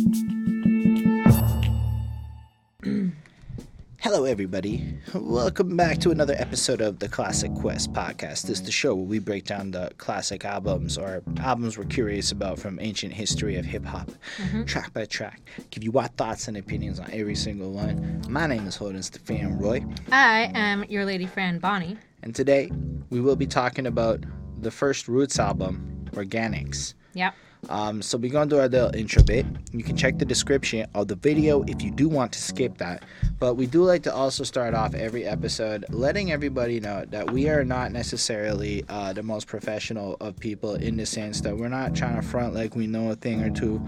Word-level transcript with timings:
Hello, 4.00 4.24
everybody. 4.24 4.96
Welcome 5.14 5.76
back 5.76 5.98
to 5.98 6.10
another 6.10 6.34
episode 6.38 6.80
of 6.80 7.00
the 7.00 7.08
Classic 7.08 7.52
Quest 7.54 7.92
podcast. 7.92 8.44
This 8.44 8.60
is 8.60 8.62
the 8.62 8.72
show 8.72 8.94
where 8.94 9.04
we 9.04 9.18
break 9.18 9.44
down 9.44 9.72
the 9.72 9.90
classic 9.98 10.46
albums 10.46 10.96
or 10.96 11.22
albums 11.40 11.76
we're 11.76 11.84
curious 11.84 12.32
about 12.32 12.58
from 12.58 12.80
ancient 12.80 13.12
history 13.12 13.56
of 13.56 13.66
hip 13.66 13.84
hop, 13.84 14.10
mm-hmm. 14.38 14.64
track 14.64 14.94
by 14.94 15.04
track. 15.04 15.42
Give 15.70 15.84
you 15.84 15.92
our 15.98 16.08
thoughts 16.08 16.48
and 16.48 16.56
opinions 16.56 16.98
on 16.98 17.10
every 17.12 17.34
single 17.34 17.72
one. 17.72 18.22
My 18.26 18.46
name 18.46 18.66
is 18.66 18.76
Holden 18.76 19.02
Stefan 19.02 19.58
Roy, 19.58 19.84
I 20.10 20.50
am 20.54 20.84
your 20.84 21.04
lady 21.04 21.26
friend 21.26 21.60
Bonnie. 21.60 21.98
and 22.22 22.34
today 22.34 22.70
we 23.10 23.20
will 23.20 23.36
be 23.36 23.46
talking 23.46 23.86
about 23.86 24.24
the 24.62 24.70
first 24.70 25.08
Roots 25.08 25.38
album, 25.38 26.06
Organix. 26.12 26.94
Yep. 27.12 27.34
Um, 27.68 28.02
so 28.02 28.16
we're 28.16 28.32
gonna 28.32 28.48
do 28.48 28.58
our 28.58 28.68
little 28.68 28.94
intro 28.94 29.22
bit. 29.22 29.46
You 29.72 29.84
can 29.84 29.96
check 29.96 30.18
the 30.18 30.24
description 30.24 30.88
of 30.94 31.08
the 31.08 31.16
video 31.16 31.62
if 31.64 31.82
you 31.82 31.90
do 31.90 32.08
want 32.08 32.32
to 32.32 32.40
skip 32.40 32.78
that. 32.78 33.04
But 33.38 33.54
we 33.54 33.66
do 33.66 33.82
like 33.84 34.02
to 34.04 34.14
also 34.14 34.44
start 34.44 34.74
off 34.74 34.94
every 34.94 35.24
episode 35.24 35.84
letting 35.90 36.32
everybody 36.32 36.80
know 36.80 37.04
that 37.10 37.30
we 37.30 37.48
are 37.48 37.64
not 37.64 37.92
necessarily 37.92 38.84
uh, 38.88 39.12
the 39.12 39.22
most 39.22 39.46
professional 39.46 40.16
of 40.20 40.38
people 40.38 40.74
in 40.74 40.96
the 40.96 41.06
sense 41.06 41.40
that 41.42 41.56
we're 41.56 41.68
not 41.68 41.94
trying 41.94 42.16
to 42.16 42.22
front 42.22 42.54
like 42.54 42.74
we 42.74 42.86
know 42.86 43.10
a 43.10 43.16
thing 43.16 43.42
or 43.42 43.50
two. 43.50 43.80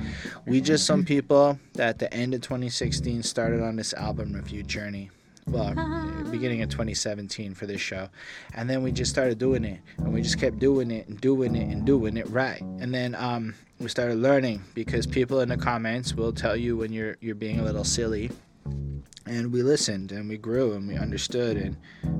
We 0.46 0.60
just 0.60 0.86
some 0.86 1.04
people 1.04 1.58
that 1.74 1.88
at 1.88 1.98
the 1.98 2.12
end 2.12 2.34
of 2.34 2.40
2016 2.42 3.22
started 3.22 3.62
on 3.62 3.76
this 3.76 3.92
album 3.94 4.32
review 4.32 4.62
journey. 4.62 5.10
Well, 5.46 5.74
beginning 6.30 6.62
of 6.62 6.70
2017 6.70 7.54
for 7.54 7.66
this 7.66 7.80
show. 7.80 8.08
And 8.54 8.70
then 8.70 8.82
we 8.82 8.92
just 8.92 9.10
started 9.10 9.38
doing 9.38 9.64
it. 9.64 9.80
And 9.98 10.12
we 10.12 10.22
just 10.22 10.38
kept 10.38 10.58
doing 10.58 10.90
it 10.90 11.08
and 11.08 11.20
doing 11.20 11.56
it 11.56 11.68
and 11.68 11.84
doing 11.84 12.16
it 12.16 12.28
right. 12.30 12.60
And 12.60 12.94
then 12.94 13.14
um, 13.16 13.54
we 13.82 13.88
started 13.88 14.18
learning 14.18 14.62
because 14.74 15.06
people 15.06 15.40
in 15.40 15.48
the 15.48 15.56
comments 15.56 16.14
will 16.14 16.32
tell 16.32 16.56
you 16.56 16.76
when 16.76 16.92
you're 16.92 17.16
you're 17.20 17.34
being 17.34 17.58
a 17.58 17.64
little 17.64 17.84
silly. 17.84 18.30
And 19.24 19.52
we 19.52 19.62
listened 19.62 20.10
and 20.10 20.28
we 20.28 20.36
grew 20.36 20.72
and 20.72 20.88
we 20.88 20.96
understood 20.96 21.56
and 21.56 21.76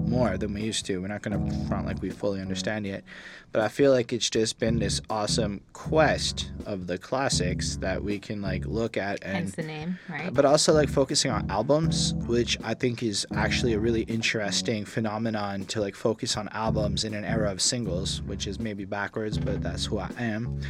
more 0.09 0.39
than 0.39 0.55
we 0.55 0.62
used 0.62 0.87
to. 0.87 0.99
We're 0.99 1.09
not 1.09 1.23
going 1.23 1.51
to 1.51 1.67
front 1.67 1.84
like 1.84 2.01
we 2.01 2.11
fully 2.11 2.41
understand 2.41 2.87
yet. 2.87 3.03
But 3.51 3.62
I 3.62 3.69
feel 3.69 3.91
like 3.91 4.12
it's 4.12 4.31
just 4.31 4.59
been 4.59 4.79
this 4.79 5.01
awesome 5.11 5.61
quest 5.73 6.53
of 6.65 6.87
the 6.87 6.99
classics 6.99 7.77
that 7.77 8.03
we 8.03 8.19
can 8.19 8.41
like 8.41 8.65
look 8.67 8.97
at 8.97 9.19
and 9.23 9.37
Hence 9.37 9.55
the 9.57 9.62
name, 9.62 9.99
right? 10.09 10.33
but 10.33 10.45
also 10.45 10.73
like 10.73 10.89
focusing 10.89 11.31
on 11.31 11.51
albums 11.51 12.15
which 12.27 12.59
i 12.62 12.75
think 12.75 13.03
is 13.03 13.27
actually 13.34 13.73
a 13.73 13.79
really 13.79 14.03
interesting 14.03 14.84
phenomenon 14.84 15.65
to 15.67 15.81
like 15.81 15.95
focus 15.95 16.37
on 16.37 16.49
albums 16.51 17.05
in 17.05 17.15
an 17.15 17.25
era 17.25 17.51
of 17.51 17.61
singles 17.61 18.23
which 18.23 18.47
is 18.47 18.59
maybe 18.59 18.84
backwards 18.84 19.39
but 19.39 19.61
that's 19.62 19.87
who 19.87 19.99
i 19.99 20.09
am 20.19 20.61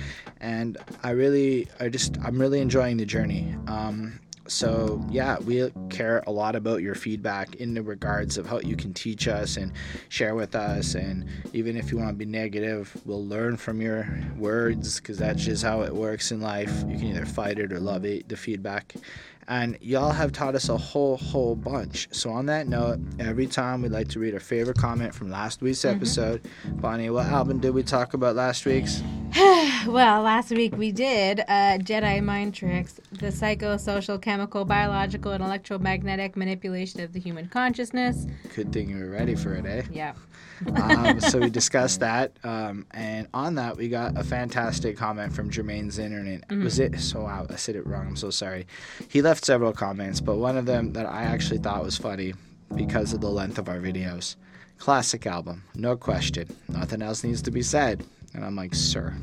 and 0.41 0.79
i 1.03 1.11
really 1.11 1.69
i 1.81 1.89
just 1.89 2.17
i'm 2.25 2.41
really 2.41 2.61
enjoying 2.61 2.97
the 2.97 3.07
journey 3.07 3.55
um 3.67 4.19
so 4.53 5.03
yeah 5.11 5.39
we 5.41 5.71
care 5.89 6.23
a 6.27 6.31
lot 6.31 6.55
about 6.55 6.83
your 6.83 6.95
feedback 6.95 7.55
in 7.57 7.75
the 7.75 7.83
regards 7.83 8.37
of 8.37 8.47
how 8.47 8.61
you 8.61 8.77
can 8.77 8.93
teach 8.93 9.29
us 9.29 9.57
and 9.57 9.73
share 10.09 10.35
with 10.35 10.55
us. 10.55 10.95
And 10.95 11.27
even 11.53 11.77
if 11.77 11.91
you 11.91 11.99
want 11.99 12.11
to 12.11 12.15
be 12.15 12.27
negative 12.27 12.95
we'll 13.05 13.27
learn 13.27 13.57
from 13.57 13.81
your 13.81 14.09
words 14.37 15.01
because 15.01 15.19
that's 15.19 15.45
just 15.45 15.63
how 15.63 15.83
it 15.83 15.95
works 15.95 16.33
in 16.33 16.41
life. 16.41 16.85
You 16.87 16.99
can 16.99 17.09
either 17.09 17.27
fight 17.27 17.59
it 17.59 17.73
or 17.73 17.81
love 17.81 18.05
it 18.05 18.29
the 18.29 18.37
feedback 18.37 18.95
and 19.49 19.77
y'all 19.81 20.11
have 20.11 20.33
taught 20.33 20.55
us 20.55 20.69
a 20.69 20.77
whole 20.77 21.17
whole 21.17 21.55
bunch 21.57 22.09
so 22.13 22.31
on 22.31 22.47
that 22.47 22.69
note 22.69 22.99
every 23.19 23.47
time 23.47 23.83
we 23.83 23.89
like 23.89 24.09
to 24.09 24.19
read 24.19 24.35
our 24.35 24.41
favorite 24.41 24.77
comment 24.77 25.15
from 25.15 25.31
last 25.31 25.61
week's 25.61 25.85
episode 25.85 26.41
bonnie 26.75 27.11
what 27.11 27.27
album 27.27 27.59
did 27.59 27.75
we 27.75 27.83
talk 27.83 28.15
about 28.15 28.37
last 28.37 28.65
week's 28.67 29.03
well, 29.87 30.21
last 30.21 30.51
week 30.51 30.77
we 30.77 30.93
did 30.93 31.41
uh, 31.41 31.79
Jedi 31.79 32.23
Mind 32.23 32.55
Tricks, 32.55 33.01
the 33.13 33.29
psychosocial, 33.29 34.21
chemical, 34.21 34.67
biological, 34.67 35.33
and 35.33 35.43
electromagnetic 35.43 36.37
manipulation 36.37 37.01
of 37.01 37.15
the 37.15 37.19
human 37.19 37.49
consciousness. 37.49 38.27
good 38.55 38.71
thing 38.75 38.91
you 38.91 38.99
were 38.99 39.09
ready 39.09 39.35
for 39.35 39.55
it 39.55 39.65
eh 39.65 39.85
Yeah. 39.91 40.13
um, 40.77 41.19
so 41.19 41.39
we 41.39 41.49
discussed 41.63 42.01
that, 42.01 42.37
um, 42.45 42.85
and 42.91 43.27
on 43.33 43.55
that 43.55 43.79
we 43.79 43.89
got 43.89 44.19
a 44.19 44.23
fantastic 44.23 44.99
comment 44.99 45.33
from 45.33 45.49
Jermaine's 45.49 45.99
internet. 45.99 46.45
Was 46.51 46.79
it? 46.79 47.01
So 47.01 47.23
wow, 47.23 47.47
I 47.49 47.57
said 47.57 47.75
it 47.75 47.87
wrong. 47.87 48.09
I'm 48.09 48.17
so 48.17 48.29
sorry. 48.29 48.67
He 49.09 49.23
left 49.23 49.32
several 49.39 49.73
comments, 49.73 50.21
but 50.21 50.37
one 50.37 50.57
of 50.57 50.67
them 50.67 50.93
that 50.93 51.07
I 51.07 51.23
actually 51.23 51.59
thought 51.59 51.85
was 51.85 51.97
funny 51.97 52.35
because 52.75 53.13
of 53.13 53.21
the 53.21 53.29
length 53.29 53.59
of 53.59 53.69
our 53.69 53.79
videos. 53.79 54.37
Classic 54.79 55.27
album, 55.27 55.63
no 55.75 55.97
question. 55.97 56.49
Nothing 56.69 57.03
else 57.03 57.23
needs 57.25 57.43
to 57.43 57.51
be 57.51 57.63
said. 57.63 58.05
And 58.35 58.45
I'm 58.45 58.57
like, 58.57 58.75
sir, 58.75 59.15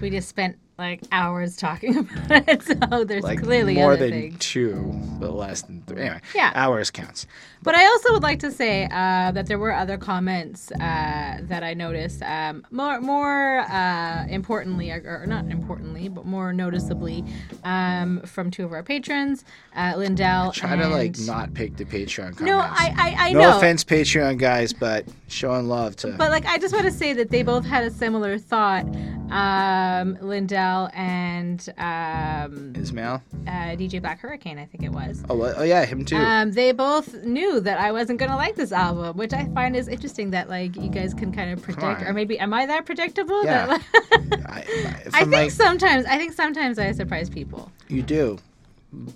We 0.00 0.10
just 0.10 0.28
spent 0.28 0.58
like 0.78 1.02
hours 1.12 1.56
talking 1.56 1.98
about 2.26 2.48
it, 2.48 2.62
so 2.62 3.04
there's 3.04 3.22
like 3.22 3.42
clearly 3.42 3.74
more 3.74 3.96
than 3.96 4.10
things. 4.10 4.38
two, 4.40 4.74
but 5.20 5.32
less 5.32 5.62
than 5.62 5.82
three. 5.86 6.00
Anyway, 6.02 6.20
Yeah. 6.34 6.52
hours 6.54 6.90
counts. 6.90 7.26
But 7.62 7.74
I 7.74 7.86
also 7.86 8.12
would 8.12 8.22
like 8.22 8.40
to 8.40 8.50
say 8.50 8.84
uh, 8.90 9.30
that 9.32 9.46
there 9.46 9.58
were 9.58 9.72
other 9.72 9.96
comments 9.96 10.70
uh, 10.72 11.38
that 11.42 11.62
I 11.62 11.72
noticed. 11.72 12.22
Um, 12.22 12.66
more, 12.70 13.00
more 13.00 13.60
uh, 13.60 14.26
importantly, 14.28 14.90
or, 14.90 15.24
not 15.26 15.46
importantly, 15.46 16.08
but 16.08 16.26
more 16.26 16.52
noticeably, 16.52 17.24
um, 17.62 18.20
from 18.22 18.50
two 18.50 18.64
of 18.66 18.72
our 18.72 18.82
patrons, 18.82 19.44
uh, 19.76 19.94
Lindell. 19.96 20.52
Try 20.52 20.76
to 20.76 20.88
like 20.88 21.18
not 21.20 21.54
pick 21.54 21.76
the 21.76 21.84
Patreon 21.86 22.36
comments. 22.36 22.40
No, 22.42 22.58
I, 22.58 22.94
I, 22.98 23.28
I 23.28 23.32
no 23.32 23.40
know. 23.40 23.56
offense, 23.56 23.82
Patreon 23.84 24.36
guys, 24.38 24.74
but 24.74 25.06
showing 25.28 25.66
love 25.68 25.96
to. 25.96 26.08
But 26.18 26.30
like, 26.32 26.44
I 26.44 26.58
just 26.58 26.74
want 26.74 26.84
to 26.84 26.92
say 26.92 27.14
that 27.14 27.30
they 27.30 27.42
both 27.42 27.64
had 27.64 27.84
a 27.84 27.90
similar 27.90 28.36
thought. 28.38 28.84
Um, 29.30 30.18
Lindell 30.20 30.63
and 30.94 31.60
um, 31.78 32.72
Ismail. 32.76 33.22
uh, 33.46 33.50
DJ 33.76 34.00
Black 34.00 34.20
Hurricane, 34.20 34.58
I 34.58 34.64
think 34.64 34.84
it 34.84 34.92
was. 34.92 35.22
Oh, 35.28 35.40
oh 35.42 35.62
yeah, 35.62 35.84
him 35.84 36.04
too. 36.04 36.16
Um, 36.16 36.52
they 36.52 36.72
both 36.72 37.14
knew 37.24 37.60
that 37.60 37.78
I 37.78 37.92
wasn't 37.92 38.18
gonna 38.18 38.36
like 38.36 38.56
this 38.56 38.72
album, 38.72 39.16
which 39.16 39.32
I 39.32 39.46
find 39.54 39.76
is 39.76 39.88
interesting. 39.88 40.30
That 40.30 40.48
like 40.48 40.76
you 40.76 40.88
guys 40.88 41.14
can 41.14 41.32
kind 41.32 41.52
of 41.52 41.62
predict, 41.62 42.02
or 42.02 42.12
maybe 42.12 42.38
am 42.38 42.52
I 42.54 42.66
that 42.66 42.86
predictable? 42.86 43.44
Yeah. 43.44 43.66
That, 43.66 43.82
I, 44.46 44.58
I, 44.58 44.96
I 45.12 45.20
think 45.20 45.32
like, 45.32 45.50
sometimes 45.50 46.06
I 46.06 46.18
think 46.18 46.32
sometimes 46.32 46.78
I 46.78 46.92
surprise 46.92 47.28
people. 47.30 47.70
you 47.88 48.02
do, 48.02 48.38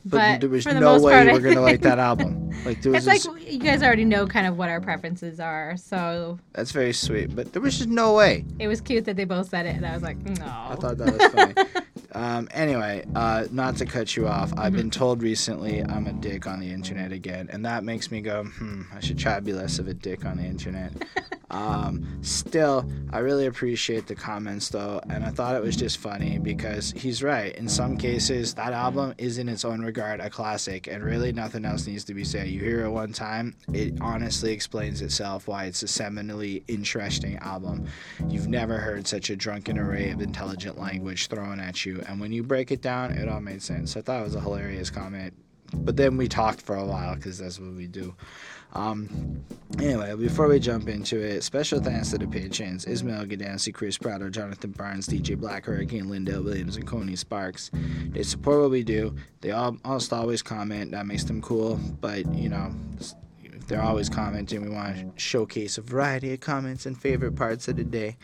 but, 0.04 0.10
But 0.10 0.40
there 0.40 0.50
was 0.50 0.66
no 0.66 1.00
way 1.00 1.12
part, 1.12 1.26
you 1.26 1.32
were 1.32 1.40
gonna 1.40 1.60
like 1.60 1.80
that 1.82 1.98
album. 2.10 2.50
Like 2.64 2.82
there 2.82 2.92
was 2.92 3.06
It's 3.06 3.26
like 3.26 3.50
you 3.50 3.58
guys 3.58 3.82
already 3.82 4.04
know 4.04 4.26
kind 4.26 4.46
of 4.46 4.56
what 4.56 4.68
our 4.68 4.80
preferences 4.80 5.40
are, 5.40 5.76
so 5.76 6.38
that's 6.52 6.72
very 6.72 6.92
sweet, 6.92 7.34
but 7.34 7.52
there 7.52 7.62
was 7.62 7.78
just 7.78 7.88
no 7.88 8.14
way. 8.14 8.44
it 8.58 8.68
was 8.68 8.80
cute 8.80 9.04
that 9.06 9.16
they 9.16 9.24
both 9.24 9.48
said 9.48 9.66
it, 9.66 9.76
and 9.76 9.86
I 9.86 9.94
was 9.94 10.02
like, 10.02 10.16
no. 10.18 10.44
I 10.44 10.76
thought 10.76 10.98
that 10.98 11.18
was 11.18 11.32
funny. 11.32 11.54
um, 12.18 12.48
anyway, 12.50 13.06
uh, 13.14 13.46
not 13.52 13.76
to 13.76 13.86
cut 13.86 14.16
you 14.16 14.26
off, 14.26 14.52
I've 14.56 14.72
been 14.72 14.90
told 14.90 15.22
recently 15.22 15.84
I'm 15.84 16.08
a 16.08 16.12
dick 16.12 16.48
on 16.48 16.58
the 16.58 16.68
internet 16.68 17.12
again, 17.12 17.48
and 17.52 17.64
that 17.64 17.84
makes 17.84 18.10
me 18.10 18.20
go, 18.20 18.42
hmm, 18.42 18.82
I 18.92 18.98
should 18.98 19.20
try 19.20 19.36
to 19.36 19.40
be 19.40 19.52
less 19.52 19.78
of 19.78 19.86
a 19.86 19.94
dick 19.94 20.24
on 20.26 20.38
the 20.38 20.42
internet. 20.42 20.92
um, 21.50 22.18
still, 22.22 22.90
I 23.12 23.20
really 23.20 23.46
appreciate 23.46 24.08
the 24.08 24.16
comments 24.16 24.68
though, 24.68 25.00
and 25.08 25.24
I 25.24 25.30
thought 25.30 25.54
it 25.54 25.62
was 25.62 25.76
just 25.76 25.98
funny 25.98 26.40
because 26.40 26.90
he's 26.90 27.22
right. 27.22 27.54
In 27.54 27.68
some 27.68 27.96
cases, 27.96 28.52
that 28.54 28.72
album 28.72 29.14
is 29.16 29.38
in 29.38 29.48
its 29.48 29.64
own 29.64 29.80
regard 29.82 30.18
a 30.18 30.28
classic, 30.28 30.88
and 30.88 31.04
really 31.04 31.32
nothing 31.32 31.64
else 31.64 31.86
needs 31.86 32.02
to 32.04 32.14
be 32.14 32.24
said. 32.24 32.48
You 32.48 32.58
hear 32.58 32.84
it 32.84 32.90
one 32.90 33.12
time, 33.12 33.54
it 33.72 33.94
honestly 34.00 34.52
explains 34.52 35.02
itself 35.02 35.46
why 35.46 35.66
it's 35.66 35.84
a 35.84 35.86
seminally 35.86 36.64
interesting 36.66 37.36
album. 37.36 37.86
You've 38.28 38.48
never 38.48 38.78
heard 38.78 39.06
such 39.06 39.30
a 39.30 39.36
drunken 39.36 39.78
array 39.78 40.10
of 40.10 40.20
intelligent 40.20 40.80
language 40.80 41.28
thrown 41.28 41.60
at 41.60 41.86
you, 41.86 42.02
and 42.08 42.20
when 42.20 42.32
you 42.32 42.42
break 42.42 42.70
it 42.72 42.82
down, 42.82 43.12
it 43.12 43.28
all 43.28 43.40
made 43.40 43.62
sense. 43.62 43.92
So 43.92 44.00
I 44.00 44.02
thought 44.02 44.20
it 44.20 44.24
was 44.24 44.34
a 44.34 44.40
hilarious 44.40 44.90
comment. 44.90 45.34
But 45.74 45.96
then 45.96 46.16
we 46.16 46.28
talked 46.28 46.62
for 46.62 46.76
a 46.76 46.84
while 46.84 47.14
because 47.14 47.38
that's 47.38 47.60
what 47.60 47.74
we 47.74 47.86
do. 47.86 48.14
Um, 48.72 49.44
anyway, 49.78 50.14
before 50.14 50.48
we 50.48 50.58
jump 50.58 50.88
into 50.88 51.18
it, 51.20 51.42
special 51.42 51.80
thanks 51.80 52.10
to 52.10 52.18
the 52.18 52.26
patrons 52.26 52.86
Ismail 52.86 53.26
Gadansi, 53.26 53.72
Chris 53.72 53.98
Prater, 53.98 54.30
Jonathan 54.30 54.72
Barnes, 54.72 55.06
DJ 55.06 55.38
Black, 55.38 55.66
Hurricane, 55.66 56.08
Lindell 56.08 56.42
Williams, 56.42 56.76
and 56.76 56.86
Coney 56.86 57.16
Sparks. 57.16 57.70
They 58.10 58.22
support 58.22 58.60
what 58.60 58.70
we 58.70 58.82
do. 58.82 59.14
They 59.42 59.50
all, 59.50 59.76
almost 59.84 60.12
always 60.12 60.42
comment. 60.42 60.90
That 60.92 61.06
makes 61.06 61.24
them 61.24 61.42
cool. 61.42 61.76
But, 62.00 62.32
you 62.34 62.48
know, 62.48 62.72
they're 63.68 63.82
always 63.82 64.08
commenting. 64.08 64.62
We 64.62 64.70
want 64.70 64.96
to 64.96 65.20
showcase 65.20 65.78
a 65.78 65.82
variety 65.82 66.32
of 66.32 66.40
comments 66.40 66.86
and 66.86 66.98
favorite 67.00 67.36
parts 67.36 67.68
of 67.68 67.76
the 67.76 67.84
day. 67.84 68.16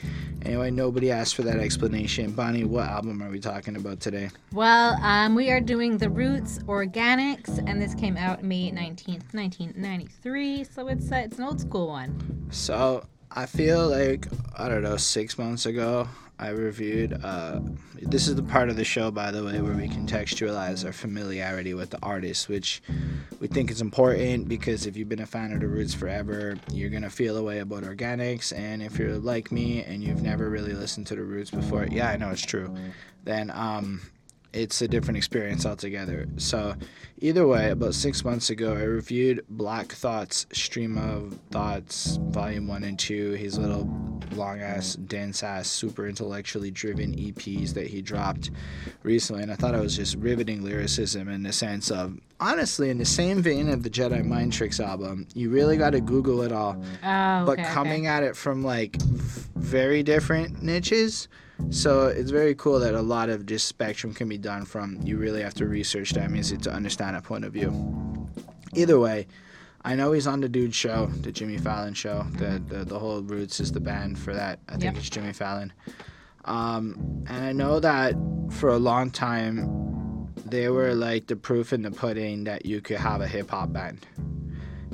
Anyway, 0.42 0.70
nobody 0.70 1.10
asked 1.10 1.34
for 1.34 1.42
that 1.42 1.58
explanation. 1.58 2.32
Bonnie, 2.32 2.64
what 2.64 2.86
album 2.88 3.22
are 3.22 3.28
we 3.28 3.38
talking 3.38 3.76
about 3.76 4.00
today? 4.00 4.30
Well, 4.52 4.94
um, 5.02 5.34
we 5.34 5.50
are 5.50 5.60
doing 5.60 5.98
The 5.98 6.08
Roots 6.08 6.58
Organix, 6.60 7.62
and 7.68 7.80
this 7.80 7.94
came 7.94 8.16
out 8.16 8.42
May 8.42 8.70
19th, 8.70 9.34
1993, 9.34 10.64
so 10.64 10.88
it's, 10.88 11.12
uh, 11.12 11.16
it's 11.16 11.38
an 11.38 11.44
old 11.44 11.60
school 11.60 11.88
one. 11.88 12.48
So 12.50 13.06
I 13.30 13.46
feel 13.46 13.88
like 13.88 14.26
I 14.56 14.68
don't 14.68 14.82
know 14.82 14.96
six 14.96 15.36
months 15.38 15.66
ago 15.66 16.08
I 16.38 16.48
reviewed. 16.48 17.20
Uh, 17.22 17.60
this 18.02 18.26
is 18.26 18.34
the 18.34 18.42
part 18.42 18.68
of 18.68 18.76
the 18.76 18.84
show, 18.84 19.10
by 19.10 19.30
the 19.30 19.44
way, 19.44 19.60
where 19.60 19.74
we 19.74 19.88
contextualize 19.88 20.84
our 20.84 20.92
familiarity 20.92 21.74
with 21.74 21.90
the 21.90 21.98
artist, 22.02 22.48
which 22.48 22.82
we 23.40 23.46
think 23.46 23.70
is 23.70 23.80
important 23.80 24.48
because 24.48 24.86
if 24.86 24.96
you've 24.96 25.08
been 25.08 25.20
a 25.20 25.26
fan 25.26 25.52
of 25.52 25.60
the 25.60 25.68
Roots 25.68 25.94
forever, 25.94 26.56
you're 26.72 26.90
gonna 26.90 27.10
feel 27.10 27.36
a 27.36 27.42
way 27.42 27.60
about 27.60 27.84
organix, 27.84 28.56
and 28.56 28.82
if 28.82 28.98
you're 28.98 29.16
like 29.16 29.52
me 29.52 29.84
and 29.84 30.02
you've 30.02 30.22
never 30.22 30.50
really 30.50 30.72
listened 30.72 31.06
to 31.08 31.14
the 31.14 31.22
Roots 31.22 31.50
before, 31.50 31.86
yeah, 31.90 32.10
I 32.10 32.16
know 32.16 32.30
it's 32.30 32.44
true. 32.44 32.74
Then 33.22 33.50
um, 33.50 34.02
it's 34.54 34.80
a 34.82 34.88
different 34.88 35.16
experience 35.18 35.66
altogether. 35.66 36.26
So, 36.36 36.76
either 37.18 37.46
way, 37.46 37.70
about 37.70 37.94
six 37.94 38.24
months 38.24 38.50
ago, 38.50 38.74
I 38.74 38.82
reviewed 38.82 39.44
Black 39.48 39.88
Thought's 39.92 40.46
Stream 40.52 40.96
of 40.96 41.36
Thoughts, 41.50 42.16
Volume 42.28 42.68
1 42.68 42.84
and 42.84 42.98
2, 42.98 43.32
his 43.32 43.58
little 43.58 43.88
long 44.36 44.60
ass, 44.60 44.94
dense 44.94 45.42
ass, 45.42 45.68
super 45.68 46.06
intellectually 46.06 46.70
driven 46.70 47.14
EPs 47.16 47.74
that 47.74 47.88
he 47.88 48.00
dropped 48.00 48.50
recently. 49.02 49.42
And 49.42 49.50
I 49.50 49.56
thought 49.56 49.74
it 49.74 49.80
was 49.80 49.96
just 49.96 50.14
riveting 50.16 50.62
lyricism 50.62 51.28
in 51.28 51.42
the 51.42 51.52
sense 51.52 51.90
of, 51.90 52.18
honestly, 52.38 52.90
in 52.90 52.98
the 52.98 53.04
same 53.04 53.42
vein 53.42 53.68
of 53.68 53.82
the 53.82 53.90
Jedi 53.90 54.24
Mind 54.24 54.52
Tricks 54.52 54.78
album, 54.78 55.26
you 55.34 55.50
really 55.50 55.76
got 55.76 55.90
to 55.90 56.00
Google 56.00 56.42
it 56.42 56.52
all. 56.52 56.80
Oh, 57.04 57.44
But 57.44 57.58
coming 57.58 58.02
okay. 58.06 58.14
at 58.14 58.22
it 58.22 58.36
from 58.36 58.62
like 58.62 58.96
very 59.56 60.02
different 60.04 60.62
niches. 60.62 61.28
So 61.70 62.08
it's 62.08 62.30
very 62.30 62.54
cool 62.54 62.78
that 62.80 62.94
a 62.94 63.02
lot 63.02 63.28
of 63.28 63.46
this 63.46 63.62
spectrum 63.62 64.12
can 64.12 64.28
be 64.28 64.38
done 64.38 64.64
from 64.64 64.98
you 65.02 65.16
really 65.16 65.42
have 65.42 65.54
to 65.54 65.66
research 65.66 66.10
that 66.12 66.30
music 66.30 66.60
to 66.62 66.72
understand 66.72 67.16
a 67.16 67.22
point 67.22 67.44
of 67.44 67.52
view. 67.52 67.70
Either 68.74 68.98
way, 68.98 69.26
I 69.84 69.94
know 69.94 70.12
he's 70.12 70.26
on 70.26 70.40
the 70.40 70.48
dude 70.48 70.74
show, 70.74 71.06
the 71.06 71.30
Jimmy 71.30 71.58
Fallon 71.58 71.94
show. 71.94 72.26
The 72.38 72.62
the, 72.66 72.84
the 72.84 72.98
whole 72.98 73.22
Roots 73.22 73.60
is 73.60 73.70
the 73.72 73.80
band 73.80 74.18
for 74.18 74.34
that. 74.34 74.58
I 74.68 74.72
think 74.72 74.84
Yep. 74.84 74.96
it's 74.96 75.10
Jimmy 75.10 75.32
Fallon. 75.32 75.72
Um, 76.44 77.24
and 77.28 77.44
I 77.44 77.52
know 77.52 77.80
that 77.80 78.14
for 78.50 78.68
a 78.70 78.78
long 78.78 79.10
time 79.10 80.28
they 80.44 80.68
were 80.68 80.94
like 80.94 81.26
the 81.28 81.36
proof 81.36 81.72
in 81.72 81.82
the 81.82 81.90
pudding 81.90 82.44
that 82.44 82.66
you 82.66 82.80
could 82.80 82.98
have 82.98 83.20
a 83.20 83.26
hip 83.26 83.50
hop 83.50 83.72
band 83.72 84.04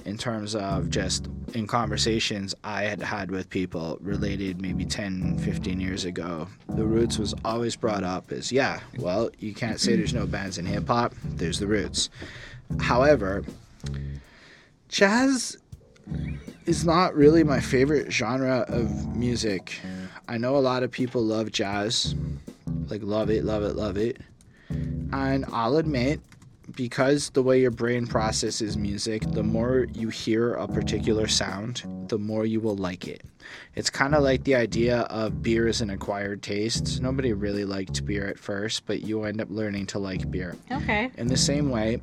in 0.05 0.17
terms 0.17 0.55
of 0.55 0.91
just 0.91 1.29
in 1.55 1.67
conversations 1.67 2.55
I 2.65 2.83
had 2.85 3.01
had 3.03 3.31
with 3.31 3.51
people 3.51 3.99
related 4.01 4.61
maybe 4.61 4.85
10, 4.85 5.39
15 5.39 5.81
years 5.81 6.05
ago, 6.05 6.49
the 6.69 6.85
Roots 6.85 7.19
was 7.19 7.35
always 7.45 7.77
brought 7.77 8.05
up 8.05 8.33
as, 8.33 8.51
yeah, 8.53 8.81
well, 8.99 9.31
you 9.39 9.55
can't 9.55 9.81
say 9.81 9.97
there's 9.97 10.15
no 10.15 10.27
bands 10.27 10.59
in 10.59 10.67
hip 10.67 10.87
hop, 10.87 11.15
there's 11.25 11.59
the 11.59 11.67
Roots. 11.67 12.11
However, 12.81 13.45
jazz 14.89 15.57
is 16.67 16.85
not 16.85 17.15
really 17.15 17.43
my 17.45 17.61
favorite 17.61 18.13
genre 18.13 18.65
of 18.69 19.17
music. 19.17 19.81
I 20.29 20.39
know 20.39 20.57
a 20.57 20.59
lot 20.59 20.83
of 20.83 20.91
people 20.91 21.23
love 21.23 21.51
jazz, 21.51 22.15
like 22.89 23.03
love 23.03 23.31
it, 23.31 23.45
love 23.45 23.63
it, 23.63 23.75
love 23.75 23.97
it. 23.97 24.19
And 24.69 25.45
I'll 25.53 25.77
admit, 25.79 26.21
because 26.77 27.31
the 27.31 27.43
way 27.43 27.61
your 27.61 27.71
brain 27.71 28.07
processes 28.07 28.77
music, 28.77 29.23
the 29.33 29.43
more 29.43 29.87
you 29.93 30.09
hear 30.09 30.55
a 30.55 30.67
particular 30.67 31.27
sound, 31.27 31.83
the 32.09 32.19
more 32.19 32.47
you 32.47 32.61
will 32.61 32.77
like 32.77 33.09
it. 33.09 33.23
It's 33.75 33.91
kind 33.91 34.15
of 34.15 34.23
like 34.23 34.45
the 34.45 34.55
idea 34.55 35.01
of 35.03 35.43
beer 35.43 35.69
is 35.69 35.81
an 35.81 35.91
acquired 35.91 36.43
taste. 36.43 37.01
Nobody 37.01 37.33
really 37.33 37.65
liked 37.65 38.05
beer 38.05 38.29
at 38.29 38.39
first, 38.39 38.87
but 38.87 39.03
you 39.03 39.25
end 39.25 39.41
up 39.41 39.49
learning 39.51 39.87
to 39.87 39.99
like 39.99 40.31
beer. 40.31 40.57
Okay. 40.71 41.11
In 41.17 41.27
the 41.27 41.37
same 41.37 41.71
way, 41.71 42.01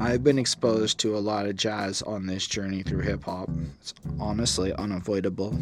I've 0.00 0.22
been 0.22 0.38
exposed 0.38 0.98
to 1.00 1.16
a 1.16 1.20
lot 1.20 1.46
of 1.46 1.56
jazz 1.56 2.02
on 2.02 2.26
this 2.26 2.46
journey 2.46 2.82
through 2.82 3.00
hip 3.00 3.24
hop. 3.24 3.48
It's 3.80 3.94
honestly 4.20 4.72
unavoidable. 4.74 5.58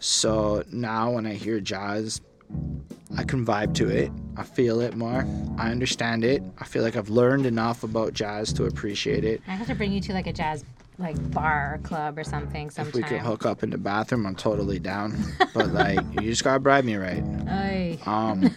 So 0.00 0.62
now 0.70 1.10
when 1.12 1.26
I 1.26 1.34
hear 1.34 1.60
jazz, 1.60 2.20
I 3.16 3.24
can 3.24 3.44
vibe 3.44 3.74
to 3.74 3.88
it. 3.88 4.10
I 4.36 4.42
feel 4.44 4.80
it 4.80 4.94
more. 4.96 5.26
I 5.58 5.70
understand 5.70 6.24
it. 6.24 6.42
I 6.58 6.64
feel 6.64 6.82
like 6.82 6.96
I've 6.96 7.08
learned 7.08 7.46
enough 7.46 7.82
about 7.82 8.12
jazz 8.12 8.52
to 8.54 8.64
appreciate 8.66 9.24
it. 9.24 9.40
I 9.48 9.52
have 9.52 9.66
to 9.68 9.74
bring 9.74 9.92
you 9.92 10.00
to 10.02 10.12
like 10.12 10.26
a 10.26 10.32
jazz 10.32 10.64
like 10.98 11.16
bar 11.32 11.74
or 11.74 11.78
club 11.86 12.18
or 12.18 12.24
something 12.24 12.66
If 12.66 12.76
we 12.78 12.82
sometime. 12.84 13.02
could 13.08 13.20
hook 13.20 13.46
up 13.46 13.62
in 13.62 13.70
the 13.70 13.78
bathroom, 13.78 14.26
I'm 14.26 14.34
totally 14.34 14.78
down. 14.78 15.16
But 15.54 15.68
like, 15.72 16.00
you 16.14 16.22
just 16.22 16.44
gotta 16.44 16.60
bribe 16.60 16.84
me 16.84 16.96
right. 16.96 17.22
Ay. 17.48 17.98
Um, 18.04 18.54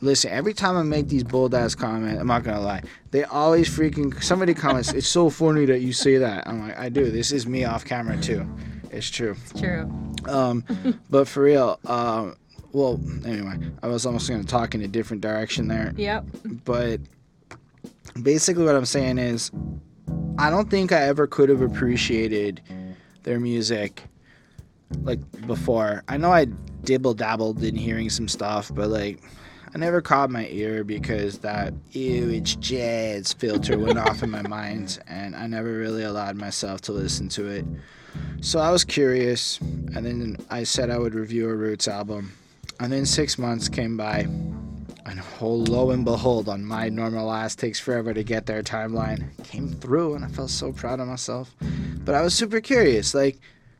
listen, 0.00 0.30
every 0.32 0.52
time 0.54 0.76
I 0.76 0.82
make 0.82 1.08
these 1.08 1.24
bold 1.24 1.54
ass 1.54 1.74
comments, 1.74 2.20
I'm 2.20 2.26
not 2.26 2.42
gonna 2.42 2.60
lie, 2.60 2.82
they 3.12 3.24
always 3.24 3.68
freaking 3.68 4.20
somebody 4.22 4.54
comments. 4.54 4.92
It's 4.92 5.06
so 5.08 5.30
funny 5.30 5.64
that 5.66 5.80
you 5.80 5.92
say 5.92 6.18
that. 6.18 6.46
I'm 6.48 6.66
like, 6.68 6.78
I 6.78 6.88
do. 6.88 7.10
This 7.10 7.32
is 7.32 7.46
me 7.46 7.64
off 7.64 7.84
camera 7.84 8.16
too. 8.20 8.46
It's 8.90 9.08
true. 9.10 9.36
It's 9.50 9.60
true. 9.60 9.90
Um, 10.26 10.64
but 11.10 11.28
for 11.28 11.42
real, 11.44 11.78
um, 11.86 12.36
well, 12.76 13.00
anyway, 13.24 13.56
I 13.82 13.86
was 13.86 14.04
almost 14.04 14.28
gonna 14.28 14.44
talk 14.44 14.74
in 14.74 14.82
a 14.82 14.88
different 14.88 15.22
direction 15.22 15.66
there. 15.66 15.94
Yep. 15.96 16.26
But 16.66 17.00
basically, 18.22 18.66
what 18.66 18.74
I'm 18.74 18.84
saying 18.84 19.16
is, 19.16 19.50
I 20.36 20.50
don't 20.50 20.70
think 20.70 20.92
I 20.92 21.04
ever 21.04 21.26
could 21.26 21.48
have 21.48 21.62
appreciated 21.62 22.60
their 23.22 23.40
music 23.40 24.02
like 25.04 25.20
before. 25.46 26.04
I 26.06 26.18
know 26.18 26.30
I 26.30 26.48
dibble 26.84 27.14
dabbled 27.14 27.62
in 27.62 27.76
hearing 27.76 28.10
some 28.10 28.28
stuff, 28.28 28.70
but 28.74 28.90
like 28.90 29.22
I 29.74 29.78
never 29.78 30.02
caught 30.02 30.28
my 30.28 30.46
ear 30.48 30.84
because 30.84 31.38
that 31.38 31.72
ew 31.92 32.28
it's 32.28 32.56
jazz 32.56 33.32
filter 33.32 33.78
went 33.78 33.98
off 33.98 34.22
in 34.22 34.30
my 34.30 34.42
mind 34.48 34.98
and 35.08 35.34
I 35.34 35.46
never 35.46 35.72
really 35.72 36.02
allowed 36.02 36.36
myself 36.36 36.82
to 36.82 36.92
listen 36.92 37.30
to 37.30 37.46
it. 37.46 37.64
So 38.42 38.58
I 38.58 38.70
was 38.70 38.84
curious 38.84 39.58
and 39.62 40.04
then 40.04 40.36
I 40.50 40.64
said 40.64 40.90
I 40.90 40.98
would 40.98 41.14
review 41.14 41.48
a 41.48 41.54
Roots 41.54 41.88
album. 41.88 42.32
And 42.80 42.92
then 42.92 43.06
six 43.06 43.38
months 43.38 43.68
came 43.68 43.96
by 43.96 44.26
and 45.06 45.22
oh, 45.40 45.48
lo 45.48 45.90
and 45.92 46.04
behold, 46.04 46.48
on 46.48 46.64
my 46.64 46.88
normal 46.88 47.32
ass 47.32 47.54
takes 47.54 47.78
forever 47.78 48.12
to 48.12 48.24
get 48.24 48.46
there 48.46 48.62
timeline, 48.62 49.28
came 49.44 49.68
through, 49.68 50.14
and 50.14 50.24
I 50.24 50.28
felt 50.28 50.50
so 50.50 50.72
proud 50.72 51.00
of 51.00 51.06
myself. 51.06 51.54
But 52.04 52.14
I 52.14 52.22
was 52.22 52.34
super 52.34 52.60
curious. 52.60 53.14
Like, 53.14 53.38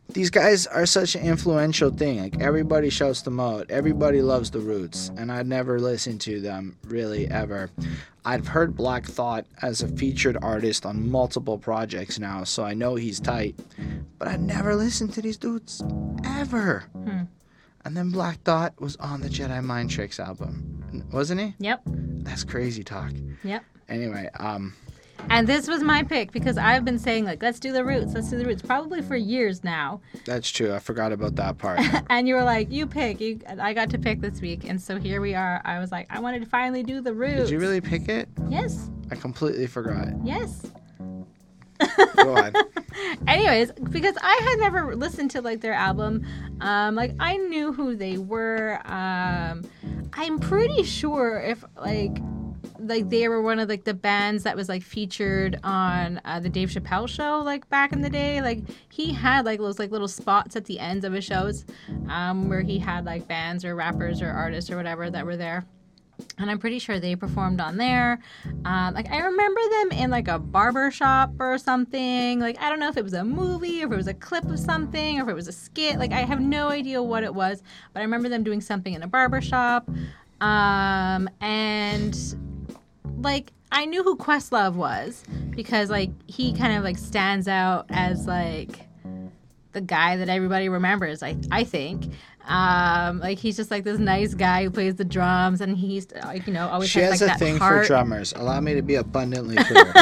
these 0.08 0.30
guys 0.30 0.68
are 0.68 0.86
such 0.86 1.16
an 1.16 1.22
influential 1.22 1.90
thing. 1.90 2.20
Like, 2.20 2.40
everybody 2.40 2.90
shouts 2.90 3.22
them 3.22 3.40
out. 3.40 3.68
Everybody 3.70 4.22
loves 4.22 4.52
the 4.52 4.60
Roots, 4.60 5.10
and 5.16 5.32
I'd 5.32 5.48
never 5.48 5.80
listened 5.80 6.20
to 6.22 6.40
them 6.40 6.76
really 6.84 7.28
ever. 7.28 7.70
I've 8.24 8.46
heard 8.46 8.76
Black 8.76 9.04
Thought 9.04 9.46
as 9.62 9.82
a 9.82 9.88
featured 9.88 10.38
artist 10.42 10.86
on 10.86 11.10
multiple 11.10 11.58
projects 11.58 12.20
now, 12.20 12.44
so 12.44 12.64
I 12.64 12.74
know 12.74 12.94
he's 12.94 13.18
tight. 13.18 13.56
But 14.18 14.28
I 14.28 14.36
never 14.36 14.76
listened 14.76 15.12
to 15.14 15.22
these 15.22 15.36
dudes 15.36 15.82
ever. 16.24 16.84
Hmm. 16.92 17.15
And 17.86 17.96
then 17.96 18.10
Black 18.10 18.42
Thought 18.42 18.80
was 18.80 18.96
on 18.96 19.20
the 19.20 19.28
Jedi 19.28 19.62
Mind 19.62 19.90
Tricks 19.90 20.18
album, 20.18 21.06
wasn't 21.12 21.40
he? 21.40 21.54
Yep. 21.60 21.82
That's 21.86 22.42
crazy 22.42 22.82
talk. 22.82 23.12
Yep. 23.44 23.62
Anyway, 23.88 24.28
um, 24.40 24.74
And 25.30 25.46
this 25.46 25.68
was 25.68 25.84
my 25.84 26.02
pick 26.02 26.32
because 26.32 26.58
I've 26.58 26.84
been 26.84 26.98
saying 26.98 27.26
like, 27.26 27.40
let's 27.40 27.60
do 27.60 27.72
the 27.72 27.84
roots, 27.84 28.12
let's 28.12 28.28
do 28.28 28.38
the 28.38 28.44
roots, 28.44 28.60
probably 28.60 29.02
for 29.02 29.14
years 29.14 29.62
now. 29.62 30.00
that's 30.24 30.50
true. 30.50 30.74
I 30.74 30.80
forgot 30.80 31.12
about 31.12 31.36
that 31.36 31.58
part. 31.58 31.78
And 32.10 32.26
you 32.26 32.34
were 32.34 32.42
like, 32.42 32.72
you 32.72 32.88
pick. 32.88 33.20
You, 33.20 33.38
I 33.46 33.72
got 33.72 33.90
to 33.90 33.98
pick 33.98 34.20
this 34.20 34.40
week, 34.40 34.64
and 34.68 34.82
so 34.82 34.98
here 34.98 35.20
we 35.20 35.36
are. 35.36 35.62
I 35.64 35.78
was 35.78 35.92
like, 35.92 36.08
I 36.10 36.18
wanted 36.18 36.42
to 36.42 36.46
finally 36.48 36.82
do 36.82 37.00
the 37.00 37.14
roots. 37.14 37.42
Did 37.42 37.50
you 37.50 37.60
really 37.60 37.80
pick 37.80 38.08
it? 38.08 38.28
Yes. 38.48 38.90
I 39.12 39.14
completely 39.14 39.68
forgot. 39.68 40.08
Yes. 40.24 40.66
Anyways, 43.26 43.72
because 43.90 44.16
I 44.20 44.40
had 44.42 44.58
never 44.58 44.96
listened 44.96 45.30
to 45.32 45.42
like 45.42 45.60
their 45.60 45.74
album, 45.74 46.26
um, 46.60 46.94
like 46.94 47.14
I 47.20 47.36
knew 47.36 47.72
who 47.72 47.96
they 47.96 48.18
were. 48.18 48.80
Um, 48.84 49.64
I'm 50.12 50.38
pretty 50.38 50.82
sure 50.82 51.40
if 51.40 51.64
like 51.76 52.18
like 52.78 53.08
they 53.08 53.28
were 53.28 53.42
one 53.42 53.58
of 53.58 53.68
like 53.68 53.84
the 53.84 53.94
bands 53.94 54.42
that 54.44 54.56
was 54.56 54.68
like 54.68 54.82
featured 54.82 55.58
on 55.64 56.20
uh, 56.24 56.40
the 56.40 56.48
Dave 56.48 56.70
Chappelle 56.70 57.08
show 57.08 57.40
like 57.44 57.68
back 57.68 57.92
in 57.92 58.02
the 58.02 58.10
day. 58.10 58.40
Like 58.40 58.60
he 58.90 59.12
had 59.12 59.44
like 59.44 59.60
those 59.60 59.78
like 59.78 59.90
little 59.90 60.08
spots 60.08 60.56
at 60.56 60.64
the 60.64 60.78
ends 60.78 61.04
of 61.04 61.12
his 61.12 61.24
shows, 61.24 61.64
um, 62.08 62.48
where 62.48 62.62
he 62.62 62.78
had 62.78 63.04
like 63.04 63.26
bands 63.28 63.64
or 63.64 63.74
rappers 63.74 64.22
or 64.22 64.30
artists 64.30 64.70
or 64.70 64.76
whatever 64.76 65.10
that 65.10 65.24
were 65.24 65.36
there 65.36 65.66
and 66.38 66.50
I'm 66.50 66.58
pretty 66.58 66.78
sure 66.78 67.00
they 67.00 67.16
performed 67.16 67.60
on 67.60 67.76
there. 67.76 68.20
Um, 68.64 68.94
like 68.94 69.10
I 69.10 69.20
remember 69.20 69.60
them 69.70 69.98
in 69.98 70.10
like 70.10 70.28
a 70.28 70.38
barber 70.38 70.90
shop 70.90 71.32
or 71.38 71.58
something. 71.58 72.40
Like 72.40 72.60
I 72.60 72.68
don't 72.68 72.78
know 72.80 72.88
if 72.88 72.96
it 72.96 73.04
was 73.04 73.14
a 73.14 73.24
movie 73.24 73.82
or 73.82 73.86
if 73.86 73.92
it 73.92 73.96
was 73.96 74.06
a 74.06 74.14
clip 74.14 74.44
of 74.44 74.58
something 74.58 75.18
or 75.18 75.22
if 75.24 75.28
it 75.28 75.34
was 75.34 75.48
a 75.48 75.52
skit. 75.52 75.98
Like 75.98 76.12
I 76.12 76.20
have 76.20 76.40
no 76.40 76.68
idea 76.68 77.02
what 77.02 77.24
it 77.24 77.34
was, 77.34 77.62
but 77.92 78.00
I 78.00 78.02
remember 78.02 78.28
them 78.28 78.42
doing 78.42 78.60
something 78.60 78.94
in 78.94 79.02
a 79.02 79.08
barber 79.08 79.40
shop. 79.40 79.88
Um, 80.40 81.28
and 81.40 82.16
like 83.22 83.52
I 83.72 83.86
knew 83.86 84.02
who 84.02 84.16
Questlove 84.16 84.74
was 84.74 85.24
because 85.50 85.90
like 85.90 86.10
he 86.26 86.52
kind 86.52 86.76
of 86.76 86.84
like 86.84 86.98
stands 86.98 87.48
out 87.48 87.86
as 87.88 88.26
like 88.26 88.86
the 89.72 89.80
guy 89.80 90.16
that 90.16 90.28
everybody 90.28 90.68
remembers. 90.68 91.22
I 91.22 91.36
I 91.50 91.64
think. 91.64 92.12
Um, 92.46 93.18
like 93.20 93.38
he's 93.38 93.56
just 93.56 93.70
like 93.70 93.84
this 93.84 93.98
nice 93.98 94.34
guy 94.34 94.64
who 94.64 94.70
plays 94.70 94.94
the 94.94 95.04
drums, 95.04 95.60
and 95.60 95.76
he's 95.76 96.06
like 96.24 96.46
you 96.46 96.52
know 96.52 96.68
always 96.68 96.88
She 96.88 97.00
has 97.00 97.20
has 97.20 97.22
like 97.22 97.36
a 97.36 97.38
thing 97.38 97.56
heart. 97.58 97.82
for 97.82 97.86
drummers. 97.88 98.32
Allow 98.36 98.60
me 98.60 98.74
to 98.74 98.82
be 98.82 98.94
abundantly 98.94 99.56
clear. 99.64 99.92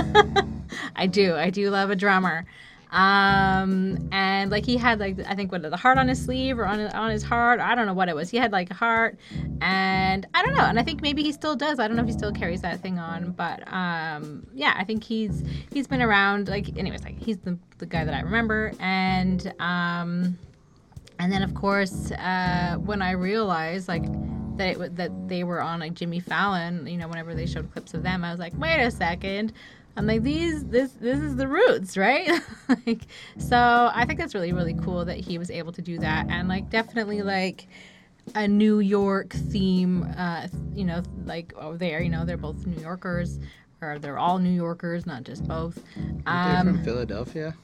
I 0.96 1.06
do. 1.06 1.34
I 1.34 1.50
do 1.50 1.70
love 1.70 1.90
a 1.90 1.96
drummer. 1.96 2.46
Um, 2.90 4.08
and 4.12 4.52
like 4.52 4.64
he 4.64 4.76
had 4.76 5.00
like 5.00 5.18
I 5.26 5.34
think 5.34 5.50
what 5.50 5.62
the 5.62 5.76
heart 5.76 5.98
on 5.98 6.06
his 6.06 6.24
sleeve 6.24 6.58
or 6.60 6.64
on 6.64 6.80
on 6.80 7.10
his 7.10 7.24
heart. 7.24 7.58
I 7.58 7.74
don't 7.74 7.86
know 7.86 7.92
what 7.94 8.08
it 8.08 8.14
was. 8.14 8.30
He 8.30 8.36
had 8.36 8.52
like 8.52 8.70
a 8.70 8.74
heart, 8.74 9.18
and 9.60 10.26
I 10.32 10.44
don't 10.44 10.54
know. 10.54 10.62
And 10.64 10.78
I 10.78 10.84
think 10.84 11.02
maybe 11.02 11.22
he 11.24 11.32
still 11.32 11.56
does. 11.56 11.80
I 11.80 11.88
don't 11.88 11.96
know 11.96 12.02
if 12.02 12.08
he 12.08 12.14
still 12.14 12.30
carries 12.30 12.60
that 12.62 12.80
thing 12.80 13.00
on, 13.00 13.32
but 13.32 13.66
um, 13.72 14.46
yeah, 14.54 14.74
I 14.76 14.84
think 14.84 15.02
he's 15.02 15.42
he's 15.72 15.88
been 15.88 16.02
around. 16.02 16.46
Like 16.48 16.76
anyways, 16.78 17.02
like 17.02 17.18
he's 17.18 17.38
the 17.38 17.58
the 17.78 17.86
guy 17.86 18.04
that 18.04 18.14
I 18.14 18.20
remember, 18.20 18.72
and 18.78 19.52
um, 19.58 20.38
and 21.18 21.33
then 21.33 21.42
of 21.42 21.54
course 21.54 22.11
uh, 22.12 22.76
when 22.78 23.02
I 23.02 23.12
realized 23.12 23.88
like 23.88 24.04
that 24.56 24.68
it, 24.68 24.78
wa- 24.78 24.88
that 24.92 25.28
they 25.28 25.44
were 25.44 25.61
on 25.61 25.80
like 25.80 25.94
Jimmy 25.94 26.21
Fallon, 26.21 26.87
you 26.87 26.97
know, 26.97 27.09
whenever 27.09 27.35
they 27.35 27.47
showed 27.47 27.71
clips 27.73 27.92
of 27.94 28.02
them, 28.02 28.25
I 28.25 28.30
was 28.30 28.38
like, 28.38 28.52
wait 28.56 28.83
a 28.85 28.90
second. 28.90 29.52
I'm 29.97 30.06
like 30.06 30.23
these 30.23 30.64
this 30.64 30.92
this 30.92 31.18
is 31.21 31.37
the 31.37 31.47
roots, 31.47 31.97
right? 31.97 32.28
like 32.87 33.02
so 33.38 33.90
I 33.94 34.04
think 34.06 34.18
that's 34.18 34.35
really 34.35 34.52
really 34.52 34.75
cool 34.75 35.04
that 35.04 35.18
he 35.18 35.38
was 35.38 35.50
able 35.50 35.73
to 35.73 35.83
do 35.83 35.99
that 35.99 36.26
and 36.28 36.49
like 36.49 36.68
definitely 36.71 37.23
like 37.23 37.68
a 38.35 38.49
New 38.49 38.80
York 38.80 39.30
theme 39.33 40.02
uh 40.16 40.49
you 40.75 40.85
know 40.85 41.02
like 41.25 41.52
over 41.56 41.76
there, 41.76 42.00
you 42.02 42.11
know, 42.11 42.25
they're 42.25 42.37
both 42.37 42.66
New 42.66 42.80
Yorkers 42.80 43.38
or 43.80 43.99
they're 44.00 44.18
all 44.18 44.38
New 44.38 44.50
Yorkers, 44.50 45.06
not 45.06 45.23
just 45.23 45.47
both. 45.47 45.78
Aren't 46.26 46.64
they 46.64 46.71
Um 46.71 46.75
from 46.75 46.85
Philadelphia? 46.85 47.54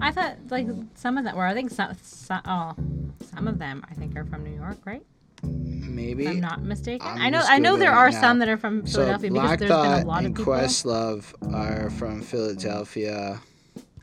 I 0.00 0.12
thought 0.12 0.36
like 0.50 0.66
some 0.94 1.18
of 1.18 1.24
them 1.24 1.36
were 1.36 1.46
I 1.46 1.54
think 1.54 1.70
some, 1.70 1.96
some 2.02 2.42
oh 2.44 2.74
some 3.34 3.48
of 3.48 3.58
them 3.58 3.84
I 3.90 3.94
think 3.94 4.16
are 4.16 4.24
from 4.24 4.44
New 4.44 4.54
York, 4.54 4.78
right? 4.84 5.02
Maybe. 5.42 6.24
If 6.24 6.30
I'm 6.30 6.40
not 6.40 6.62
mistaken. 6.62 7.06
I'm 7.06 7.20
I 7.20 7.30
know 7.30 7.42
I 7.44 7.58
know 7.58 7.76
there 7.76 7.92
are 7.92 8.10
now. 8.10 8.20
some 8.20 8.38
that 8.40 8.48
are 8.48 8.56
from 8.56 8.86
so 8.86 9.00
Philadelphia 9.00 9.30
because 9.30 9.46
Black 9.46 9.58
there's 9.58 9.70
been 9.70 10.02
a 10.02 10.06
lot 10.06 10.24
and 10.24 10.26
of 10.28 10.34
people. 10.36 10.52
Questlove 10.52 11.54
are 11.54 11.90
from 11.90 12.22
Philadelphia. 12.22 13.40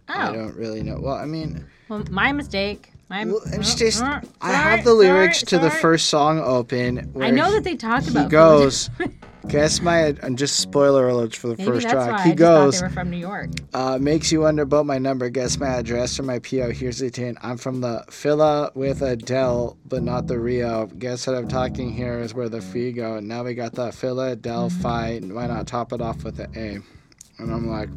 Oh. 0.08 0.14
I 0.14 0.32
don't 0.32 0.56
really 0.56 0.84
know. 0.84 1.00
Well, 1.00 1.16
I 1.16 1.26
mean, 1.26 1.66
well, 1.90 2.04
my 2.10 2.32
mistake. 2.32 2.92
It's 3.12 3.32
oh, 3.32 3.74
uh, 3.74 3.76
just 3.76 4.04
oh, 4.04 4.20
I 4.42 4.52
have 4.52 4.84
the 4.84 4.94
lyrics 4.94 5.42
sorry, 5.42 5.62
to 5.62 5.70
the 5.70 5.72
first 5.72 6.08
song 6.08 6.40
open. 6.40 6.98
Where 7.14 7.28
I 7.28 7.32
know 7.32 7.52
that 7.52 7.64
they 7.64 7.76
talk 7.76 8.08
about. 8.08 8.24
he 8.24 8.30
goes. 8.30 8.90
Guess 9.48 9.82
my 9.82 10.16
and 10.24 10.40
just 10.40 10.60
spoiler 10.60 11.08
alerts 11.08 11.36
for 11.36 11.50
the 11.50 11.56
Maybe 11.58 11.70
first 11.70 11.88
track. 11.88 12.22
he 12.22 12.32
I 12.32 12.34
goes. 12.34 12.80
they 12.80 12.88
were 12.88 12.92
from 12.92 13.12
New 13.12 13.18
York. 13.18 13.52
Uh, 13.76 14.00
makes 14.02 14.32
you 14.32 14.42
wonder 14.42 14.64
about 14.64 14.88
my 14.88 14.98
number. 14.98 15.30
Guess 15.30 15.60
my 15.60 15.68
address 15.68 16.20
or 16.20 16.24
my 16.24 16.40
PO. 16.40 16.72
Here's 16.72 16.98
the 16.98 17.12
tin. 17.12 17.38
I'm 17.44 17.58
from 17.58 17.82
the 17.82 18.04
Phila 18.10 18.72
with 18.74 19.04
a 19.04 19.16
Del, 19.16 19.78
but 19.86 20.02
not 20.02 20.26
the 20.26 20.40
Rio. 20.40 20.88
Guess 20.88 21.28
what 21.28 21.36
I'm 21.36 21.48
talking 21.48 21.94
here 21.94 22.20
is 22.20 22.34
where 22.34 22.50
the 22.50 22.62
fee 22.62 22.92
go. 22.92 23.20
Now 23.20 23.44
we 23.44 23.54
got 23.54 23.74
the 23.74 23.92
Philadelphia. 23.92 25.22
Mm-hmm. 25.22 25.36
Why 25.36 25.46
not 25.46 25.68
top 25.68 25.94
it 25.94 26.02
off 26.02 26.24
with 26.24 26.40
an 26.40 26.52
A? 26.56 27.42
And 27.42 27.54
I'm 27.54 27.68
like, 27.70 27.90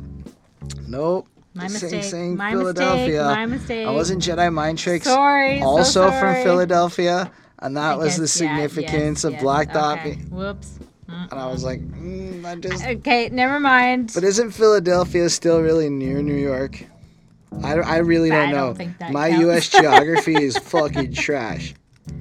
nope. 0.87 1.29
My 1.59 1.69
mistake. 1.69 2.05
sing, 2.05 2.37
my 2.37 2.51
mistake. 2.55 2.59
Philadelphia. 2.77 3.25
My 3.25 3.47
mistake. 3.47 3.87
I 3.87 3.91
wasn't 3.91 4.23
Jedi 4.23 4.53
Mind 4.53 4.79
Tricks. 4.79 5.07
sorry. 5.07 5.59
so 5.61 5.65
also 5.67 6.11
from. 6.11 6.35
Philadelphia, 6.43 7.31
and 7.61 7.77
that 7.77 7.93
I 7.93 7.97
was 7.97 8.17
the 8.17 8.23
guess, 8.23 8.41
yeah, 8.41 8.49
significance 8.49 9.19
yes, 9.19 9.25
of 9.25 9.33
yes, 9.35 9.43
Black 9.43 9.73
Dot. 9.73 9.99
okay. 9.99 10.15
Whoops. 10.31 10.79
And 11.09 11.33
I 11.41 11.47
was 11.47 11.65
like, 11.65 11.81
mm, 11.81 12.45
I 12.45 12.55
just. 12.57 12.85
Okay, 12.85 13.29
never 13.31 13.59
mind. 13.59 14.13
But 14.15 14.25
isn't 14.25 14.51
Philadelphia 14.53 15.29
still 15.31 15.61
really 15.61 15.89
near 15.91 16.23
New 16.23 16.35
York? 16.37 16.83
I, 17.65 17.73
I 17.79 17.97
really 17.99 18.29
don't 18.29 18.49
I 18.51 18.53
know. 18.53 18.67
don't 18.67 18.75
think 18.77 18.99
that 18.99 19.11
My 19.13 19.31
counts. 19.31 19.41
U.S. 19.43 19.69
geography 19.71 20.35
is 20.45 20.59
fucking 20.59 21.15
trash. 21.15 21.75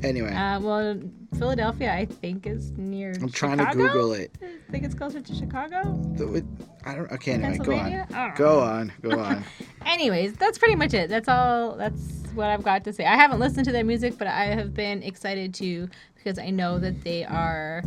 Anyway, 0.04 0.34
Uh, 0.34 0.60
well, 0.62 1.00
Philadelphia, 1.38 1.94
I 1.94 2.06
think, 2.06 2.48
is 2.48 2.72
near. 2.72 3.14
I'm 3.22 3.30
trying 3.30 3.60
Chicago? 3.60 3.84
to 3.84 3.90
Google 3.90 4.14
it. 4.14 4.32
I 4.42 4.72
think 4.72 4.84
it's 4.84 4.96
closer 4.96 5.22
to 5.22 5.36
Chicago. 5.36 5.84
The- 6.16 6.36
it- 6.36 6.46
I 6.86 6.96
don't. 6.96 7.12
Okay, 7.12 7.34
anyway, 7.34 7.58
go 7.58 7.74
on. 7.74 7.80
Pennsylvania? 7.80 8.08
I 8.14 8.24
don't 8.28 8.36
Go 8.38 8.60
on. 8.62 8.94
Go 9.02 9.20
on. 9.20 9.44
Anyways, 9.86 10.34
that's 10.34 10.58
pretty 10.58 10.76
much 10.76 10.94
it. 10.94 11.10
That's 11.10 11.28
all. 11.28 11.76
That's 11.76 12.02
what 12.34 12.48
I've 12.48 12.64
got 12.64 12.84
to 12.86 12.94
say. 12.94 13.06
I 13.06 13.16
haven't 13.16 13.40
listened 13.40 13.66
to 13.66 13.72
their 13.74 13.84
music, 13.84 14.18
but 14.18 14.28
I 14.28 14.46
have 14.46 14.74
been 14.74 15.04
excited 15.04 15.54
to 15.56 15.90
because 16.16 16.40
I 16.40 16.50
know 16.50 16.80
that 16.80 17.02
they 17.04 17.26
are 17.26 17.84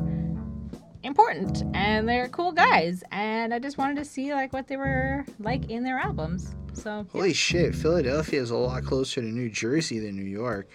important 1.03 1.63
and 1.75 2.09
they're 2.09 2.29
cool 2.29 2.53
guys, 2.53 3.03
and 3.13 3.53
I 3.55 3.59
just 3.59 3.79
wanted 3.79 3.97
to 3.97 4.05
see 4.05 4.33
like 4.35 4.53
what 4.53 4.69
they 4.69 4.77
were 4.77 5.25
like 5.39 5.71
in 5.71 5.83
their 5.85 5.99
albums. 5.99 6.55
So 6.73 6.99
yeah. 6.99 7.05
Holy 7.13 7.33
shit, 7.35 7.75
Philadelphia 7.75 8.41
is 8.41 8.51
a 8.53 8.57
lot 8.57 8.85
closer 8.85 9.21
to 9.21 9.27
New 9.27 9.51
Jersey 9.51 9.99
than 9.99 10.15
New 10.15 10.23
York. 10.23 10.69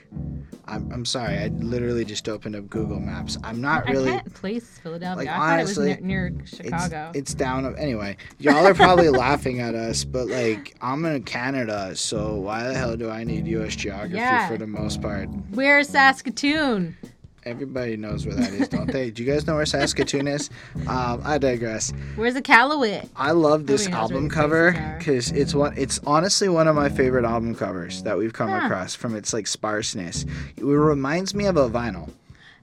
I'm, 0.65 0.91
I'm 0.91 1.05
sorry, 1.05 1.37
I 1.37 1.47
literally 1.47 2.03
just 2.03 2.27
opened 2.27 2.55
up 2.57 2.69
Google 2.69 2.99
Maps. 2.99 3.37
I'm 3.45 3.61
not 3.61 3.87
really. 3.87 4.09
I 4.09 4.17
can't 4.19 4.33
place 4.33 4.77
Philadelphia. 4.83 5.25
like, 5.25 5.27
I 5.29 5.37
thought 5.37 5.59
it 5.59 5.61
was 5.63 5.77
honestly, 5.77 6.05
near, 6.05 6.29
near 6.31 6.41
It's, 6.41 6.57
Chicago. 6.57 7.11
it's 7.15 7.33
down. 7.33 7.77
Anyway, 7.77 8.17
y'all 8.39 8.67
are 8.67 8.73
probably 8.73 9.07
laughing 9.09 9.61
at 9.61 9.73
us, 9.73 10.03
but 10.03 10.27
like, 10.27 10.75
I'm 10.81 11.05
in 11.05 11.23
Canada, 11.23 11.95
so 11.95 12.35
why 12.35 12.63
the 12.67 12.73
hell 12.73 12.97
do 12.97 13.09
I 13.09 13.23
need 13.23 13.47
U.S. 13.47 13.75
geography 13.75 14.17
Yeah. 14.17 14.49
for 14.49 14.57
the 14.57 14.67
most 14.67 15.01
part? 15.01 15.29
Where's 15.51 15.87
Saskatoon? 15.87 16.97
Everybody 17.45 17.95
knows 17.95 18.25
where 18.25 18.33
that 18.35 18.51
is, 18.53 18.67
don't 18.69 18.91
they? 18.91 19.11
Do 19.11 19.21
you 19.23 19.31
guys 19.31 19.45
know 19.45 19.53
where 19.55 19.67
Saskatoon 19.67 20.27
is? 20.27 20.49
Um, 20.87 21.21
I 21.23 21.37
digress. 21.37 21.93
Where's 22.15 22.33
the 22.33 22.41
Callowit? 22.41 23.07
I 23.15 23.31
love 23.31 23.67
this 23.67 23.87
album 23.87 24.29
cover 24.29 24.71
because 24.97 25.31
it's 25.31 25.53
one. 25.53 25.75
It's 25.77 25.99
honestly 26.07 26.49
one 26.49 26.67
of 26.67 26.75
my 26.75 26.89
favorite 26.89 27.23
album 27.23 27.53
covers 27.53 28.01
that 28.01 28.17
we've 28.17 28.33
come 28.33 28.49
Huh. 28.49 28.61
across 28.65 28.95
from 28.95 29.15
its 29.15 29.31
like 29.31 29.45
sparseness. 29.45 30.25
It 30.57 30.63
reminds 30.63 31.35
me 31.35 31.45
of 31.45 31.55
a 31.57 31.69
vinyl. 31.69 32.09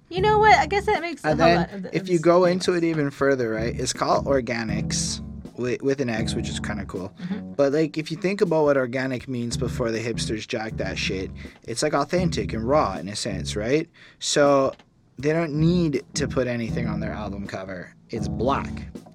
You 0.08 0.20
know 0.20 0.40
what? 0.40 0.58
I 0.58 0.66
guess 0.66 0.86
that 0.86 1.00
makes. 1.00 1.24
And 1.24 1.38
then 1.38 1.88
if 1.92 2.08
you 2.08 2.18
go 2.18 2.44
into 2.46 2.72
it 2.74 2.82
even 2.82 3.10
further, 3.12 3.50
right? 3.50 3.78
It's 3.78 3.92
called 3.92 4.26
Organix 4.26 5.20
with, 5.56 5.82
with 5.82 6.00
an 6.00 6.08
X, 6.08 6.34
which 6.34 6.48
is 6.48 6.60
kind 6.60 6.80
of 6.80 6.88
cool. 6.88 7.12
Mm-hmm. 7.22 7.52
But 7.52 7.72
like 7.72 7.98
if 7.98 8.10
you 8.10 8.16
think 8.16 8.40
about 8.40 8.64
what 8.64 8.76
organic 8.76 9.28
means 9.28 9.56
before 9.56 9.90
the 9.90 9.98
hipsters 10.00 10.46
jack 10.46 10.76
that 10.76 10.98
shit, 10.98 11.30
it's 11.64 11.82
like 11.82 11.94
authentic 11.94 12.52
and 12.52 12.66
raw 12.66 12.96
in 12.96 13.08
a 13.08 13.16
sense, 13.16 13.56
right? 13.56 13.88
So 14.18 14.74
they 15.18 15.32
don't 15.32 15.54
need 15.54 16.04
to 16.14 16.26
put 16.26 16.46
anything 16.46 16.86
on 16.86 17.00
their 17.00 17.12
album 17.12 17.46
cover. 17.46 17.94
It's 18.10 18.28
black. 18.28 18.70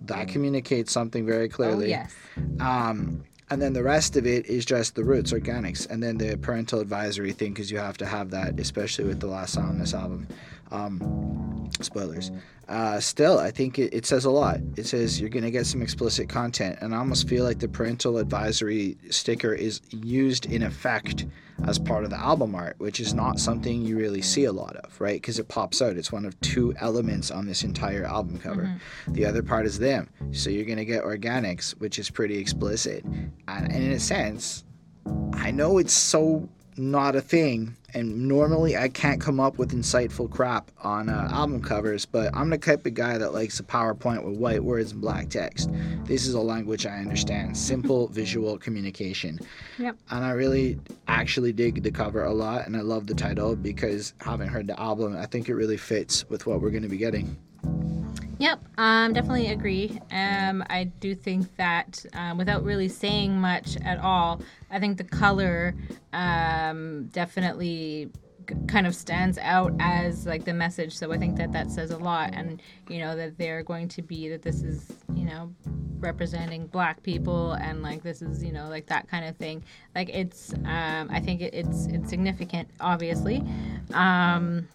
That 0.05 0.27
communicates 0.27 0.91
something 0.91 1.25
very 1.25 1.45
oh 1.45 1.49
clearly. 1.49 1.89
yes. 1.89 2.13
Um, 2.59 3.23
and 3.49 3.61
then 3.61 3.73
the 3.73 3.83
rest 3.83 4.17
of 4.17 4.25
it 4.25 4.45
is 4.47 4.65
just 4.65 4.95
the 4.95 5.03
roots, 5.05 5.31
organix, 5.31 5.89
and 5.89 6.03
then 6.03 6.17
the 6.17 6.37
parental 6.37 6.81
advisory 6.81 7.31
thing, 7.31 7.53
because 7.53 7.71
you 7.71 7.77
have 7.77 7.97
to 7.97 8.05
have 8.05 8.29
that, 8.31 8.59
especially 8.59 9.05
with 9.05 9.21
the 9.21 9.27
last 9.27 9.53
song 9.53 9.69
on 9.69 9.79
this 9.79 9.93
album. 9.93 10.27
Um, 10.71 11.69
spoilers. 11.81 12.31
Uh, 12.67 12.99
still, 12.99 13.39
I 13.39 13.51
think 13.51 13.79
it, 13.79 13.93
it 13.93 14.05
says 14.05 14.25
a 14.25 14.29
lot. 14.29 14.59
It 14.75 14.85
says 14.85 15.19
you're 15.19 15.29
going 15.29 15.45
to 15.45 15.51
get 15.51 15.65
some 15.65 15.81
explicit 15.81 16.27
content, 16.27 16.79
and 16.81 16.93
I 16.93 16.97
almost 16.97 17.27
feel 17.29 17.43
like 17.43 17.59
the 17.59 17.67
parental 17.67 18.17
advisory 18.17 18.97
sticker 19.09 19.53
is 19.53 19.81
used 19.91 20.47
in 20.47 20.63
effect 20.63 21.25
as 21.65 21.79
part 21.79 22.03
of 22.03 22.09
the 22.09 22.19
album 22.19 22.55
art, 22.55 22.75
which 22.77 22.99
is 22.99 23.13
not 23.13 23.39
something 23.39 23.81
you 23.81 23.97
really 23.97 24.21
see 24.21 24.45
a 24.45 24.51
lot 24.51 24.75
of, 24.77 24.99
right? 24.99 25.19
Because 25.19 25.39
it 25.39 25.47
pops 25.47 25.81
out. 25.81 25.97
It's 25.97 26.11
one 26.11 26.25
of 26.25 26.39
two 26.41 26.73
elements 26.79 27.31
on 27.31 27.47
this 27.47 27.63
entire 27.63 28.03
album 28.03 28.39
cover. 28.39 28.79
The 29.07 29.25
other 29.25 29.41
part 29.41 29.65
is 29.65 29.79
them. 29.79 30.09
So 30.31 30.49
you're 30.49 30.65
going 30.65 30.77
to 30.77 30.85
get 30.85 31.03
organix, 31.03 31.71
which 31.79 31.97
is 31.97 32.09
pretty 32.09 32.37
explicit. 32.37 33.03
And, 33.05 33.33
and 33.47 33.83
in 33.83 33.91
a 33.91 33.99
sense, 33.99 34.65
I 35.33 35.51
know 35.51 35.77
it's 35.77 35.93
so 35.93 36.47
not 36.75 37.15
a 37.15 37.21
thing, 37.21 37.75
and 37.97 38.27
normally 38.27 38.77
I 38.77 38.89
can't 38.89 39.19
come 39.19 39.39
up 39.39 39.57
with 39.57 39.71
insightful 39.71 40.29
crap 40.29 40.69
on 40.83 41.09
uh, 41.09 41.29
album 41.31 41.61
covers, 41.61 42.05
but 42.05 42.29
I'm 42.35 42.51
the 42.51 42.57
type 42.57 42.85
of 42.85 42.93
guy 42.93 43.17
that 43.17 43.33
likes 43.33 43.59
a 43.59 43.63
PowerPoint 43.63 44.23
with 44.23 44.37
white 44.37 44.63
words 44.63 44.91
and 44.91 45.01
black 45.01 45.29
text. 45.29 45.71
This 46.03 46.27
is 46.27 46.35
a 46.35 46.39
language 46.39 46.85
I 46.85 46.97
understand 46.99 47.57
simple 47.57 48.07
visual 48.11 48.59
communication. 48.59 49.39
Yep. 49.79 49.97
And 50.11 50.23
I 50.23 50.31
really 50.31 50.79
actually 51.07 51.53
dig 51.53 51.81
the 51.81 51.91
cover 51.91 52.23
a 52.23 52.33
lot, 52.33 52.67
and 52.67 52.77
I 52.77 52.81
love 52.81 53.07
the 53.07 53.15
title 53.15 53.55
because 53.55 54.13
having 54.21 54.47
heard 54.47 54.67
the 54.67 54.79
album, 54.79 55.17
I 55.17 55.25
think 55.25 55.49
it 55.49 55.55
really 55.55 55.77
fits 55.77 56.29
with 56.29 56.45
what 56.45 56.61
we're 56.61 56.71
going 56.71 56.83
to 56.83 56.89
be 56.89 56.97
getting. 56.97 57.35
Yep, 58.39 58.59
um, 58.77 59.13
definitely 59.13 59.47
agree. 59.47 59.99
Um, 60.11 60.63
I 60.69 60.85
do 60.99 61.15
think 61.15 61.55
that 61.55 62.05
um, 62.13 62.37
without 62.37 62.63
really 62.63 62.87
saying 62.87 63.35
much 63.39 63.77
at 63.83 63.99
all, 63.99 64.41
I 64.69 64.79
think 64.79 64.97
the 64.97 65.03
color 65.03 65.73
um, 66.13 67.07
definitely 67.07 68.11
kind 68.67 68.87
of 68.87 68.95
stands 68.95 69.37
out 69.39 69.73
as 69.79 70.25
like 70.27 70.45
the 70.45 70.53
message. 70.53 70.95
So 70.95 71.11
I 71.11 71.17
think 71.17 71.35
that 71.37 71.51
that 71.51 71.71
says 71.71 71.89
a 71.89 71.97
lot, 71.97 72.31
and 72.33 72.61
you 72.87 72.99
know 72.99 73.15
that 73.15 73.37
they're 73.39 73.63
going 73.63 73.87
to 73.89 74.03
be 74.03 74.29
that 74.29 74.43
this 74.43 74.61
is 74.61 74.85
you 75.15 75.25
know 75.25 75.53
representing 75.99 76.67
black 76.67 77.01
people 77.01 77.53
and 77.53 77.81
like 77.81 78.03
this 78.03 78.21
is 78.21 78.43
you 78.43 78.51
know 78.51 78.69
like 78.69 78.85
that 78.85 79.07
kind 79.07 79.25
of 79.25 79.35
thing 79.37 79.63
like 79.95 80.09
it's 80.09 80.53
um 80.65 81.09
i 81.09 81.19
think 81.19 81.41
it, 81.41 81.55
it's 81.55 81.87
it's 81.87 82.07
significant 82.07 82.69
obviously 82.79 83.43
um 83.95 84.67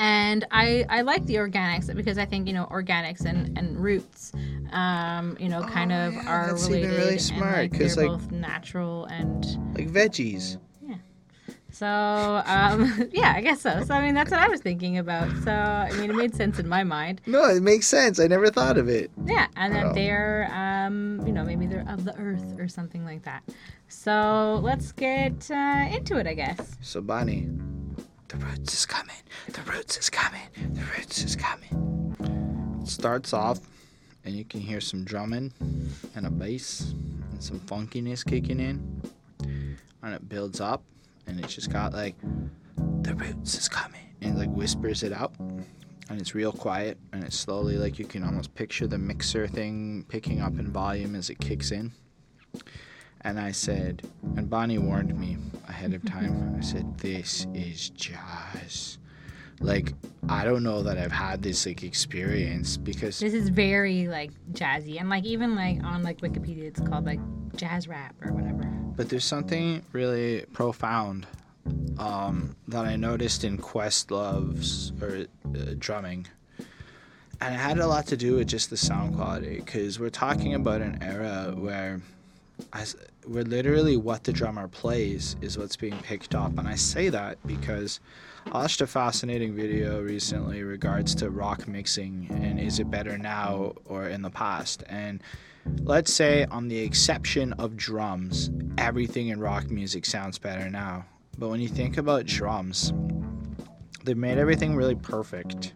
and 0.00 0.46
I, 0.50 0.86
I 0.88 1.02
like 1.02 1.26
the 1.26 1.34
organics 1.36 1.94
because 1.94 2.16
I 2.16 2.24
think 2.24 2.48
you 2.48 2.54
know 2.54 2.66
organics 2.70 3.24
and, 3.26 3.56
and 3.56 3.78
roots, 3.78 4.32
um, 4.72 5.36
you 5.38 5.48
know, 5.48 5.62
kind 5.62 5.92
of 5.92 6.14
yeah, 6.14 6.26
are 6.26 6.46
that's 6.48 6.68
even 6.70 6.90
really 6.90 7.18
smart, 7.18 7.70
because 7.70 7.96
they're 7.96 8.08
like- 8.08 8.18
both 8.18 8.32
natural 8.32 9.04
and 9.04 9.44
Like 9.76 9.88
veggies. 9.90 10.56
Yeah. 10.88 10.96
So 11.70 11.86
um, 11.86 13.08
yeah, 13.12 13.34
I 13.36 13.42
guess 13.42 13.60
so. 13.60 13.84
So 13.84 13.94
I 13.94 14.00
mean, 14.00 14.14
that's 14.14 14.30
what 14.30 14.40
I 14.40 14.48
was 14.48 14.60
thinking 14.62 14.96
about. 14.96 15.28
So 15.44 15.52
I 15.52 15.92
mean, 15.92 16.10
it 16.10 16.16
made 16.16 16.34
sense 16.34 16.58
in 16.58 16.66
my 16.66 16.82
mind. 16.82 17.20
No, 17.26 17.44
it 17.44 17.62
makes 17.62 17.86
sense. 17.86 18.18
I 18.18 18.26
never 18.26 18.48
thought 18.48 18.78
of 18.78 18.88
it. 18.88 19.10
Yeah, 19.26 19.48
and 19.56 19.74
that 19.74 19.94
they're 19.94 20.50
um, 20.54 21.20
you 21.26 21.32
know 21.32 21.44
maybe 21.44 21.66
they're 21.66 21.86
of 21.86 22.04
the 22.06 22.16
earth 22.16 22.58
or 22.58 22.68
something 22.68 23.04
like 23.04 23.22
that. 23.24 23.42
So 23.88 24.60
let's 24.62 24.92
get 24.92 25.50
uh, 25.50 25.88
into 25.90 26.16
it, 26.16 26.26
I 26.26 26.32
guess. 26.34 26.76
So 26.80 27.02
Bonnie, 27.02 27.48
the 28.30 28.36
roots 28.38 28.74
is 28.74 28.86
coming. 28.86 29.16
The 29.48 29.62
roots 29.62 29.98
is 29.98 30.08
coming. 30.08 30.42
The 30.56 30.84
roots 30.96 31.22
is 31.24 31.36
coming. 31.36 32.80
It 32.82 32.88
starts 32.88 33.32
off, 33.32 33.58
and 34.24 34.34
you 34.34 34.44
can 34.44 34.60
hear 34.60 34.80
some 34.80 35.04
drumming 35.04 35.52
and 36.14 36.26
a 36.26 36.30
bass 36.30 36.92
and 37.32 37.42
some 37.42 37.60
funkiness 37.60 38.24
kicking 38.24 38.60
in, 38.60 39.02
and 40.02 40.14
it 40.14 40.28
builds 40.28 40.60
up, 40.60 40.82
and 41.26 41.38
it's 41.40 41.54
just 41.54 41.72
got 41.72 41.92
like, 41.92 42.14
the 43.02 43.14
roots 43.14 43.58
is 43.58 43.68
coming. 43.68 44.00
and 44.22 44.38
like 44.38 44.50
whispers 44.50 45.02
it 45.02 45.12
out 45.12 45.32
and 45.38 46.20
it's 46.20 46.34
real 46.34 46.52
quiet 46.52 46.98
and 47.12 47.24
it's 47.24 47.38
slowly 47.38 47.76
like 47.76 47.98
you 47.98 48.04
can 48.04 48.22
almost 48.22 48.54
picture 48.54 48.86
the 48.86 48.98
mixer 48.98 49.46
thing 49.48 50.04
picking 50.08 50.40
up 50.40 50.58
in 50.58 50.70
volume 50.70 51.14
as 51.14 51.30
it 51.30 51.38
kicks 51.38 51.70
in 51.70 51.92
and 53.22 53.38
i 53.38 53.50
said 53.50 54.02
and 54.36 54.48
bonnie 54.48 54.78
warned 54.78 55.18
me 55.18 55.36
ahead 55.68 55.92
of 55.94 56.04
time 56.04 56.54
i 56.58 56.60
said 56.62 56.96
this 56.98 57.46
is 57.54 57.90
jazz 57.90 58.98
like 59.60 59.92
i 60.28 60.44
don't 60.44 60.62
know 60.62 60.82
that 60.82 60.96
i've 60.98 61.12
had 61.12 61.42
this 61.42 61.66
like 61.66 61.82
experience 61.82 62.76
because 62.76 63.18
This 63.20 63.34
is 63.34 63.48
very 63.50 64.08
like 64.08 64.30
jazzy, 64.52 64.98
and 64.98 65.10
like 65.10 65.24
even 65.24 65.54
like 65.54 65.82
on 65.84 66.02
like 66.02 66.20
Wikipedia, 66.22 66.62
it's 66.64 66.80
called 66.80 67.04
like 67.04 67.20
jazz 67.56 67.86
rap 67.88 68.14
or 68.24 68.32
whatever. 68.32 68.64
But 68.96 69.08
there's 69.10 69.24
something 69.24 69.82
really 69.92 70.44
profound 70.52 71.26
um, 71.98 72.56
that 72.68 72.84
I 72.86 72.96
noticed 72.96 73.44
in 73.44 73.58
Questlove's 73.58 74.92
or 75.02 75.26
uh, 75.54 75.74
drumming, 75.78 76.26
and 77.40 77.54
it 77.54 77.58
had 77.58 77.78
a 77.78 77.86
lot 77.86 78.06
to 78.08 78.16
do 78.16 78.36
with 78.36 78.48
just 78.48 78.70
the 78.70 78.76
sound 78.78 79.14
quality. 79.16 79.56
Because 79.56 79.98
we're 80.00 80.10
talking 80.10 80.54
about 80.54 80.80
an 80.80 80.98
era 81.02 81.52
where, 81.56 82.00
as 82.72 82.96
where 83.26 83.44
literally 83.44 83.96
what 83.96 84.24
the 84.24 84.32
drummer 84.32 84.68
plays 84.68 85.36
is 85.40 85.58
what's 85.58 85.76
being 85.76 85.96
picked 86.02 86.34
up, 86.34 86.58
and 86.58 86.66
I 86.66 86.74
say 86.74 87.08
that 87.10 87.38
because 87.46 88.00
I 88.46 88.50
watched 88.58 88.80
a 88.80 88.86
fascinating 88.86 89.54
video 89.54 90.02
recently 90.02 90.62
regards 90.62 91.14
to 91.16 91.30
rock 91.30 91.68
mixing 91.68 92.26
and 92.30 92.58
is 92.58 92.78
it 92.78 92.90
better 92.90 93.18
now 93.18 93.74
or 93.84 94.08
in 94.08 94.22
the 94.22 94.30
past? 94.30 94.82
And 94.88 95.22
let's 95.82 96.12
say 96.12 96.46
on 96.46 96.68
the 96.68 96.78
exception 96.78 97.52
of 97.54 97.76
drums 97.76 98.50
everything 98.78 99.28
in 99.28 99.40
rock 99.40 99.70
music 99.70 100.06
sounds 100.06 100.38
better 100.38 100.70
now. 100.70 101.04
But 101.38 101.48
when 101.48 101.60
you 101.60 101.68
think 101.68 101.98
about 101.98 102.26
drums 102.26 102.92
they've 104.04 104.16
made 104.16 104.38
everything 104.38 104.74
really 104.74 104.94
perfect 104.94 105.74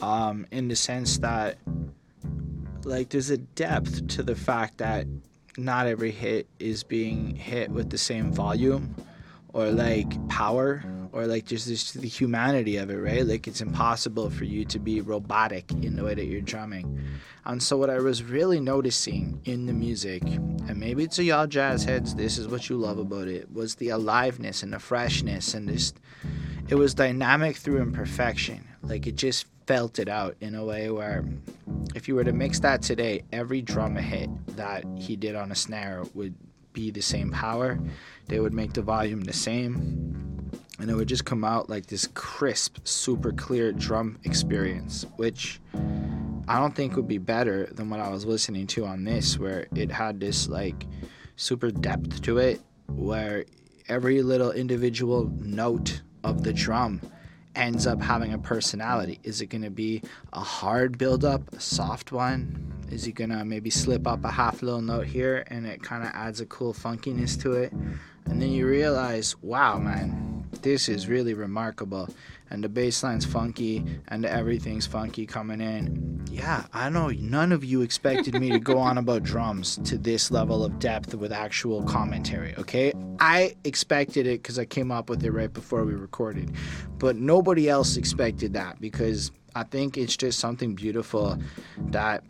um, 0.00 0.46
in 0.50 0.68
the 0.68 0.76
sense 0.76 1.18
that 1.18 1.58
like 2.84 3.08
there's 3.08 3.30
a 3.30 3.38
depth 3.38 4.06
to 4.08 4.22
the 4.22 4.36
fact 4.36 4.78
that 4.78 5.06
not 5.56 5.86
every 5.86 6.10
hit 6.10 6.46
is 6.58 6.82
being 6.82 7.36
hit 7.36 7.70
with 7.70 7.90
the 7.90 7.98
same 7.98 8.32
volume 8.32 8.94
or 9.52 9.70
like 9.70 10.28
power 10.28 10.84
or 11.12 11.26
like 11.26 11.46
just 11.46 11.68
this 11.68 11.92
the 11.92 12.08
humanity 12.08 12.76
of 12.76 12.90
it 12.90 12.96
right? 12.96 13.24
Like 13.24 13.46
it's 13.46 13.60
impossible 13.60 14.30
for 14.30 14.44
you 14.44 14.64
to 14.66 14.78
be 14.78 15.00
robotic 15.00 15.70
in 15.70 15.96
the 15.96 16.04
way 16.04 16.14
that 16.14 16.24
you're 16.24 16.40
drumming. 16.40 17.00
And 17.46 17.62
so 17.62 17.76
what 17.76 17.90
i 17.90 17.98
was 17.98 18.22
really 18.22 18.58
noticing 18.58 19.40
in 19.44 19.66
the 19.66 19.72
music 19.72 20.22
and 20.22 20.76
maybe 20.76 21.06
to 21.08 21.22
y'all 21.22 21.46
jazz 21.46 21.84
heads 21.84 22.14
this 22.14 22.38
is 22.38 22.48
what 22.48 22.70
you 22.70 22.76
love 22.76 22.98
about 22.98 23.28
it 23.28 23.52
was 23.52 23.74
the 23.74 23.90
aliveness 23.90 24.62
and 24.62 24.72
the 24.72 24.78
freshness 24.78 25.52
and 25.52 25.68
just 25.68 26.00
it 26.68 26.76
was 26.76 26.94
dynamic 26.94 27.56
through 27.56 27.82
imperfection 27.82 28.66
like 28.86 29.06
it 29.06 29.16
just 29.16 29.46
felt 29.66 29.98
it 29.98 30.08
out 30.08 30.36
in 30.40 30.54
a 30.54 30.64
way 30.64 30.90
where 30.90 31.24
if 31.94 32.06
you 32.06 32.14
were 32.14 32.24
to 32.24 32.32
mix 32.32 32.60
that 32.60 32.82
today 32.82 33.22
every 33.32 33.62
drum 33.62 33.96
hit 33.96 34.28
that 34.56 34.84
he 34.96 35.16
did 35.16 35.34
on 35.34 35.50
a 35.52 35.54
snare 35.54 36.02
would 36.14 36.34
be 36.74 36.90
the 36.90 37.00
same 37.00 37.30
power. 37.30 37.78
They 38.26 38.40
would 38.40 38.52
make 38.52 38.74
the 38.74 38.82
volume 38.82 39.22
the 39.22 39.32
same. 39.32 40.50
And 40.78 40.90
it 40.90 40.94
would 40.94 41.08
just 41.08 41.24
come 41.24 41.44
out 41.44 41.70
like 41.70 41.86
this 41.86 42.08
crisp 42.14 42.78
super 42.84 43.32
clear 43.32 43.72
drum 43.72 44.18
experience 44.24 45.06
which 45.16 45.60
i 46.48 46.58
don't 46.58 46.74
think 46.74 46.96
would 46.96 47.06
be 47.06 47.16
better 47.16 47.66
than 47.66 47.88
what 47.88 48.00
i 48.00 48.08
was 48.08 48.26
listening 48.26 48.66
to 48.66 48.84
on 48.84 49.04
this 49.04 49.38
where 49.38 49.66
it 49.76 49.90
had 49.90 50.18
this 50.18 50.48
like 50.48 50.84
super 51.36 51.70
depth 51.70 52.20
to 52.20 52.38
it 52.38 52.60
where 52.88 53.44
every 53.88 54.20
little 54.20 54.50
individual 54.50 55.32
note 55.38 56.02
of 56.24 56.42
the 56.42 56.52
drum 56.52 57.00
ends 57.54 57.86
up 57.86 58.02
having 58.02 58.32
a 58.32 58.38
personality? 58.38 59.20
Is 59.22 59.40
it 59.40 59.46
going 59.46 59.62
to 59.62 59.70
be 59.70 60.02
a 60.32 60.40
hard 60.40 60.98
build 60.98 61.24
up 61.24 61.52
a 61.52 61.60
soft 61.60 62.12
one? 62.12 62.72
Is 62.90 63.04
he 63.04 63.12
going 63.12 63.30
to 63.30 63.44
maybe 63.44 63.70
slip 63.70 64.06
up 64.06 64.24
a 64.24 64.30
half 64.30 64.62
little 64.62 64.82
note 64.82 65.06
here 65.06 65.44
and 65.48 65.66
it 65.66 65.82
kind 65.82 66.04
of 66.04 66.10
adds 66.14 66.40
a 66.40 66.46
cool 66.46 66.74
funkiness 66.74 67.40
to 67.42 67.52
it 67.52 67.72
and 68.26 68.40
then 68.40 68.50
you 68.50 68.66
realize, 68.66 69.36
wow, 69.42 69.78
man, 69.78 70.44
this 70.62 70.88
is 70.88 71.08
really 71.08 71.34
remarkable. 71.34 72.08
And 72.50 72.62
the 72.62 72.68
bass 72.68 73.02
line's 73.02 73.24
funky 73.24 73.84
and 74.08 74.24
everything's 74.24 74.86
funky 74.86 75.26
coming 75.26 75.60
in. 75.60 76.24
Yeah, 76.30 76.64
I 76.72 76.88
know 76.88 77.08
none 77.08 77.52
of 77.52 77.64
you 77.64 77.82
expected 77.82 78.38
me 78.40 78.50
to 78.50 78.58
go 78.58 78.78
on 78.78 78.98
about 78.98 79.22
drums 79.22 79.78
to 79.84 79.98
this 79.98 80.30
level 80.30 80.64
of 80.64 80.78
depth 80.78 81.14
with 81.14 81.32
actual 81.32 81.82
commentary, 81.84 82.54
okay? 82.56 82.92
I 83.18 83.56
expected 83.64 84.26
it 84.26 84.42
because 84.42 84.58
I 84.58 84.64
came 84.64 84.90
up 84.90 85.08
with 85.10 85.24
it 85.24 85.32
right 85.32 85.52
before 85.52 85.84
we 85.84 85.94
recorded. 85.94 86.52
But 86.98 87.16
nobody 87.16 87.68
else 87.68 87.96
expected 87.96 88.52
that 88.54 88.80
because 88.80 89.32
I 89.54 89.64
think 89.64 89.96
it's 89.96 90.16
just 90.16 90.38
something 90.38 90.74
beautiful 90.74 91.38
that 91.78 92.24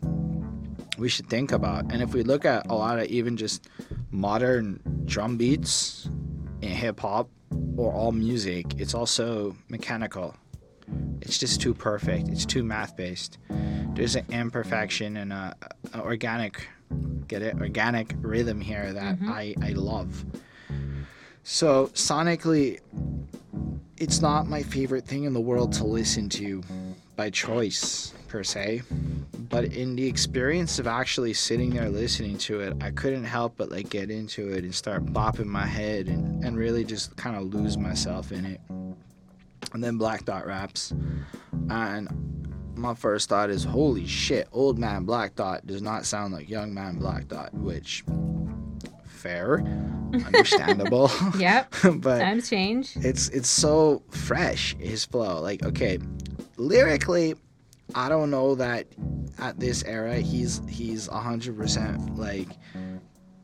we 0.97 1.09
should 1.09 1.27
think 1.29 1.51
about. 1.51 1.91
And 1.91 2.01
if 2.01 2.13
we 2.13 2.23
look 2.23 2.45
at 2.45 2.69
a 2.69 2.75
lot 2.75 2.99
of 2.99 3.05
even 3.07 3.37
just 3.37 3.69
modern 4.11 4.79
drum 5.05 5.37
beats 5.37 6.09
in 6.61 6.69
hip 6.69 6.99
hop 6.99 7.29
or 7.77 7.91
all 7.91 8.11
music, 8.11 8.79
it's 8.79 8.93
also 8.93 9.55
mechanical. 9.69 10.35
It's 11.21 11.37
just 11.37 11.61
too 11.61 11.73
perfect. 11.73 12.27
It's 12.29 12.45
too 12.45 12.63
math 12.63 12.95
based. 12.95 13.37
There's 13.93 14.15
an 14.15 14.25
imperfection 14.29 15.17
and 15.17 15.33
a, 15.33 15.55
a 15.93 16.01
organic, 16.01 16.67
get 17.27 17.41
it, 17.41 17.55
organic 17.55 18.13
rhythm 18.19 18.61
here 18.61 18.93
that 18.93 19.15
mm-hmm. 19.15 19.31
I, 19.31 19.55
I 19.61 19.69
love. 19.69 20.25
So 21.43 21.87
sonically, 21.87 22.79
it's 23.97 24.21
not 24.21 24.47
my 24.47 24.63
favorite 24.63 25.05
thing 25.05 25.23
in 25.23 25.33
the 25.33 25.39
world 25.39 25.71
to 25.73 25.83
listen 25.85 26.27
to 26.29 26.63
by 27.15 27.29
choice 27.29 28.13
per 28.35 28.43
se 28.43 28.81
but 29.49 29.63
in 29.63 29.95
the 29.95 30.05
experience 30.05 30.77
of 30.77 30.87
actually 30.87 31.31
sitting 31.31 31.69
there 31.69 31.87
listening 31.87 32.37
to 32.37 32.59
it 32.59 32.73
i 32.81 32.91
couldn't 32.91 33.23
help 33.23 33.53
but 33.55 33.71
like 33.71 33.87
get 33.89 34.11
into 34.11 34.51
it 34.51 34.65
and 34.65 34.75
start 34.75 35.05
bopping 35.05 35.45
my 35.45 35.65
head 35.65 36.07
and, 36.07 36.43
and 36.43 36.57
really 36.57 36.83
just 36.83 37.15
kind 37.15 37.37
of 37.37 37.43
lose 37.53 37.77
myself 37.77 38.33
in 38.33 38.43
it 38.45 38.59
and 39.71 39.81
then 39.81 39.97
black 39.97 40.25
dot 40.25 40.45
raps 40.45 40.93
and 41.69 42.09
my 42.75 42.93
first 42.93 43.29
thought 43.29 43.49
is 43.49 43.63
holy 43.63 44.05
shit 44.05 44.49
old 44.51 44.77
man 44.77 45.05
black 45.05 45.33
dot 45.35 45.65
does 45.65 45.81
not 45.81 46.05
sound 46.05 46.33
like 46.33 46.49
young 46.49 46.73
man 46.73 46.97
black 46.97 47.25
dot 47.29 47.53
which 47.53 48.03
fair 49.05 49.59
understandable 50.25 51.09
Yep. 51.37 51.73
but 51.99 52.19
Times 52.19 52.49
change. 52.49 52.97
it's 52.97 53.29
it's 53.29 53.47
so 53.47 54.03
fresh 54.09 54.75
his 54.77 55.05
flow 55.05 55.39
like 55.39 55.63
okay 55.63 55.99
lyrically 56.57 57.35
i 57.93 58.09
don't 58.09 58.31
know 58.31 58.55
that 58.55 58.87
at 59.37 59.59
this 59.59 59.83
era 59.83 60.15
he's 60.15 60.61
he's 60.67 61.07
100% 61.07 62.17
like 62.17 62.49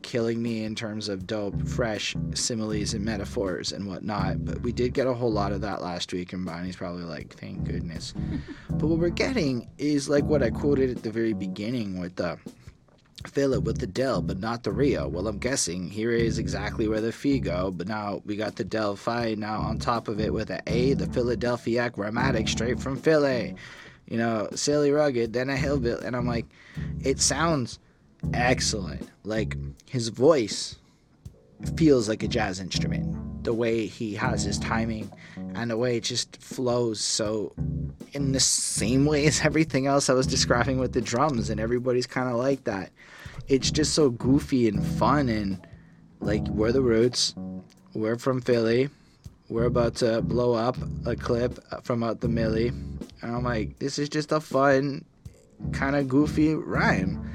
killing 0.02 0.42
me 0.42 0.64
in 0.64 0.74
terms 0.74 1.08
of 1.08 1.26
dope 1.26 1.66
fresh 1.66 2.14
similes 2.34 2.92
and 2.92 3.04
metaphors 3.04 3.72
and 3.72 3.86
whatnot 3.86 4.44
but 4.44 4.60
we 4.62 4.72
did 4.72 4.92
get 4.92 5.06
a 5.06 5.14
whole 5.14 5.32
lot 5.32 5.52
of 5.52 5.60
that 5.60 5.80
last 5.80 6.12
week 6.12 6.32
and 6.32 6.44
bonnie's 6.44 6.76
probably 6.76 7.04
like 7.04 7.34
thank 7.34 7.64
goodness. 7.64 8.12
But 8.70 8.88
what 8.88 8.98
we're 8.98 9.10
getting 9.10 9.68
is 9.78 10.08
like 10.08 10.24
what 10.24 10.42
i 10.42 10.50
quoted 10.50 10.90
at 10.90 11.02
the 11.02 11.10
very 11.10 11.34
beginning 11.34 12.00
with 12.00 12.16
the 12.16 12.36
fill 13.26 13.54
it 13.54 13.62
with 13.62 13.78
the 13.78 13.86
del 13.86 14.20
but 14.20 14.40
not 14.40 14.64
the 14.64 14.72
rio. 14.72 15.06
Well 15.06 15.28
i'm 15.28 15.38
guessing 15.38 15.88
here 15.88 16.10
is 16.10 16.38
exactly 16.38 16.88
where 16.88 17.00
the 17.00 17.12
fee 17.12 17.38
go 17.38 17.70
but 17.70 17.86
now 17.86 18.22
we 18.24 18.34
got 18.34 18.56
the 18.56 18.64
del 18.64 18.96
fi 18.96 19.34
now 19.36 19.60
on 19.60 19.78
top 19.78 20.08
of 20.08 20.18
it 20.20 20.32
with 20.32 20.50
a 20.50 20.60
a 20.66 20.94
the 20.94 21.06
philadelphia 21.06 21.90
grammatic 21.90 22.48
straight 22.48 22.80
from 22.80 22.96
philly 22.96 23.54
you 24.12 24.18
know 24.18 24.48
silly 24.54 24.92
rugged 24.92 25.32
then 25.32 25.48
a 25.50 25.56
hillbilly 25.56 26.04
and 26.04 26.14
i'm 26.14 26.26
like 26.26 26.46
it 27.02 27.20
sounds 27.20 27.78
excellent. 28.34 29.08
Like 29.24 29.56
his 29.88 30.08
voice 30.08 30.76
feels 31.76 32.08
like 32.08 32.22
a 32.22 32.28
jazz 32.28 32.60
instrument. 32.60 33.44
The 33.44 33.52
way 33.52 33.86
he 33.86 34.14
has 34.14 34.44
his 34.44 34.58
timing 34.58 35.10
and 35.54 35.70
the 35.70 35.76
way 35.76 35.96
it 35.96 36.04
just 36.04 36.36
flows 36.36 37.00
so 37.00 37.52
in 38.12 38.32
the 38.32 38.40
same 38.40 39.04
way 39.04 39.26
as 39.26 39.40
everything 39.42 39.86
else 39.86 40.08
I 40.08 40.14
was 40.14 40.26
describing 40.26 40.78
with 40.78 40.92
the 40.92 41.00
drums 41.00 41.50
and 41.50 41.60
everybody's 41.60 42.06
kind 42.06 42.28
of 42.28 42.36
like 42.36 42.64
that. 42.64 42.90
It's 43.48 43.70
just 43.70 43.94
so 43.94 44.10
goofy 44.10 44.68
and 44.68 44.84
fun 44.84 45.28
and 45.28 45.66
like 46.20 46.46
we're 46.48 46.72
the 46.72 46.82
roots. 46.82 47.34
We're 47.94 48.16
from 48.16 48.40
Philly. 48.40 48.88
We're 49.48 49.64
about 49.64 49.96
to 49.96 50.22
blow 50.22 50.54
up 50.54 50.76
a 51.04 51.14
clip 51.14 51.58
from 51.82 52.02
out 52.02 52.20
the 52.20 52.28
millie 52.28 52.72
and 53.22 53.34
I'm 53.34 53.44
like 53.44 53.78
this 53.78 53.98
is 53.98 54.08
just 54.08 54.32
a 54.32 54.40
fun 54.40 55.04
kind 55.72 55.94
of 55.96 56.08
goofy 56.08 56.54
rhyme 56.54 57.28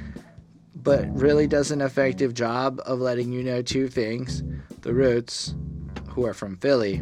but 0.76 1.08
really 1.18 1.48
does 1.48 1.72
an 1.72 1.82
effective 1.82 2.34
job 2.34 2.80
of 2.86 3.00
letting 3.00 3.32
you 3.32 3.44
know 3.44 3.62
two 3.62 3.88
things. 3.88 4.44
The 4.82 4.94
roots 4.94 5.56
who 6.10 6.26
are 6.26 6.34
from 6.34 6.56
philly 6.58 7.02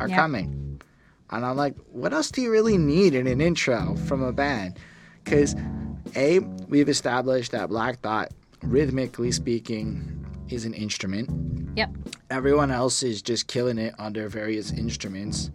are 0.00 0.08
Yep. 0.08 0.16
coming. 0.16 0.80
And 1.30 1.44
i'm 1.44 1.56
like 1.56 1.74
what 1.90 2.12
else 2.12 2.30
do 2.30 2.40
you 2.42 2.50
really 2.50 2.78
need 2.78 3.14
in 3.14 3.26
an 3.26 3.40
intro 3.40 3.96
from 4.06 4.22
a 4.22 4.32
band? 4.32 4.78
Because 5.24 5.54
a 6.16 6.38
we've 6.68 6.88
established 6.88 7.52
that 7.52 7.68
black 7.68 8.02
dot 8.02 8.32
rhythmically 8.62 9.30
speaking 9.32 10.24
is 10.48 10.64
an 10.64 10.74
instrument. 10.74 11.28
Yep. 11.76 11.90
everyone 12.30 12.70
else 12.70 13.02
is 13.02 13.22
just 13.22 13.46
killing 13.46 13.78
it 13.78 13.94
on 13.98 14.12
their 14.14 14.28
various 14.28 14.72
instruments 14.72 15.50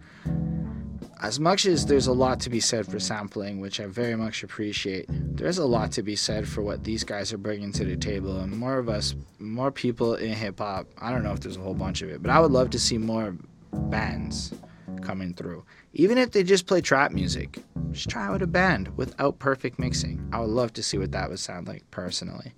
as 1.20 1.40
much 1.40 1.66
as 1.66 1.86
there's 1.86 2.06
a 2.06 2.12
lot 2.12 2.40
to 2.40 2.50
be 2.50 2.60
said 2.60 2.86
for 2.86 3.00
sampling, 3.00 3.60
which 3.60 3.80
I 3.80 3.86
very 3.86 4.16
much 4.16 4.42
appreciate, 4.42 5.06
there's 5.08 5.58
a 5.58 5.66
lot 5.66 5.92
to 5.92 6.02
be 6.02 6.16
said 6.16 6.48
for 6.48 6.62
what 6.62 6.84
these 6.84 7.04
guys 7.04 7.32
are 7.32 7.38
bringing 7.38 7.72
to 7.72 7.84
the 7.84 7.96
table. 7.96 8.38
And 8.40 8.56
more 8.56 8.78
of 8.78 8.88
us, 8.88 9.14
more 9.38 9.70
people 9.70 10.14
in 10.14 10.32
hip 10.32 10.58
hop, 10.58 10.86
I 10.98 11.10
don't 11.10 11.22
know 11.22 11.32
if 11.32 11.40
there's 11.40 11.56
a 11.56 11.60
whole 11.60 11.74
bunch 11.74 12.02
of 12.02 12.10
it, 12.10 12.22
but 12.22 12.30
I 12.30 12.38
would 12.40 12.52
love 12.52 12.70
to 12.70 12.78
see 12.78 12.98
more 12.98 13.36
bands 13.72 14.54
coming 15.02 15.34
through. 15.34 15.64
Even 15.92 16.18
if 16.18 16.32
they 16.32 16.42
just 16.42 16.66
play 16.66 16.80
trap 16.80 17.12
music, 17.12 17.58
just 17.90 18.08
try 18.08 18.26
out 18.26 18.42
a 18.42 18.46
band 18.46 18.96
without 18.96 19.38
perfect 19.38 19.78
mixing. 19.78 20.28
I 20.32 20.40
would 20.40 20.50
love 20.50 20.72
to 20.74 20.82
see 20.82 20.98
what 20.98 21.12
that 21.12 21.28
would 21.30 21.38
sound 21.38 21.66
like 21.66 21.88
personally. 21.90 22.54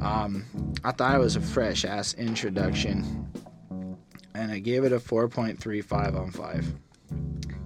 Um, 0.00 0.44
I 0.84 0.92
thought 0.92 1.14
it 1.14 1.18
was 1.18 1.36
a 1.36 1.40
fresh 1.40 1.84
ass 1.84 2.14
introduction, 2.14 3.26
and 4.34 4.52
I 4.52 4.58
gave 4.58 4.84
it 4.84 4.92
a 4.92 4.98
4.35 4.98 6.16
on 6.16 6.30
5. 6.30 6.74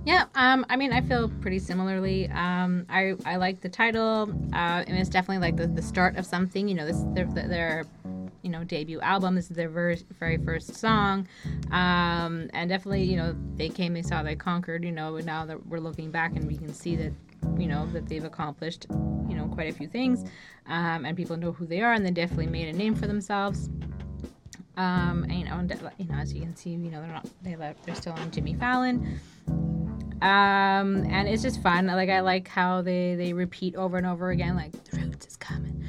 Yeah, 0.06 0.24
um, 0.34 0.64
I 0.70 0.76
mean, 0.76 0.92
I 0.92 1.02
feel 1.02 1.28
pretty 1.28 1.58
similarly. 1.58 2.28
Um, 2.30 2.86
I 2.88 3.14
I 3.26 3.36
like 3.36 3.60
the 3.60 3.68
title, 3.68 4.30
uh, 4.52 4.84
and 4.86 4.96
it's 4.96 5.10
definitely 5.10 5.46
like 5.46 5.56
the, 5.56 5.66
the 5.66 5.82
start 5.82 6.16
of 6.16 6.24
something. 6.24 6.66
You 6.68 6.74
know, 6.74 6.86
this 6.86 7.04
their, 7.14 7.26
their 7.26 7.84
you 8.42 8.50
know 8.50 8.64
debut 8.64 9.00
album. 9.00 9.34
This 9.34 9.50
is 9.50 9.56
their 9.56 9.68
very 9.68 9.98
very 10.18 10.38
first 10.38 10.74
song, 10.74 11.28
um, 11.70 12.48
and 12.54 12.70
definitely 12.70 13.02
you 13.04 13.16
know 13.16 13.36
they 13.56 13.68
came, 13.68 13.92
they 13.92 14.00
saw, 14.00 14.22
they 14.22 14.36
conquered. 14.36 14.84
You 14.84 14.92
know, 14.92 15.18
now 15.18 15.44
that 15.44 15.66
we're 15.66 15.80
looking 15.80 16.10
back 16.10 16.34
and 16.34 16.46
we 16.46 16.56
can 16.56 16.72
see 16.72 16.96
that 16.96 17.12
you 17.58 17.66
know 17.66 17.86
that 17.92 18.08
they've 18.08 18.24
accomplished 18.24 18.86
you 19.28 19.36
know 19.36 19.48
quite 19.48 19.68
a 19.68 19.76
few 19.76 19.86
things, 19.86 20.24
um, 20.66 21.04
and 21.04 21.14
people 21.14 21.36
know 21.36 21.52
who 21.52 21.66
they 21.66 21.82
are, 21.82 21.92
and 21.92 22.06
they 22.06 22.10
definitely 22.10 22.46
made 22.46 22.74
a 22.74 22.76
name 22.76 22.94
for 22.94 23.06
themselves. 23.06 23.68
Um, 24.76 25.24
and, 25.24 25.40
you 25.40 25.44
know, 25.44 25.58
and, 25.58 25.92
you 25.98 26.06
know, 26.06 26.14
as 26.14 26.32
you 26.32 26.40
can 26.40 26.56
see, 26.56 26.70
you 26.70 26.90
know, 26.90 27.02
they're 27.02 27.12
not 27.12 27.28
they 27.42 27.54
left, 27.54 27.84
they're 27.84 27.94
still 27.94 28.14
on 28.14 28.30
Jimmy 28.30 28.54
Fallon 28.54 29.20
um 30.22 31.06
and 31.11 31.28
it's 31.28 31.42
just 31.42 31.62
fun. 31.62 31.87
Like 31.87 32.11
i 32.11 32.20
like 32.20 32.48
how 32.48 32.83
they 32.83 33.14
they 33.14 33.33
repeat 33.33 33.74
over 33.76 33.96
and 33.96 34.06
over 34.06 34.30
again 34.30 34.54
like 34.56 34.72
the 34.85 34.98
roots 34.98 35.26
is 35.26 35.37
coming 35.37 35.85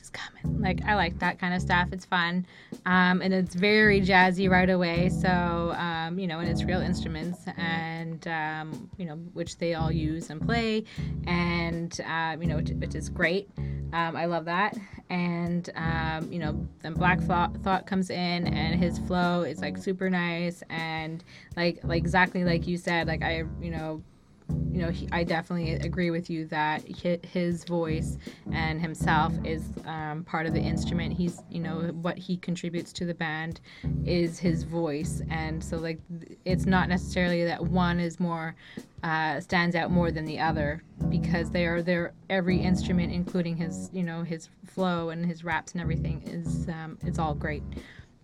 is 0.00 0.10
coming. 0.10 0.60
Like 0.60 0.80
i 0.84 0.94
like 0.94 1.18
that 1.18 1.38
kind 1.38 1.54
of 1.54 1.60
stuff. 1.60 1.88
It's 1.92 2.04
fun. 2.04 2.46
Um 2.86 3.22
and 3.22 3.32
it's 3.32 3.54
very 3.54 4.00
jazzy 4.00 4.48
right 4.50 4.70
away. 4.70 5.08
So 5.08 5.74
um 5.76 6.18
you 6.18 6.26
know 6.26 6.40
and 6.40 6.48
it's 6.48 6.64
real 6.64 6.80
instruments 6.80 7.40
and 7.56 8.26
um 8.28 8.90
you 8.96 9.06
know 9.06 9.16
which 9.32 9.58
they 9.58 9.74
all 9.74 9.92
use 9.92 10.30
and 10.30 10.40
play. 10.40 10.84
And 11.26 12.00
um 12.02 12.42
you 12.42 12.48
know 12.48 12.56
which, 12.56 12.70
which 12.70 12.94
is 12.94 13.08
great. 13.08 13.48
Um, 13.92 14.16
I 14.16 14.26
love 14.26 14.44
that. 14.46 14.76
And, 15.10 15.70
um, 15.74 16.30
you 16.30 16.38
know, 16.38 16.68
then 16.82 16.92
Black 16.92 17.20
Thought 17.22 17.86
comes 17.86 18.10
in 18.10 18.46
and 18.46 18.78
his 18.78 18.98
flow 18.98 19.42
is 19.42 19.60
like 19.60 19.78
super 19.78 20.10
nice. 20.10 20.62
And 20.68 21.24
like, 21.56 21.80
like 21.84 21.98
exactly 21.98 22.44
like 22.44 22.66
you 22.66 22.76
said, 22.76 23.06
like 23.06 23.22
I, 23.22 23.44
you 23.60 23.70
know, 23.70 24.02
you 24.48 24.84
know, 24.84 24.90
he, 24.90 25.08
I 25.10 25.24
definitely 25.24 25.72
agree 25.72 26.10
with 26.10 26.30
you 26.30 26.46
that 26.46 26.82
his 26.86 27.64
voice 27.64 28.16
and 28.52 28.80
himself 28.80 29.32
is 29.44 29.72
um, 29.86 30.24
part 30.24 30.46
of 30.46 30.54
the 30.54 30.60
instrument. 30.60 31.12
He's, 31.12 31.42
you 31.50 31.60
know, 31.60 31.80
what 32.00 32.16
he 32.16 32.36
contributes 32.36 32.92
to 32.94 33.04
the 33.04 33.14
band 33.14 33.60
is 34.04 34.38
his 34.38 34.62
voice, 34.62 35.20
and 35.30 35.62
so 35.62 35.78
like 35.78 35.98
it's 36.44 36.64
not 36.64 36.88
necessarily 36.88 37.44
that 37.44 37.64
one 37.64 37.98
is 37.98 38.20
more 38.20 38.54
uh, 39.02 39.40
stands 39.40 39.74
out 39.74 39.90
more 39.90 40.10
than 40.10 40.24
the 40.24 40.38
other 40.38 40.82
because 41.08 41.50
they 41.50 41.66
are 41.66 41.82
there. 41.82 42.12
Every 42.30 42.58
instrument, 42.58 43.12
including 43.12 43.56
his, 43.56 43.90
you 43.92 44.02
know, 44.02 44.22
his 44.22 44.48
flow 44.64 45.10
and 45.10 45.26
his 45.26 45.44
raps 45.44 45.72
and 45.72 45.80
everything, 45.80 46.22
is 46.24 46.68
um, 46.68 46.98
it's 47.04 47.18
all 47.18 47.34
great. 47.34 47.62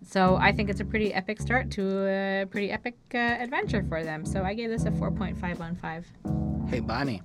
So 0.03 0.35
I 0.35 0.51
think 0.51 0.69
it's 0.69 0.79
a 0.81 0.85
pretty 0.85 1.13
epic 1.13 1.41
start 1.41 1.71
to 1.71 2.05
a 2.07 2.45
pretty 2.49 2.71
epic 2.71 2.95
uh, 3.13 3.17
adventure 3.17 3.83
for 3.87 4.03
them. 4.03 4.25
So 4.25 4.43
I 4.43 4.53
gave 4.53 4.69
this 4.69 4.85
a 4.85 4.91
4.5 4.91 5.59
on 5.59 5.75
5. 5.75 6.05
Hey, 6.69 6.79
Bonnie, 6.79 7.21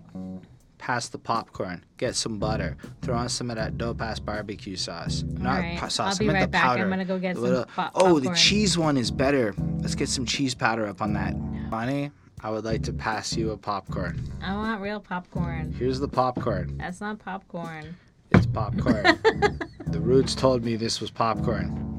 pass 0.78 1.08
the 1.08 1.18
popcorn. 1.18 1.84
Get 1.98 2.16
some 2.16 2.38
butter. 2.38 2.76
Throw 3.02 3.16
on 3.16 3.28
some 3.28 3.50
of 3.50 3.56
that 3.56 3.76
dope 3.78 4.00
ass 4.00 4.18
barbecue 4.18 4.76
sauce. 4.76 5.22
All 5.36 5.42
Not 5.42 5.58
right. 5.60 5.78
sauce. 5.92 6.00
I'll 6.00 6.18
be 6.18 6.28
right 6.28 6.42
the 6.42 6.48
back. 6.48 6.62
Powder. 6.64 6.82
I'm 6.84 6.90
gonna 6.90 7.04
go 7.04 7.18
get 7.18 7.36
little, 7.36 7.64
some 7.64 7.68
pop- 7.74 7.92
Oh, 7.94 8.18
the 8.18 8.34
cheese 8.34 8.78
one 8.78 8.96
is 8.96 9.10
better. 9.10 9.54
Let's 9.80 9.94
get 9.94 10.08
some 10.08 10.24
cheese 10.24 10.54
powder 10.54 10.86
up 10.86 11.02
on 11.02 11.12
that. 11.14 11.34
Bonnie, 11.70 12.10
I 12.42 12.50
would 12.50 12.64
like 12.64 12.82
to 12.84 12.92
pass 12.92 13.36
you 13.36 13.50
a 13.50 13.56
popcorn. 13.56 14.20
I 14.42 14.54
want 14.54 14.80
real 14.80 15.00
popcorn. 15.00 15.72
Here's 15.78 16.00
the 16.00 16.08
popcorn. 16.08 16.78
That's 16.78 17.00
not 17.00 17.18
popcorn. 17.18 17.94
It's 18.30 18.46
popcorn. 18.46 19.04
the 19.86 20.00
Roots 20.00 20.34
told 20.34 20.64
me 20.64 20.76
this 20.76 21.00
was 21.00 21.10
popcorn. 21.10 21.89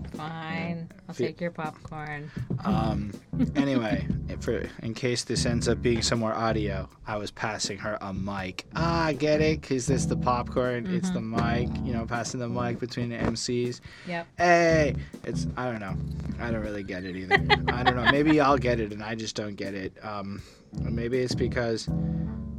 I'll 1.11 1.15
take 1.27 1.41
your 1.41 1.51
popcorn. 1.51 2.31
Um, 2.63 3.11
anyway, 3.57 4.07
for 4.39 4.63
in 4.81 4.93
case 4.93 5.25
this 5.25 5.45
ends 5.45 5.67
up 5.67 5.81
being 5.81 6.01
some 6.01 6.19
more 6.19 6.33
audio, 6.33 6.87
I 7.05 7.17
was 7.17 7.31
passing 7.31 7.77
her 7.79 7.97
a 7.99 8.13
mic. 8.13 8.65
Ah, 8.77 9.07
I 9.07 9.13
get 9.13 9.41
it. 9.41 9.61
Cause 9.61 9.87
this 9.87 10.05
the 10.05 10.15
popcorn. 10.15 10.85
Mm-hmm. 10.85 10.95
It's 10.95 11.09
the 11.09 11.19
mic. 11.19 11.67
You 11.83 11.91
know, 11.91 12.05
passing 12.05 12.39
the 12.39 12.47
mic 12.47 12.79
between 12.79 13.09
the 13.09 13.17
MCs. 13.17 13.81
Yep. 14.07 14.27
Hey, 14.37 14.95
it's 15.25 15.47
I 15.57 15.69
don't 15.69 15.81
know. 15.81 15.95
I 16.39 16.49
don't 16.49 16.61
really 16.61 16.83
get 16.83 17.03
it 17.03 17.17
either. 17.17 17.35
I 17.67 17.83
don't 17.83 17.97
know. 17.97 18.09
Maybe 18.09 18.39
I'll 18.39 18.57
get 18.57 18.79
it 18.79 18.93
and 18.93 19.03
I 19.03 19.15
just 19.15 19.35
don't 19.35 19.55
get 19.55 19.73
it. 19.73 19.93
Um, 20.03 20.41
maybe 20.79 21.19
it's 21.19 21.35
because 21.35 21.89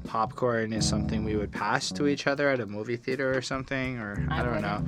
popcorn 0.04 0.74
is 0.74 0.86
something 0.86 1.24
we 1.24 1.36
would 1.36 1.52
pass 1.52 1.90
to 1.92 2.06
each 2.06 2.26
other 2.26 2.50
at 2.50 2.60
a 2.60 2.66
movie 2.66 2.96
theater 2.96 3.34
or 3.34 3.40
something, 3.40 3.98
or 3.98 4.26
I, 4.30 4.40
I 4.40 4.44
don't 4.44 4.60
know. 4.60 4.84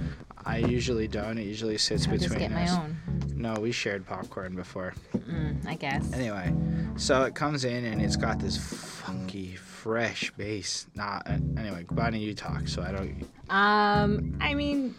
I 0.46 0.59
usually 0.59 1.09
don't. 1.09 1.38
It 1.38 1.46
usually 1.46 1.78
sits 1.78 2.07
I'll 2.07 2.12
between 2.12 2.28
just 2.28 2.38
get 2.38 2.52
us. 2.52 2.70
My 2.70 2.83
own. 2.83 2.96
No, 3.35 3.54
we 3.54 3.72
shared 3.72 4.07
popcorn 4.07 4.54
before. 4.54 4.94
Mm, 5.16 5.66
I 5.66 5.74
guess. 5.74 6.12
Anyway, 6.12 6.54
so 6.96 7.22
it 7.24 7.35
comes 7.35 7.64
in 7.64 7.85
and 7.85 8.00
it's 8.00 8.16
got 8.16 8.38
this 8.38 8.57
funky, 8.57 9.57
fresh 9.57 10.30
bass. 10.33 10.87
Nah, 10.94 11.20
anyway, 11.26 11.85
Bonnie, 11.90 12.20
you 12.20 12.35
talk, 12.35 12.68
so 12.68 12.83
I 12.83 12.92
don't. 12.92 13.26
Um, 13.50 14.37
I 14.40 14.54
mean, 14.54 14.94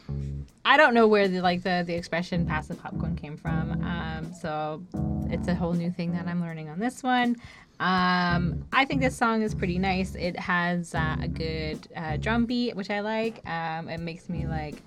I 0.63 0.77
don't 0.77 0.93
know 0.93 1.07
where 1.07 1.27
the 1.27 1.41
like 1.41 1.63
the 1.63 1.83
the 1.85 1.93
expression 1.93 2.45
"pass 2.45 2.67
the 2.67 2.75
popcorn" 2.75 3.15
came 3.15 3.37
from. 3.37 3.83
Um, 3.83 4.33
so 4.33 4.83
it's 5.29 5.47
a 5.47 5.55
whole 5.55 5.73
new 5.73 5.91
thing 5.91 6.11
that 6.13 6.27
I'm 6.27 6.41
learning 6.41 6.69
on 6.69 6.79
this 6.79 7.03
one. 7.03 7.35
Um, 7.79 8.65
I 8.71 8.85
think 8.85 9.01
this 9.01 9.17
song 9.17 9.41
is 9.41 9.53
pretty 9.53 9.77
nice. 9.79 10.15
It 10.15 10.39
has 10.39 10.95
uh, 10.95 11.17
a 11.21 11.27
good 11.27 11.87
uh, 11.95 12.17
drum 12.17 12.45
beat, 12.45 12.75
which 12.75 12.89
I 12.89 13.01
like. 13.01 13.47
Um, 13.47 13.89
it 13.89 13.99
makes 13.99 14.29
me 14.29 14.47
like 14.47 14.81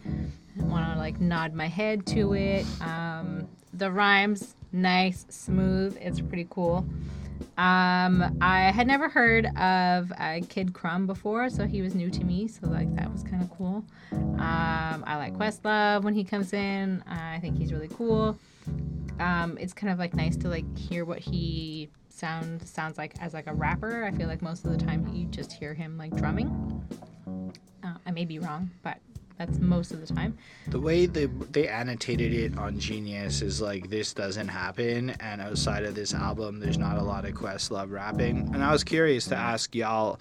want 0.62 0.92
to 0.92 0.98
like 0.98 1.20
nod 1.20 1.54
my 1.54 1.66
head 1.66 2.06
to 2.06 2.34
it. 2.34 2.66
Um, 2.80 3.48
the 3.72 3.90
rhymes 3.90 4.54
nice, 4.72 5.26
smooth. 5.28 5.96
It's 6.00 6.20
pretty 6.20 6.46
cool. 6.50 6.86
Um, 7.56 8.36
I 8.40 8.70
had 8.72 8.86
never 8.86 9.08
heard 9.08 9.46
of 9.56 10.12
uh, 10.18 10.40
Kid 10.48 10.72
Crumb 10.72 11.06
before, 11.06 11.50
so 11.50 11.66
he 11.66 11.82
was 11.82 11.94
new 11.94 12.10
to 12.10 12.24
me. 12.24 12.48
So 12.48 12.66
like 12.68 12.94
that 12.96 13.12
was 13.12 13.22
kind 13.22 13.42
of 13.42 13.50
cool. 13.50 13.84
Um, 14.12 15.04
I 15.06 15.16
like 15.16 15.34
Questlove 15.34 16.02
when 16.02 16.14
he 16.14 16.24
comes 16.24 16.52
in. 16.52 17.02
I 17.06 17.38
think 17.40 17.58
he's 17.58 17.72
really 17.72 17.88
cool. 17.88 18.38
Um, 19.20 19.58
it's 19.60 19.72
kind 19.72 19.92
of 19.92 19.98
like 19.98 20.14
nice 20.14 20.36
to 20.38 20.48
like 20.48 20.76
hear 20.76 21.04
what 21.04 21.18
he 21.18 21.88
sound 22.08 22.66
sounds 22.66 22.98
like 22.98 23.14
as 23.20 23.34
like 23.34 23.46
a 23.46 23.54
rapper. 23.54 24.04
I 24.04 24.10
feel 24.10 24.28
like 24.28 24.42
most 24.42 24.64
of 24.64 24.70
the 24.70 24.84
time 24.84 25.08
you 25.12 25.26
just 25.26 25.52
hear 25.52 25.74
him 25.74 25.96
like 25.98 26.14
drumming. 26.16 26.84
Uh, 27.82 27.94
I 28.06 28.10
may 28.10 28.24
be 28.24 28.38
wrong, 28.38 28.70
but 28.82 28.98
that's 29.38 29.58
most 29.58 29.92
of 29.92 30.06
the 30.06 30.12
time. 30.12 30.36
The 30.66 30.80
way 30.80 31.06
they 31.06 31.26
they 31.26 31.68
annotated 31.68 32.32
it 32.32 32.58
on 32.58 32.78
Genius 32.78 33.40
is 33.40 33.60
like 33.60 33.88
this 33.88 34.12
doesn't 34.12 34.48
happen, 34.48 35.10
and 35.20 35.40
outside 35.40 35.84
of 35.84 35.94
this 35.94 36.12
album, 36.12 36.58
there's 36.58 36.78
not 36.78 36.98
a 36.98 37.02
lot 37.02 37.24
of 37.24 37.34
Questlove 37.34 37.90
rapping. 37.90 38.50
And 38.52 38.64
I 38.64 38.72
was 38.72 38.84
curious 38.84 39.26
to 39.26 39.36
ask 39.36 39.74
y'all. 39.74 40.20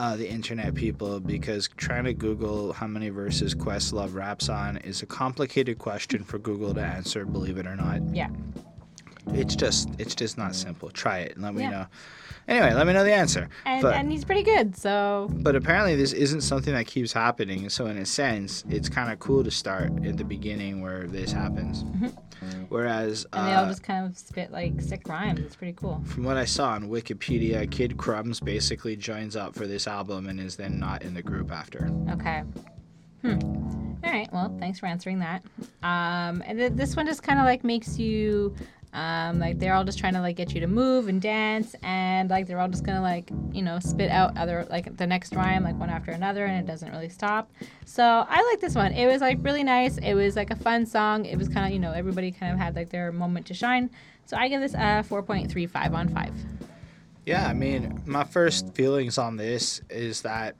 Uh, 0.00 0.14
the 0.14 0.30
internet 0.30 0.76
people 0.76 1.18
because 1.18 1.68
trying 1.76 2.04
to 2.04 2.14
Google 2.14 2.72
how 2.72 2.86
many 2.86 3.08
verses 3.08 3.52
Questlove 3.52 4.14
raps 4.14 4.48
on 4.48 4.76
is 4.76 5.02
a 5.02 5.06
complicated 5.06 5.78
question 5.78 6.22
for 6.22 6.38
Google 6.38 6.72
to 6.74 6.80
answer, 6.80 7.24
believe 7.24 7.58
it 7.58 7.66
or 7.66 7.74
not. 7.74 8.00
Yeah. 8.14 8.28
It's 9.32 9.56
just 9.56 9.88
it's 9.98 10.14
just 10.14 10.38
not 10.38 10.54
simple. 10.54 10.90
Try 10.90 11.18
it 11.18 11.34
and 11.34 11.42
let 11.42 11.52
me 11.52 11.66
know. 11.66 11.86
Anyway, 12.48 12.72
let 12.72 12.86
me 12.86 12.94
know 12.94 13.04
the 13.04 13.12
answer. 13.12 13.48
And, 13.66 13.82
but, 13.82 13.94
and 13.94 14.10
he's 14.10 14.24
pretty 14.24 14.42
good, 14.42 14.74
so. 14.74 15.28
But 15.30 15.54
apparently, 15.54 15.94
this 15.94 16.14
isn't 16.14 16.40
something 16.40 16.72
that 16.72 16.86
keeps 16.86 17.12
happening. 17.12 17.68
So, 17.68 17.86
in 17.86 17.98
a 17.98 18.06
sense, 18.06 18.64
it's 18.70 18.88
kind 18.88 19.12
of 19.12 19.18
cool 19.18 19.44
to 19.44 19.50
start 19.50 19.92
at 20.04 20.16
the 20.16 20.24
beginning 20.24 20.80
where 20.80 21.06
this 21.06 21.30
happens. 21.30 21.84
Mm-hmm. 21.84 22.62
Whereas. 22.70 23.26
And 23.34 23.46
they 23.46 23.52
all 23.52 23.64
uh, 23.64 23.68
just 23.68 23.82
kind 23.82 24.06
of 24.06 24.16
spit 24.16 24.50
like 24.50 24.80
sick 24.80 25.06
rhymes. 25.06 25.40
It's 25.40 25.56
pretty 25.56 25.74
cool. 25.74 26.02
From 26.06 26.24
what 26.24 26.38
I 26.38 26.46
saw 26.46 26.70
on 26.70 26.88
Wikipedia, 26.88 27.70
Kid 27.70 27.98
Crumbs 27.98 28.40
basically 28.40 28.96
joins 28.96 29.36
up 29.36 29.54
for 29.54 29.66
this 29.66 29.86
album 29.86 30.28
and 30.28 30.40
is 30.40 30.56
then 30.56 30.78
not 30.78 31.02
in 31.02 31.12
the 31.12 31.22
group 31.22 31.52
after. 31.52 31.90
Okay. 32.10 32.44
Hmm. 33.22 33.38
All 34.04 34.12
right. 34.12 34.32
Well, 34.32 34.56
thanks 34.58 34.78
for 34.78 34.86
answering 34.86 35.18
that. 35.18 35.42
Um, 35.82 36.42
and 36.46 36.58
th- 36.58 36.72
this 36.72 36.96
one 36.96 37.04
just 37.06 37.22
kind 37.22 37.38
of 37.40 37.44
like 37.44 37.64
makes 37.64 37.98
you 37.98 38.54
um, 38.98 39.38
like 39.38 39.60
they're 39.60 39.74
all 39.74 39.84
just 39.84 39.98
trying 39.98 40.14
to 40.14 40.20
like 40.20 40.34
get 40.34 40.52
you 40.52 40.60
to 40.60 40.66
move 40.66 41.06
and 41.06 41.22
dance, 41.22 41.76
and 41.84 42.28
like 42.28 42.48
they're 42.48 42.58
all 42.58 42.68
just 42.68 42.84
gonna 42.84 43.00
like 43.00 43.30
you 43.52 43.62
know 43.62 43.78
spit 43.78 44.10
out 44.10 44.36
other 44.36 44.66
like 44.70 44.96
the 44.96 45.06
next 45.06 45.36
rhyme 45.36 45.62
like 45.62 45.78
one 45.78 45.88
after 45.88 46.10
another, 46.10 46.44
and 46.46 46.58
it 46.58 46.70
doesn't 46.70 46.90
really 46.90 47.08
stop. 47.08 47.48
So 47.84 48.02
I 48.02 48.42
like 48.50 48.60
this 48.60 48.74
one. 48.74 48.92
It 48.92 49.06
was 49.06 49.20
like 49.20 49.38
really 49.42 49.62
nice. 49.62 49.98
It 49.98 50.14
was 50.14 50.34
like 50.34 50.50
a 50.50 50.56
fun 50.56 50.84
song. 50.84 51.26
It 51.26 51.38
was 51.38 51.48
kind 51.48 51.64
of 51.66 51.72
you 51.72 51.78
know 51.78 51.92
everybody 51.92 52.32
kind 52.32 52.52
of 52.52 52.58
had 52.58 52.74
like 52.74 52.90
their 52.90 53.12
moment 53.12 53.46
to 53.46 53.54
shine. 53.54 53.88
So 54.26 54.36
I 54.36 54.48
give 54.48 54.60
this 54.60 54.74
a 54.74 55.04
4.35 55.08 55.94
on 55.94 56.08
five. 56.08 56.34
Yeah, 57.24 57.46
I 57.46 57.54
mean, 57.54 58.02
my 58.04 58.24
first 58.24 58.74
feelings 58.74 59.16
on 59.16 59.36
this 59.36 59.80
is 59.90 60.22
that 60.22 60.56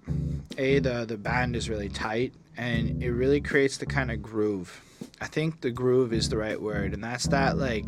a 0.56 0.78
the 0.78 1.06
the 1.06 1.16
band 1.16 1.56
is 1.56 1.68
really 1.68 1.88
tight 1.88 2.34
and 2.56 3.02
it 3.02 3.10
really 3.10 3.40
creates 3.40 3.78
the 3.78 3.86
kind 3.86 4.12
of 4.12 4.22
groove. 4.22 4.80
I 5.20 5.26
think 5.26 5.60
the 5.60 5.70
groove 5.70 6.12
is 6.12 6.28
the 6.28 6.36
right 6.36 6.60
word, 6.60 6.94
and 6.94 7.02
that's 7.02 7.26
that 7.28 7.58
like 7.58 7.84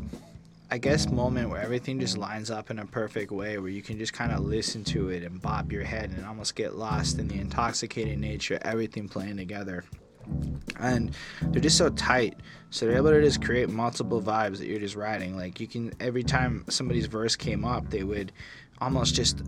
I 0.73 0.79
guess 0.79 1.11
moment 1.11 1.51
where 1.51 1.61
everything 1.61 1.99
just 1.99 2.17
lines 2.17 2.49
up 2.49 2.71
in 2.71 2.79
a 2.79 2.87
perfect 2.87 3.33
way 3.33 3.59
where 3.59 3.71
you 3.71 3.83
can 3.83 3.99
just 3.99 4.13
kind 4.13 4.31
of 4.31 4.41
listen 4.41 4.85
to 4.85 5.09
it 5.09 5.25
and 5.25 5.43
bop 5.43 5.73
your 5.73 5.83
head 5.83 6.11
and 6.11 6.25
almost 6.25 6.55
get 6.55 6.77
lost 6.77 7.19
in 7.19 7.27
the 7.27 7.41
intoxicating 7.41 8.21
nature 8.21 8.57
everything 8.63 9.09
playing 9.09 9.37
together. 9.37 9.83
And 10.79 11.11
they're 11.43 11.61
just 11.61 11.77
so 11.77 11.89
tight. 11.89 12.37
So 12.71 12.87
they're 12.87 12.99
able 12.99 13.11
to 13.11 13.21
just 13.21 13.43
create 13.43 13.69
multiple 13.69 14.23
vibes 14.23 14.59
that 14.59 14.69
you're 14.69 14.79
just 14.79 14.95
riding. 14.95 15.37
Like 15.37 15.59
you 15.59 15.67
can 15.67 15.93
every 15.99 16.23
time 16.23 16.65
somebody's 16.69 17.07
verse 17.07 17.35
came 17.35 17.65
up, 17.65 17.91
they 17.91 18.05
would 18.05 18.31
almost 18.81 19.17
just 19.17 19.43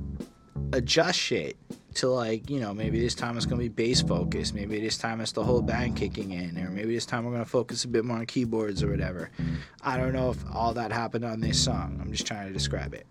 adjust 0.73 1.19
shit 1.19 1.57
to 1.95 2.09
like 2.09 2.49
you 2.49 2.61
know 2.61 2.73
maybe 2.73 3.01
this 3.01 3.15
time 3.15 3.37
it's 3.37 3.47
gonna 3.47 3.61
be 3.61 3.69
bass 3.69 4.01
focused 4.01 4.55
maybe 4.55 4.81
this 4.81 4.97
time 4.97 5.21
it's 5.21 5.33
the 5.33 5.43
whole 5.43 5.63
band 5.63 5.97
kicking 5.97 6.33
in 6.33 6.57
or 6.59 6.71
maybe 6.71 6.95
this 6.95 7.07
time 7.07 7.25
we're 7.25 7.33
gonna 7.33 7.45
focus 7.45 7.85
a 7.85 7.89
bit 7.89 8.05
more 8.05 8.19
on 8.19 8.27
keyboards 8.27 8.83
or 8.83 8.91
whatever. 8.91 9.31
I 9.83 9.97
don't 9.97 10.13
know 10.13 10.31
if 10.31 10.39
all 10.53 10.75
that 10.75 10.93
happened 10.93 11.25
on 11.25 11.41
this 11.41 11.63
song. 11.63 11.99
I'm 12.01 12.11
just 12.13 12.27
trying 12.27 12.47
to 12.47 12.53
describe 12.53 12.95
it. 12.95 13.07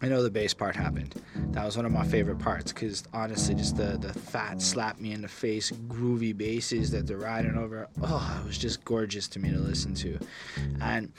I 0.00 0.06
know 0.08 0.22
the 0.22 0.30
bass 0.30 0.54
part 0.54 0.76
happened. 0.76 1.20
That 1.50 1.64
was 1.64 1.76
one 1.76 1.84
of 1.84 1.90
my 1.90 2.06
favorite 2.06 2.38
parts 2.38 2.72
because 2.72 3.04
honestly 3.12 3.54
just 3.54 3.76
the 3.76 3.98
the 3.98 4.12
fat 4.12 4.60
slap 4.62 5.00
me 5.00 5.12
in 5.12 5.22
the 5.22 5.28
face 5.28 5.70
groovy 5.88 6.36
basses 6.36 6.90
that 6.90 7.06
they're 7.06 7.16
riding 7.16 7.56
over. 7.56 7.88
Oh 8.02 8.40
it 8.42 8.46
was 8.46 8.58
just 8.58 8.84
gorgeous 8.84 9.28
to 9.28 9.38
me 9.38 9.50
to 9.50 9.58
listen 9.58 9.94
to. 9.94 10.18
And 10.80 11.12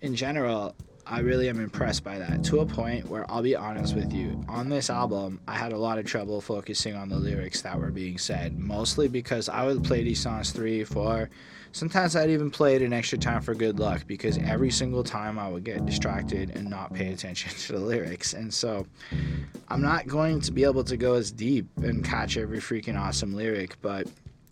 in 0.00 0.14
general 0.14 0.76
I 1.06 1.18
really 1.18 1.48
am 1.48 1.60
impressed 1.60 2.04
by 2.04 2.18
that 2.18 2.44
to 2.44 2.60
a 2.60 2.66
point 2.66 3.08
where 3.08 3.28
I'll 3.30 3.42
be 3.42 3.56
honest 3.56 3.94
with 3.94 4.12
you. 4.12 4.42
On 4.48 4.68
this 4.68 4.88
album, 4.88 5.40
I 5.48 5.54
had 5.54 5.72
a 5.72 5.78
lot 5.78 5.98
of 5.98 6.06
trouble 6.06 6.40
focusing 6.40 6.94
on 6.94 7.08
the 7.08 7.16
lyrics 7.16 7.60
that 7.62 7.78
were 7.78 7.90
being 7.90 8.18
said, 8.18 8.58
mostly 8.58 9.08
because 9.08 9.48
I 9.48 9.66
would 9.66 9.82
play 9.82 10.04
these 10.04 10.20
songs 10.20 10.52
three, 10.52 10.84
four. 10.84 11.28
Sometimes 11.72 12.14
I'd 12.14 12.30
even 12.30 12.50
play 12.50 12.76
it 12.76 12.82
an 12.82 12.92
extra 12.92 13.18
time 13.18 13.42
for 13.42 13.54
good 13.54 13.80
luck 13.80 14.06
because 14.06 14.38
every 14.38 14.70
single 14.70 15.02
time 15.02 15.38
I 15.38 15.48
would 15.48 15.64
get 15.64 15.84
distracted 15.86 16.50
and 16.50 16.70
not 16.70 16.94
pay 16.94 17.12
attention 17.12 17.50
to 17.66 17.72
the 17.72 17.80
lyrics. 17.80 18.34
And 18.34 18.52
so 18.52 18.86
I'm 19.68 19.82
not 19.82 20.06
going 20.06 20.40
to 20.42 20.52
be 20.52 20.64
able 20.64 20.84
to 20.84 20.96
go 20.96 21.14
as 21.14 21.32
deep 21.32 21.66
and 21.78 22.04
catch 22.04 22.36
every 22.36 22.58
freaking 22.58 22.98
awesome 22.98 23.34
lyric, 23.34 23.76
but 23.82 24.06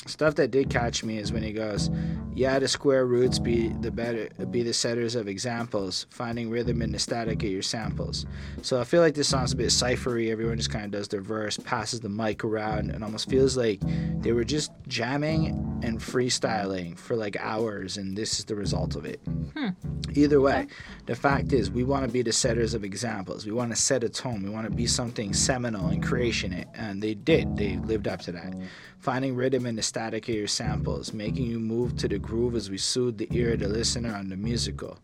stuff 0.06 0.34
that 0.36 0.50
did 0.50 0.70
catch 0.70 1.04
me 1.04 1.18
is 1.18 1.32
when 1.32 1.42
he 1.42 1.52
goes, 1.52 1.90
"Yeah, 2.34 2.58
the 2.58 2.68
square 2.68 3.06
roots 3.06 3.38
be 3.38 3.68
the 3.80 3.90
better 3.90 4.28
be 4.50 4.62
the 4.62 4.72
setters 4.72 5.14
of 5.14 5.28
examples, 5.28 6.06
finding 6.10 6.48
rhythm 6.50 6.80
in 6.82 6.92
the 6.92 6.98
static 6.98 7.42
of 7.42 7.50
your 7.50 7.62
samples." 7.62 8.24
So 8.62 8.80
I 8.80 8.84
feel 8.84 9.02
like 9.02 9.14
this 9.14 9.28
song's 9.28 9.52
a 9.52 9.56
bit 9.56 9.70
ciphery. 9.70 10.30
Everyone 10.30 10.56
just 10.56 10.70
kind 10.70 10.86
of 10.86 10.90
does 10.90 11.08
their 11.08 11.20
verse, 11.20 11.58
passes 11.58 12.00
the 12.00 12.08
mic 12.08 12.44
around, 12.44 12.90
and 12.90 13.04
almost 13.04 13.28
feels 13.28 13.56
like 13.56 13.80
they 14.22 14.32
were 14.32 14.44
just 14.44 14.72
jamming 14.88 15.80
and 15.82 15.98
freestyling 15.98 16.98
for 16.98 17.16
like 17.16 17.36
hours, 17.38 17.96
and 17.96 18.16
this 18.16 18.38
is 18.38 18.46
the 18.46 18.54
result 18.54 18.96
of 18.96 19.04
it. 19.04 19.20
Hmm. 19.56 19.68
Either 20.14 20.40
way, 20.40 20.66
the 21.06 21.14
fact 21.14 21.52
is, 21.52 21.70
we 21.70 21.84
want 21.84 22.04
to 22.04 22.10
be 22.10 22.22
the 22.22 22.32
setters 22.32 22.74
of 22.74 22.84
examples. 22.84 23.46
We 23.46 23.52
want 23.52 23.70
to 23.70 23.76
set 23.76 24.02
a 24.02 24.08
tone. 24.08 24.42
We 24.42 24.50
want 24.50 24.68
to 24.68 24.74
be 24.74 24.86
something 24.86 25.32
seminal 25.32 25.90
in 25.90 26.02
creation, 26.02 26.64
and 26.74 27.02
they 27.02 27.14
did. 27.14 27.56
They 27.56 27.76
lived 27.76 28.08
up 28.08 28.20
to 28.22 28.32
that 28.32 28.54
finding 29.00 29.34
rhythm 29.34 29.66
in 29.66 29.76
the 29.76 29.82
static 29.90 30.28
of 30.28 30.36
your 30.36 30.46
samples, 30.46 31.12
making 31.12 31.46
you 31.46 31.58
move 31.58 31.96
to 31.96 32.06
the 32.06 32.16
groove 32.16 32.54
as 32.54 32.70
we 32.70 32.78
soothe 32.78 33.18
the 33.18 33.26
ear 33.32 33.54
of 33.54 33.58
the 33.58 33.66
listener 33.66 34.14
on 34.14 34.28
the 34.28 34.36
musical. 34.36 34.96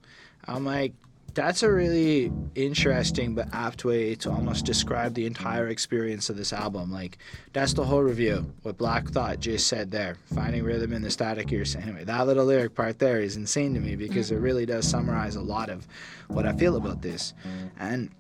I'm 0.47 0.65
like, 0.65 0.93
that's 1.35 1.65
a 1.65 1.71
really 1.71 2.33
interesting 2.55 3.35
but 3.35 3.53
apt 3.53 3.85
way 3.85 4.15
to 4.15 4.31
almost 4.31 4.65
describe 4.65 5.15
the 5.15 5.27
entire 5.27 5.67
experience 5.69 6.31
of 6.31 6.37
this 6.37 6.53
album. 6.53 6.93
Like, 6.93 7.19
that's 7.53 7.75
the 7.75 7.85
whole 7.85 8.01
review. 8.01 8.55
What 8.63 8.79
Black 8.79 9.09
Thought 9.09 9.41
just 9.41 9.67
said 9.67 9.91
there, 9.91 10.19
finding 10.33 10.63
rhythm 10.63 10.93
in 10.93 11.03
the 11.03 11.11
static 11.11 11.51
ear. 11.51 11.65
Anyway, 11.83 12.05
that 12.05 12.27
little 12.29 12.47
lyric 12.47 12.77
part 12.77 13.01
there 13.01 13.21
is 13.21 13.37
insane 13.37 13.75
to 13.75 13.81
me 13.81 13.97
because 13.97 14.31
it 14.31 14.39
mm. 14.39 14.43
really 14.43 14.67
does 14.67 14.89
summarize 14.89 15.35
a 15.35 15.43
lot 15.43 15.69
of 15.69 15.89
what 16.29 16.47
I 16.47 16.53
feel 16.53 16.77
about 16.77 17.03
this. 17.03 17.35
And 17.81 18.11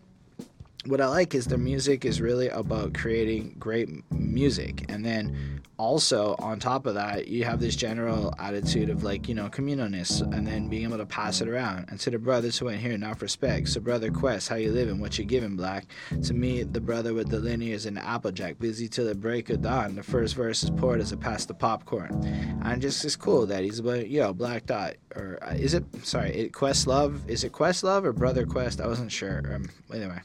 what 0.86 1.00
I 1.00 1.06
like 1.06 1.34
is 1.34 1.46
their 1.46 1.58
music 1.58 2.04
is 2.04 2.20
really 2.20 2.48
about 2.48 2.94
creating 2.94 3.56
great 3.58 3.88
music. 4.12 4.84
And 4.88 5.04
then 5.04 5.62
also 5.78 6.36
on 6.38 6.58
top 6.58 6.86
of 6.86 6.94
that, 6.94 7.28
you 7.28 7.44
have 7.44 7.60
this 7.60 7.76
general 7.76 8.34
attitude 8.38 8.88
of 8.88 9.02
like, 9.02 9.28
you 9.28 9.34
know, 9.34 9.48
communalness 9.48 10.20
and 10.20 10.46
then 10.46 10.68
being 10.68 10.84
able 10.84 10.98
to 10.98 11.06
pass 11.06 11.40
it 11.40 11.48
around. 11.48 11.86
And 11.88 12.00
to 12.00 12.10
the 12.10 12.18
brothers 12.18 12.58
who 12.58 12.70
ain't 12.70 12.80
here, 12.80 12.92
enough 12.92 13.20
respect. 13.20 13.68
So 13.68 13.80
brother 13.80 14.10
Quest, 14.10 14.48
how 14.48 14.56
you 14.56 14.72
living? 14.72 15.00
What 15.00 15.18
you 15.18 15.24
giving, 15.24 15.56
Black? 15.56 15.86
To 16.24 16.34
me, 16.34 16.62
the 16.62 16.80
brother 16.80 17.14
with 17.14 17.30
the 17.30 17.38
linears 17.38 17.86
and 17.86 17.96
the 17.96 18.04
Applejack, 18.04 18.58
busy 18.58 18.88
till 18.88 19.06
the 19.06 19.14
break 19.14 19.50
of 19.50 19.62
dawn. 19.62 19.96
The 19.96 20.02
first 20.02 20.34
verse 20.34 20.62
is 20.62 20.70
poured 20.70 21.00
as 21.00 21.12
it 21.12 21.20
passed 21.20 21.48
the 21.48 21.54
popcorn. 21.54 22.60
And 22.62 22.80
just 22.80 23.04
it's 23.04 23.16
cool 23.16 23.46
that 23.46 23.62
he's 23.62 23.80
about, 23.80 24.08
yo, 24.08 24.32
Black 24.32 24.66
Dot. 24.66 24.94
Or 25.14 25.38
uh, 25.42 25.54
is 25.54 25.74
it, 25.74 25.84
sorry, 26.04 26.30
it 26.30 26.52
Questlove? 26.52 27.28
Is 27.28 27.44
it 27.44 27.52
Questlove 27.52 28.04
or 28.04 28.12
Brother 28.12 28.46
Quest? 28.46 28.80
I 28.80 28.86
wasn't 28.86 29.12
sure. 29.12 29.42
Um, 29.54 29.70
anyway. 29.92 30.20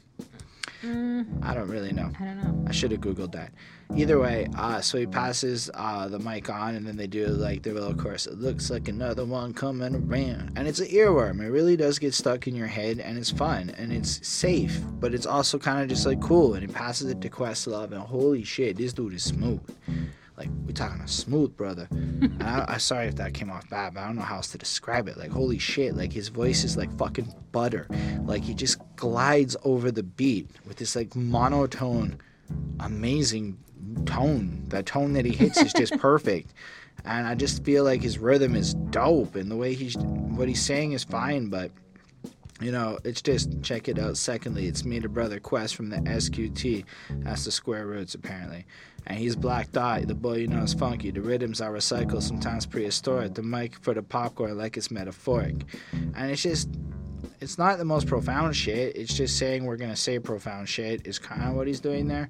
Mm, 0.84 1.44
I 1.44 1.54
don't 1.54 1.68
really 1.68 1.92
know. 1.92 2.12
I 2.20 2.26
don't 2.26 2.38
know. 2.38 2.66
I 2.68 2.72
should 2.72 2.92
have 2.92 3.02
googled 3.02 3.32
that. 3.34 3.52
Either 3.96 4.20
way, 4.20 4.48
uh, 4.58 4.82
so 4.82 4.98
he 4.98 5.06
passes 5.06 5.70
uh, 5.74 6.08
the 6.08 6.18
mic 6.20 6.50
on, 6.50 6.76
and 6.76 6.88
then 6.88 6.96
they 6.96 7.08
do 7.08 7.28
like 7.28 7.62
their 7.62 7.74
little 7.74 7.94
chorus. 7.94 8.26
It 8.26 8.40
looks 8.40 8.70
like 8.70 8.88
another 8.88 9.26
one 9.26 9.54
coming 9.54 9.96
around, 9.96 10.54
and 10.56 10.68
it's 10.68 10.80
an 10.80 10.88
earworm. 10.88 11.42
It 11.42 11.50
really 11.50 11.76
does 11.76 12.00
get 12.00 12.14
stuck 12.14 12.48
in 12.48 12.56
your 12.56 12.68
head, 12.68 13.00
and 13.00 13.18
it's 13.18 13.32
fun 13.32 13.70
and 13.78 13.92
it's 13.92 14.26
safe, 14.28 14.82
but 15.00 15.14
it's 15.14 15.26
also 15.26 15.60
kind 15.60 15.82
of 15.82 15.90
just 15.90 16.06
like 16.06 16.22
cool. 16.22 16.54
And 16.54 16.68
he 16.68 16.74
passes 16.74 17.10
it 17.12 17.22
to 17.22 17.30
Questlove, 17.30 17.92
and 17.92 18.02
holy 18.02 18.44
shit, 18.44 18.78
this 18.78 18.94
dude 18.94 19.14
is 19.14 19.24
smooth. 19.24 19.62
Like 20.42 20.50
we 20.66 20.74
talking 20.74 21.00
a 21.02 21.08
smooth 21.08 21.56
brother. 21.56 21.88
I, 22.42 22.66
I 22.68 22.78
sorry 22.78 23.06
if 23.06 23.16
that 23.18 23.36
came 23.36 23.52
off 23.52 23.70
bad, 23.70 23.94
but 23.94 24.00
I 24.00 24.08
don't 24.08 24.16
know 24.16 24.24
how 24.24 24.38
else 24.38 24.48
to 24.54 24.58
describe 24.58 25.08
it. 25.08 25.16
Like 25.16 25.30
holy 25.30 25.60
shit, 25.60 25.96
like 25.96 26.12
his 26.12 26.30
voice 26.30 26.64
is 26.64 26.76
like 26.76 26.92
fucking 26.98 27.32
butter. 27.52 27.88
Like 28.24 28.42
he 28.42 28.56
just 28.56 28.80
glides 28.96 29.56
over 29.64 29.92
the 29.92 30.02
beat 30.02 30.50
with 30.66 30.78
this 30.78 30.96
like 30.96 31.16
monotone, 31.16 32.20
amazing 32.80 33.60
tone. 34.08 34.66
That 34.70 34.88
tone 34.88 35.14
that 35.14 35.26
he 35.26 35.32
hits 35.32 35.62
is 35.62 35.74
just 35.74 35.96
perfect. 36.00 36.56
And 37.06 37.28
I 37.28 37.36
just 37.36 37.64
feel 37.64 37.84
like 37.84 38.02
his 38.02 38.18
rhythm 38.18 38.56
is 38.56 38.74
dope, 38.74 39.36
and 39.36 39.52
the 39.52 39.56
way 39.56 39.76
he's 39.76 39.96
what 39.96 40.48
he's 40.48 40.64
saying 40.64 40.94
is 40.94 41.04
fine, 41.04 41.50
but 41.50 41.70
you 42.62 42.72
know, 42.72 43.00
it's 43.04 43.22
just 43.22 43.62
check 43.64 43.88
it 43.88 43.98
out. 43.98 44.18
Secondly, 44.18 44.68
it's 44.68 44.86
me, 44.86 45.00
the 45.00 45.10
brother 45.10 45.40
Quest 45.40 45.76
from 45.76 45.90
the 45.90 45.98
SQT. 45.98 46.86
That's 47.10 47.46
the 47.46 47.52
square 47.52 47.88
roots, 47.88 48.14
apparently. 48.16 48.66
And 49.08 49.18
he's 49.18 49.36
Black 49.36 49.72
Dot, 49.72 50.08
the 50.08 50.14
boy 50.14 50.36
you 50.36 50.48
know 50.48 50.62
is 50.62 50.74
funky. 50.74 51.10
The 51.10 51.22
rhythms 51.22 51.60
are 51.60 51.72
recycled, 51.72 52.22
sometimes 52.22 52.68
prehistoric. 52.68 53.34
The 53.34 53.42
mic 53.42 53.76
for 53.82 53.96
the 53.96 54.04
popcorn, 54.04 54.58
like 54.58 54.78
it's 54.78 54.92
metaphoric. 54.92 55.56
And 55.92 56.32
it's 56.32 56.44
just, 56.44 56.70
it's 57.42 57.58
not 57.58 57.80
the 57.80 57.86
most 57.86 58.08
profound 58.08 58.56
shit. 58.56 58.96
It's 58.96 59.14
just 59.14 59.38
saying 59.38 59.66
we're 59.66 59.78
gonna 59.78 59.96
say 59.96 60.20
profound 60.20 60.70
shit 60.70 61.06
is 61.08 61.18
kind 61.18 61.44
of 61.44 61.56
what 61.56 61.68
he's 61.68 61.80
doing 61.80 62.08
there. 62.08 62.30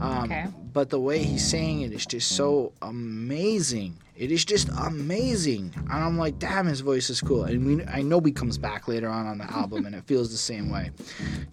Um, 0.00 0.24
okay. 0.24 0.46
But 0.72 0.88
the 0.88 1.00
way 1.00 1.18
he's 1.18 1.46
saying 1.46 1.82
it 1.82 1.92
is 1.92 2.06
just 2.06 2.36
so 2.36 2.72
amazing. 2.80 3.98
It 4.16 4.30
is 4.30 4.44
just 4.44 4.68
amazing, 4.78 5.72
and 5.76 5.92
I'm 5.92 6.16
like, 6.16 6.38
damn, 6.38 6.66
his 6.66 6.80
voice 6.80 7.10
is 7.10 7.20
cool. 7.20 7.44
And 7.44 7.66
we, 7.66 7.84
I 7.86 8.02
know 8.02 8.20
he 8.20 8.30
comes 8.30 8.56
back 8.56 8.86
later 8.86 9.08
on 9.08 9.26
on 9.26 9.38
the 9.38 9.44
album, 9.52 9.84
and 9.84 9.94
it 9.96 10.04
feels 10.04 10.30
the 10.30 10.36
same 10.36 10.70
way. 10.70 10.90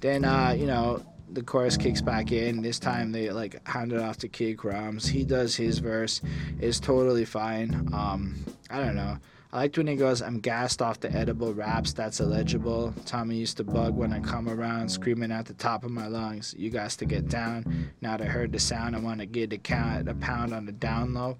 Then, 0.02 0.24
uh, 0.24 0.56
you 0.58 0.68
know, 0.68 1.04
the 1.32 1.42
chorus 1.42 1.78
kicks 1.78 2.02
back 2.02 2.32
in. 2.32 2.62
This 2.62 2.78
time 2.78 3.12
they 3.12 3.32
like 3.32 3.66
hand 3.68 3.92
it 3.92 4.00
off 4.00 4.18
to 4.18 4.28
Kid 4.28 4.58
Crumbs. 4.58 5.08
He 5.08 5.24
does 5.24 5.56
his 5.56 5.80
verse. 5.80 6.22
It's 6.60 6.80
totally 6.80 7.26
fine. 7.26 7.90
Um, 7.92 8.36
I 8.70 8.80
don't 8.84 8.96
know. 8.96 9.18
I 9.52 9.58
liked 9.62 9.78
when 9.78 9.88
he 9.88 9.96
goes, 9.96 10.22
I'm 10.22 10.40
gassed 10.40 10.80
off 10.80 11.00
the 11.00 11.12
edible 11.12 11.56
raps, 11.56 11.92
that's 11.92 12.20
illegible. 12.20 12.94
Tommy 13.06 13.36
used 13.36 13.58
to 13.58 13.64
bug 13.64 13.96
when 13.96 14.14
I 14.14 14.20
come 14.20 14.48
around, 14.48 14.90
screaming 14.90 15.32
at 15.32 15.48
the 15.48 15.56
top 15.56 15.84
of 15.84 15.90
my 15.90 16.06
lungs, 16.06 16.54
You 16.56 16.70
guys 16.70 16.96
to 16.98 17.06
get 17.06 17.30
down. 17.30 17.90
Now 18.00 18.18
that 18.18 18.28
I 18.28 18.30
heard 18.30 18.52
the 18.52 18.60
sound, 18.60 18.96
I 18.96 19.00
want 19.00 19.22
to 19.22 19.26
get 19.26 19.50
the 19.50 19.58
count, 19.58 20.08
a 20.08 20.14
pound 20.14 20.54
on 20.54 20.68
the 20.68 20.72
down 20.72 21.16
low. 21.16 21.38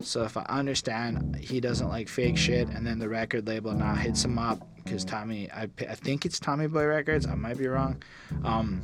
So 0.00 0.22
if 0.24 0.36
I 0.38 0.44
understand 0.48 1.36
he 1.36 1.60
doesn't 1.60 1.88
like 1.88 2.08
fake 2.08 2.38
shit, 2.38 2.68
and 2.68 2.86
then 2.86 2.98
the 2.98 3.08
record 3.10 3.46
label 3.46 3.72
now 3.72 3.94
hits 3.96 4.24
him 4.24 4.38
up, 4.38 4.66
because 4.82 5.04
Tommy, 5.04 5.50
I, 5.52 5.68
I 5.78 5.94
think 5.94 6.24
it's 6.24 6.40
Tommy 6.40 6.68
Boy 6.68 6.86
Records, 6.86 7.26
I 7.26 7.34
might 7.34 7.58
be 7.58 7.68
wrong. 7.68 8.02
Um, 8.44 8.80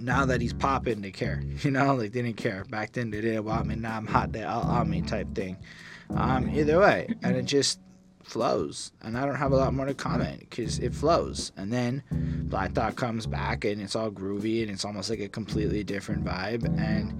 now 0.00 0.26
that 0.26 0.40
he's 0.40 0.52
popping, 0.52 1.02
they 1.02 1.12
care. 1.12 1.40
You 1.62 1.70
know, 1.70 1.94
like 1.94 2.12
they 2.12 2.22
didn't 2.22 2.36
care. 2.36 2.64
Back 2.64 2.92
then 2.92 3.10
they 3.10 3.20
didn't 3.20 3.44
want 3.44 3.66
me. 3.66 3.76
Now 3.76 3.96
I'm 3.96 4.06
hot. 4.06 4.32
They 4.32 4.42
all 4.42 4.62
on 4.62 4.90
me 4.90 5.02
type 5.02 5.34
thing. 5.34 5.56
Um, 6.10 6.48
either 6.50 6.78
way, 6.78 7.08
and 7.22 7.36
it 7.36 7.44
just 7.44 7.80
flows. 8.26 8.92
And 9.02 9.16
I 9.16 9.24
don't 9.24 9.36
have 9.36 9.52
a 9.52 9.56
lot 9.56 9.72
more 9.72 9.86
to 9.86 9.94
comment 9.94 10.40
because 10.40 10.78
it 10.78 10.94
flows. 10.94 11.52
And 11.56 11.72
then 11.72 12.02
Black 12.48 12.72
Dot 12.72 12.96
comes 12.96 13.26
back 13.26 13.64
and 13.64 13.80
it's 13.80 13.96
all 13.96 14.10
groovy 14.10 14.62
and 14.62 14.70
it's 14.70 14.84
almost 14.84 15.10
like 15.10 15.20
a 15.20 15.28
completely 15.28 15.84
different 15.84 16.24
vibe. 16.24 16.64
And 16.78 17.18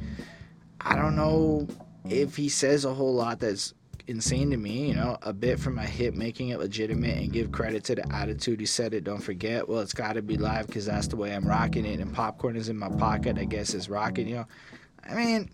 I 0.80 0.96
don't 0.96 1.16
know 1.16 1.68
if 2.08 2.36
he 2.36 2.48
says 2.48 2.84
a 2.84 2.92
whole 2.92 3.14
lot 3.14 3.40
that's 3.40 3.74
insane 4.08 4.50
to 4.50 4.56
me. 4.56 4.88
You 4.88 4.94
know, 4.94 5.16
a 5.22 5.32
bit 5.32 5.60
from 5.60 5.78
a 5.78 5.84
hit 5.84 6.14
making 6.14 6.48
it 6.48 6.58
legitimate 6.58 7.18
and 7.18 7.32
give 7.32 7.52
credit 7.52 7.84
to 7.84 7.94
the 7.94 8.12
attitude 8.12 8.60
he 8.60 8.66
said 8.66 8.92
it. 8.92 9.04
Don't 9.04 9.22
forget. 9.22 9.68
Well, 9.68 9.80
it's 9.80 9.94
got 9.94 10.14
to 10.14 10.22
be 10.22 10.36
live 10.36 10.66
because 10.66 10.86
that's 10.86 11.08
the 11.08 11.16
way 11.16 11.34
I'm 11.34 11.46
rocking 11.46 11.84
it. 11.84 12.00
And 12.00 12.12
popcorn 12.12 12.56
is 12.56 12.68
in 12.68 12.78
my 12.78 12.88
pocket. 12.88 13.38
I 13.38 13.44
guess 13.44 13.74
it's 13.74 13.88
rocking. 13.88 14.28
You 14.28 14.36
know, 14.36 14.46
I 15.08 15.14
mean, 15.14 15.50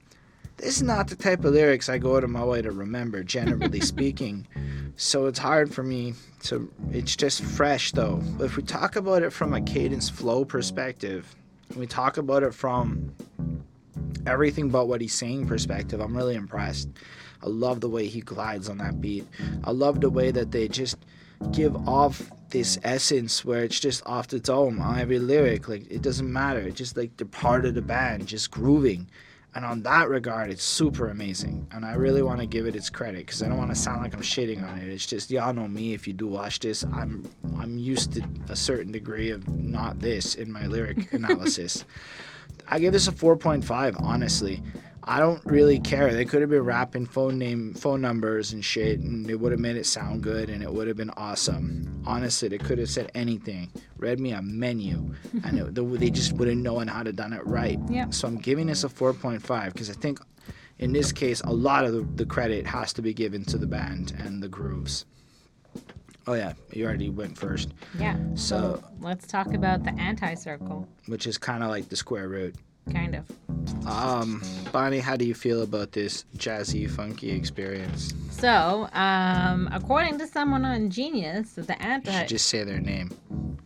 this 0.56 0.76
is 0.76 0.82
not 0.82 1.08
the 1.08 1.16
type 1.16 1.44
of 1.44 1.52
lyrics 1.52 1.88
I 1.88 1.98
go 1.98 2.16
out 2.16 2.24
of 2.24 2.30
my 2.30 2.44
way 2.44 2.62
to 2.62 2.70
remember, 2.70 3.22
generally 3.22 3.80
speaking. 3.92 4.46
So 4.96 5.26
it's 5.26 5.38
hard 5.38 5.72
for 5.72 5.82
me 5.82 6.14
to. 6.44 6.70
It's 6.90 7.16
just 7.16 7.42
fresh 7.42 7.92
though. 7.92 8.22
If 8.40 8.56
we 8.56 8.62
talk 8.62 8.96
about 8.96 9.22
it 9.22 9.32
from 9.32 9.54
a 9.54 9.60
cadence 9.60 10.08
flow 10.08 10.44
perspective, 10.44 11.34
and 11.68 11.78
we 11.78 11.86
talk 11.86 12.18
about 12.18 12.42
it 12.42 12.54
from 12.54 13.14
everything 14.26 14.68
but 14.68 14.86
what 14.86 15.00
he's 15.00 15.14
saying 15.14 15.46
perspective, 15.46 16.00
I'm 16.00 16.16
really 16.16 16.34
impressed. 16.34 16.88
I 17.42 17.48
love 17.48 17.80
the 17.80 17.88
way 17.88 18.06
he 18.06 18.20
glides 18.20 18.68
on 18.68 18.78
that 18.78 19.00
beat. 19.00 19.26
I 19.64 19.72
love 19.72 20.00
the 20.00 20.10
way 20.10 20.30
that 20.30 20.52
they 20.52 20.68
just 20.68 20.96
give 21.50 21.76
off 21.88 22.30
this 22.50 22.78
essence 22.84 23.44
where 23.44 23.64
it's 23.64 23.80
just 23.80 24.06
off 24.06 24.32
its 24.32 24.48
own 24.48 24.78
on 24.78 24.98
every 24.98 25.18
lyric. 25.18 25.68
Like 25.68 25.90
it 25.90 26.02
doesn't 26.02 26.30
matter. 26.30 26.60
It's 26.60 26.78
just 26.78 26.96
like 26.96 27.16
they're 27.16 27.26
part 27.26 27.64
of 27.64 27.74
the 27.74 27.82
band, 27.82 28.26
just 28.26 28.50
grooving. 28.50 29.08
And 29.54 29.66
on 29.66 29.82
that 29.82 30.08
regard, 30.08 30.50
it's 30.50 30.64
super 30.64 31.08
amazing. 31.08 31.66
And 31.72 31.84
I 31.84 31.94
really 31.94 32.22
want 32.22 32.40
to 32.40 32.46
give 32.46 32.66
it 32.66 32.74
its 32.74 32.88
credit 32.88 33.26
because 33.26 33.42
I 33.42 33.48
don't 33.48 33.58
want 33.58 33.70
to 33.70 33.76
sound 33.76 34.02
like 34.02 34.14
I'm 34.14 34.22
shitting 34.22 34.66
on 34.66 34.78
it. 34.78 34.88
It's 34.88 35.04
just 35.04 35.30
y'all 35.30 35.52
know 35.52 35.68
me. 35.68 35.92
If 35.92 36.06
you 36.06 36.14
do 36.14 36.26
watch 36.26 36.60
this, 36.60 36.84
I'm 36.84 37.30
I'm 37.58 37.76
used 37.76 38.14
to 38.14 38.22
a 38.48 38.56
certain 38.56 38.92
degree 38.92 39.30
of 39.30 39.46
not 39.48 40.00
this 40.00 40.36
in 40.36 40.50
my 40.50 40.66
lyric 40.66 41.12
analysis. 41.12 41.84
I 42.66 42.78
give 42.78 42.94
this 42.94 43.08
a 43.08 43.12
4.5, 43.12 44.00
honestly. 44.00 44.62
I 45.04 45.18
don't 45.18 45.44
really 45.44 45.80
care. 45.80 46.12
They 46.12 46.24
could 46.24 46.40
have 46.42 46.50
been 46.50 46.62
rapping 46.64 47.06
phone 47.06 47.36
name, 47.38 47.74
phone 47.74 48.00
numbers 48.00 48.52
and 48.52 48.64
shit, 48.64 49.00
and 49.00 49.28
it 49.28 49.34
would 49.40 49.50
have 49.50 49.60
made 49.60 49.76
it 49.76 49.86
sound 49.86 50.22
good, 50.22 50.48
and 50.48 50.62
it 50.62 50.72
would 50.72 50.86
have 50.86 50.96
been 50.96 51.10
awesome. 51.16 52.02
Honestly, 52.06 52.48
they 52.48 52.58
could 52.58 52.78
have 52.78 52.88
said 52.88 53.10
anything, 53.14 53.70
read 53.98 54.20
me 54.20 54.30
a 54.32 54.40
menu, 54.40 55.12
and 55.44 55.58
it, 55.58 55.74
they 55.74 56.10
just 56.10 56.32
wouldn't 56.34 56.62
known 56.62 56.86
how 56.86 57.02
to 57.02 57.12
done 57.12 57.32
it 57.32 57.44
right. 57.46 57.80
Yeah. 57.88 58.10
So 58.10 58.28
I'm 58.28 58.36
giving 58.38 58.66
this 58.68 58.84
a 58.84 58.88
4.5 58.88 59.72
because 59.72 59.90
I 59.90 59.94
think, 59.94 60.20
in 60.78 60.92
this 60.92 61.10
case, 61.10 61.40
a 61.42 61.52
lot 61.52 61.84
of 61.84 61.92
the, 61.92 62.02
the 62.22 62.26
credit 62.26 62.66
has 62.66 62.92
to 62.94 63.02
be 63.02 63.12
given 63.12 63.44
to 63.46 63.58
the 63.58 63.66
band 63.66 64.12
and 64.18 64.40
the 64.42 64.48
grooves. 64.48 65.04
Oh 66.28 66.34
yeah, 66.34 66.52
you 66.72 66.84
already 66.84 67.10
went 67.10 67.36
first. 67.36 67.70
Yeah. 67.98 68.16
So- 68.34 68.82
let's 69.00 69.26
talk 69.26 69.52
about 69.52 69.82
the 69.82 69.90
anti-circle, 69.98 70.88
which 71.06 71.26
is 71.26 71.38
kind 71.38 71.64
of 71.64 71.70
like 71.70 71.88
the 71.88 71.96
square 71.96 72.28
root. 72.28 72.54
Kind 72.92 73.14
of. 73.14 73.86
Um, 73.86 74.42
Bonnie, 74.72 74.98
how 74.98 75.16
do 75.16 75.24
you 75.24 75.34
feel 75.34 75.62
about 75.62 75.92
this 75.92 76.24
jazzy, 76.36 76.88
funky 76.90 77.30
experience? 77.30 78.14
So, 78.30 78.88
um, 78.92 79.68
according 79.72 80.18
to 80.18 80.26
someone 80.26 80.64
on 80.64 80.90
Genius, 80.90 81.52
the 81.52 81.62
You 81.62 81.74
anti. 81.80 82.12
should 82.12 82.28
just 82.28 82.46
say 82.48 82.64
their 82.64 82.80
name. 82.80 83.10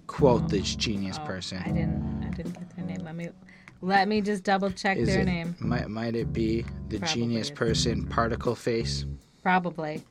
Quote 0.06 0.48
this 0.48 0.74
genius 0.74 1.18
Oh, 1.20 1.26
person. 1.26 1.58
I 1.64 1.70
didn't. 1.70 2.22
I 2.24 2.30
didn't 2.30 2.52
get 2.52 2.76
their 2.76 2.84
name. 2.84 3.04
Let 3.04 3.14
me. 3.14 3.28
Let 3.82 4.08
me 4.08 4.20
just 4.22 4.42
double 4.42 4.70
check 4.70 4.96
Is 4.96 5.06
their 5.08 5.20
it, 5.20 5.26
name. 5.26 5.54
Might, 5.60 5.88
might 5.88 6.16
it 6.16 6.32
be 6.32 6.64
the 6.88 6.98
Probably 6.98 7.14
genius 7.14 7.50
person, 7.50 8.06
Particle 8.06 8.54
Face? 8.54 9.04
Probably. 9.42 10.02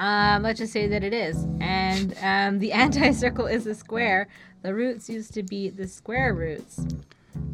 Um, 0.00 0.42
let's 0.42 0.58
just 0.58 0.72
say 0.72 0.88
that 0.88 1.04
it 1.04 1.12
is. 1.14 1.46
And 1.60 2.16
um, 2.20 2.58
the 2.58 2.72
anti-circle 2.84 3.46
is 3.46 3.66
a 3.66 3.74
square. 3.76 4.26
The 4.62 4.74
roots 4.74 5.08
used 5.08 5.32
to 5.34 5.42
be 5.44 5.70
the 5.70 5.86
square 5.86 6.34
roots. 6.34 6.84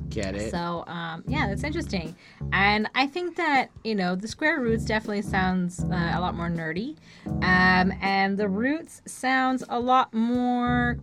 Get 0.08 0.34
it? 0.34 0.50
So 0.50 0.84
um, 0.86 1.24
yeah, 1.26 1.46
that's 1.48 1.64
interesting, 1.64 2.14
and 2.52 2.88
I 2.94 3.06
think 3.06 3.36
that 3.36 3.70
you 3.84 3.94
know 3.94 4.14
the 4.14 4.28
square 4.28 4.60
roots 4.60 4.84
definitely 4.84 5.22
sounds 5.22 5.84
uh, 5.84 6.12
a 6.14 6.20
lot 6.20 6.34
more 6.34 6.48
nerdy, 6.48 6.96
um, 7.26 7.92
and 8.00 8.38
the 8.38 8.48
roots 8.48 9.02
sounds 9.06 9.64
a 9.68 9.78
lot 9.78 10.14
more 10.14 10.98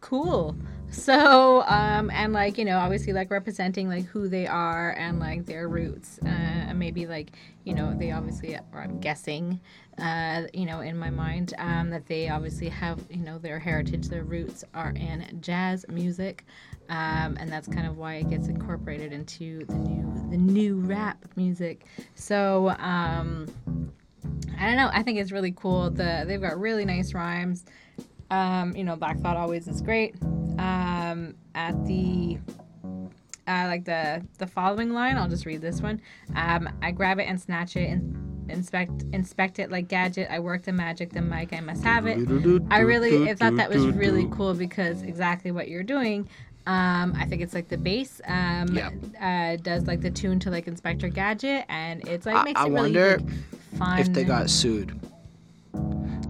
cool. 0.00 0.56
So 0.90 1.64
um, 1.66 2.10
and 2.10 2.32
like 2.32 2.56
you 2.56 2.64
know 2.64 2.78
obviously 2.78 3.12
like 3.12 3.30
representing 3.30 3.88
like 3.88 4.04
who 4.04 4.28
they 4.28 4.46
are 4.46 4.92
and 4.92 5.18
like 5.18 5.46
their 5.46 5.68
roots, 5.68 6.20
uh, 6.24 6.28
and 6.28 6.78
maybe 6.78 7.06
like 7.06 7.32
you 7.64 7.74
know 7.74 7.94
they 7.98 8.12
obviously 8.12 8.56
or 8.72 8.80
I'm 8.80 9.00
guessing, 9.00 9.58
uh, 9.98 10.42
you 10.52 10.66
know 10.66 10.80
in 10.80 10.96
my 10.96 11.10
mind 11.10 11.54
um, 11.58 11.90
that 11.90 12.06
they 12.06 12.28
obviously 12.28 12.68
have 12.68 13.00
you 13.10 13.22
know 13.24 13.38
their 13.38 13.58
heritage, 13.58 14.08
their 14.08 14.22
roots 14.22 14.62
are 14.74 14.90
in 14.90 15.38
jazz 15.40 15.84
music 15.88 16.44
um, 16.88 17.36
and 17.40 17.50
that's 17.50 17.68
kind 17.68 17.86
of 17.86 17.96
why 17.96 18.16
it 18.16 18.28
gets 18.28 18.48
incorporated 18.48 19.12
into 19.12 19.64
the 19.66 19.74
new 19.74 20.30
the 20.30 20.36
new 20.36 20.80
rap 20.80 21.24
music. 21.36 21.86
So 22.14 22.70
um, 22.78 23.46
I 24.58 24.66
don't 24.66 24.76
know. 24.76 24.90
I 24.92 25.02
think 25.02 25.18
it's 25.18 25.32
really 25.32 25.52
cool. 25.52 25.90
The 25.90 26.24
they've 26.26 26.40
got 26.40 26.58
really 26.58 26.84
nice 26.84 27.14
rhymes. 27.14 27.64
Um, 28.30 28.74
you 28.76 28.84
know, 28.84 28.96
Black 28.96 29.18
Thought 29.20 29.36
always 29.36 29.68
is 29.68 29.80
great. 29.80 30.14
Um, 30.58 31.34
at 31.54 31.84
the 31.86 32.38
uh, 33.46 33.66
like 33.66 33.84
the 33.84 34.24
the 34.38 34.46
following 34.46 34.92
line, 34.92 35.16
I'll 35.16 35.28
just 35.28 35.46
read 35.46 35.60
this 35.60 35.80
one. 35.80 36.00
Um, 36.34 36.68
I 36.82 36.90
grab 36.90 37.18
it 37.18 37.24
and 37.24 37.40
snatch 37.40 37.76
it 37.76 37.90
and 37.90 38.50
inspect 38.50 39.04
inspect 39.12 39.58
it 39.58 39.70
like 39.70 39.88
gadget. 39.88 40.28
I 40.30 40.38
work 40.38 40.62
the 40.62 40.72
magic, 40.72 41.12
the 41.12 41.22
mic. 41.22 41.52
I 41.52 41.60
must 41.60 41.82
have 41.84 42.06
it. 42.06 42.18
I 42.70 42.80
really 42.80 43.30
I 43.30 43.34
thought 43.34 43.56
that 43.56 43.70
was 43.70 43.86
really 43.86 44.28
cool 44.30 44.54
because 44.54 45.02
exactly 45.02 45.50
what 45.50 45.68
you're 45.68 45.82
doing. 45.82 46.28
Um, 46.66 47.14
I 47.16 47.26
think 47.26 47.42
it's 47.42 47.52
like 47.54 47.68
the 47.68 47.76
bass 47.76 48.20
um, 48.26 48.68
Yeah. 48.74 48.90
uh, 49.20 49.56
does 49.56 49.86
like 49.86 50.00
the 50.00 50.10
tune 50.10 50.38
to 50.40 50.50
like 50.50 50.66
Inspector 50.66 51.06
Gadget, 51.10 51.66
and 51.68 52.06
it's 52.08 52.24
like 52.24 52.42
makes 52.44 52.60
I 52.60 52.64
it 52.64 52.70
really 52.70 52.74
wonder 52.80 53.18
like, 53.18 53.78
fun. 53.78 53.98
if 53.98 54.12
they 54.12 54.24
got 54.24 54.48
sued. 54.48 54.98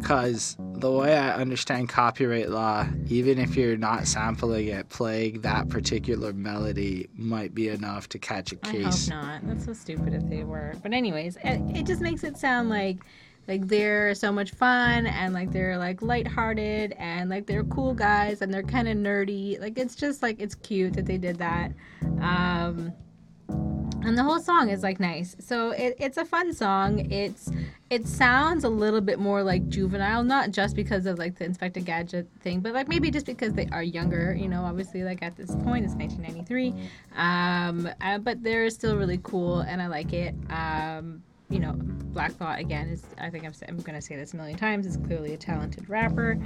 Because 0.00 0.56
the 0.58 0.90
way 0.90 1.16
I 1.16 1.34
understand 1.36 1.88
copyright 1.88 2.50
law, 2.50 2.86
even 3.08 3.38
if 3.38 3.56
you're 3.56 3.76
not 3.78 4.06
sampling 4.06 4.66
it, 4.68 4.88
playing 4.90 5.40
that 5.42 5.68
particular 5.70 6.32
melody 6.34 7.08
might 7.14 7.54
be 7.54 7.68
enough 7.68 8.08
to 8.10 8.18
catch 8.18 8.52
a 8.52 8.56
case. 8.56 9.08
I 9.08 9.14
hope 9.14 9.24
not. 9.24 9.46
That's 9.48 9.64
so 9.64 9.72
stupid 9.72 10.12
if 10.12 10.28
they 10.28 10.44
were. 10.44 10.74
But 10.82 10.92
anyways, 10.92 11.38
it, 11.42 11.60
it 11.74 11.86
just 11.86 12.02
makes 12.02 12.22
it 12.22 12.36
sound 12.36 12.68
like 12.68 12.98
like 13.46 13.66
they're 13.68 14.14
so 14.14 14.32
much 14.32 14.52
fun 14.52 15.06
and 15.06 15.34
like 15.34 15.52
they're 15.52 15.78
like 15.78 16.02
lighthearted 16.02 16.92
and 16.98 17.28
like 17.30 17.46
they're 17.46 17.64
cool 17.64 17.94
guys 17.94 18.42
and 18.42 18.52
they're 18.52 18.62
kind 18.62 18.88
of 18.88 18.96
nerdy. 18.96 19.60
Like 19.60 19.78
it's 19.78 19.94
just 19.94 20.22
like 20.22 20.40
it's 20.40 20.54
cute 20.54 20.94
that 20.94 21.06
they 21.06 21.18
did 21.18 21.38
that. 21.38 21.72
Um 22.20 22.92
and 24.04 24.18
the 24.18 24.22
whole 24.22 24.38
song 24.38 24.68
is 24.68 24.82
like 24.82 25.00
nice. 25.00 25.34
So 25.40 25.70
it, 25.70 25.96
it's 25.98 26.18
a 26.18 26.24
fun 26.24 26.52
song. 26.52 27.10
It's 27.10 27.50
it 27.88 28.06
sounds 28.06 28.64
a 28.64 28.68
little 28.68 29.00
bit 29.00 29.18
more 29.18 29.42
like 29.42 29.68
juvenile, 29.68 30.24
not 30.24 30.50
just 30.50 30.76
because 30.76 31.06
of 31.06 31.18
like 31.18 31.38
the 31.38 31.44
Inspector 31.44 31.80
Gadget 31.80 32.28
thing, 32.40 32.60
but 32.60 32.74
like 32.74 32.88
maybe 32.88 33.10
just 33.10 33.24
because 33.24 33.54
they 33.54 33.66
are 33.72 33.82
younger. 33.82 34.34
You 34.34 34.48
know, 34.48 34.64
obviously 34.64 35.04
like 35.04 35.22
at 35.22 35.36
this 35.36 35.50
point 35.56 35.84
it's 35.84 35.94
1993, 35.94 36.74
um, 37.16 37.88
uh, 38.00 38.18
but 38.18 38.42
they're 38.42 38.68
still 38.68 38.96
really 38.96 39.20
cool 39.22 39.60
and 39.60 39.80
I 39.80 39.86
like 39.86 40.12
it. 40.12 40.34
Um, 40.50 41.22
you 41.50 41.58
know, 41.58 41.72
Black 41.76 42.32
Thought 42.32 42.58
again 42.58 42.88
is 42.88 43.04
I 43.18 43.30
think 43.30 43.44
I'm, 43.44 43.52
I'm 43.68 43.76
gonna 43.78 44.00
say 44.00 44.16
this 44.16 44.32
a 44.32 44.36
million 44.36 44.56
times 44.56 44.86
is 44.86 44.96
clearly 44.96 45.34
a 45.34 45.36
talented 45.36 45.88
rapper. 45.88 46.38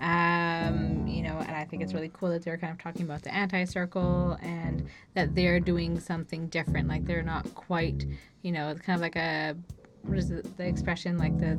Um, 0.00 1.06
you 1.06 1.22
know, 1.22 1.36
and 1.38 1.56
I 1.56 1.64
think 1.64 1.82
it's 1.82 1.94
really 1.94 2.10
cool 2.12 2.30
that 2.30 2.42
they're 2.44 2.56
kind 2.56 2.72
of 2.72 2.78
talking 2.78 3.02
about 3.02 3.22
the 3.22 3.34
anti-circle 3.34 4.38
and 4.42 4.88
that 5.14 5.34
they're 5.34 5.60
doing 5.60 6.00
something 6.00 6.48
different. 6.48 6.88
Like 6.88 7.04
they're 7.04 7.22
not 7.22 7.54
quite, 7.54 8.06
you 8.42 8.52
know, 8.52 8.68
it's 8.68 8.80
kind 8.80 8.96
of 8.96 9.02
like 9.02 9.16
a 9.16 9.56
what 10.02 10.18
is 10.18 10.30
it, 10.30 10.56
the 10.56 10.66
expression 10.66 11.18
like 11.18 11.36
the 11.38 11.58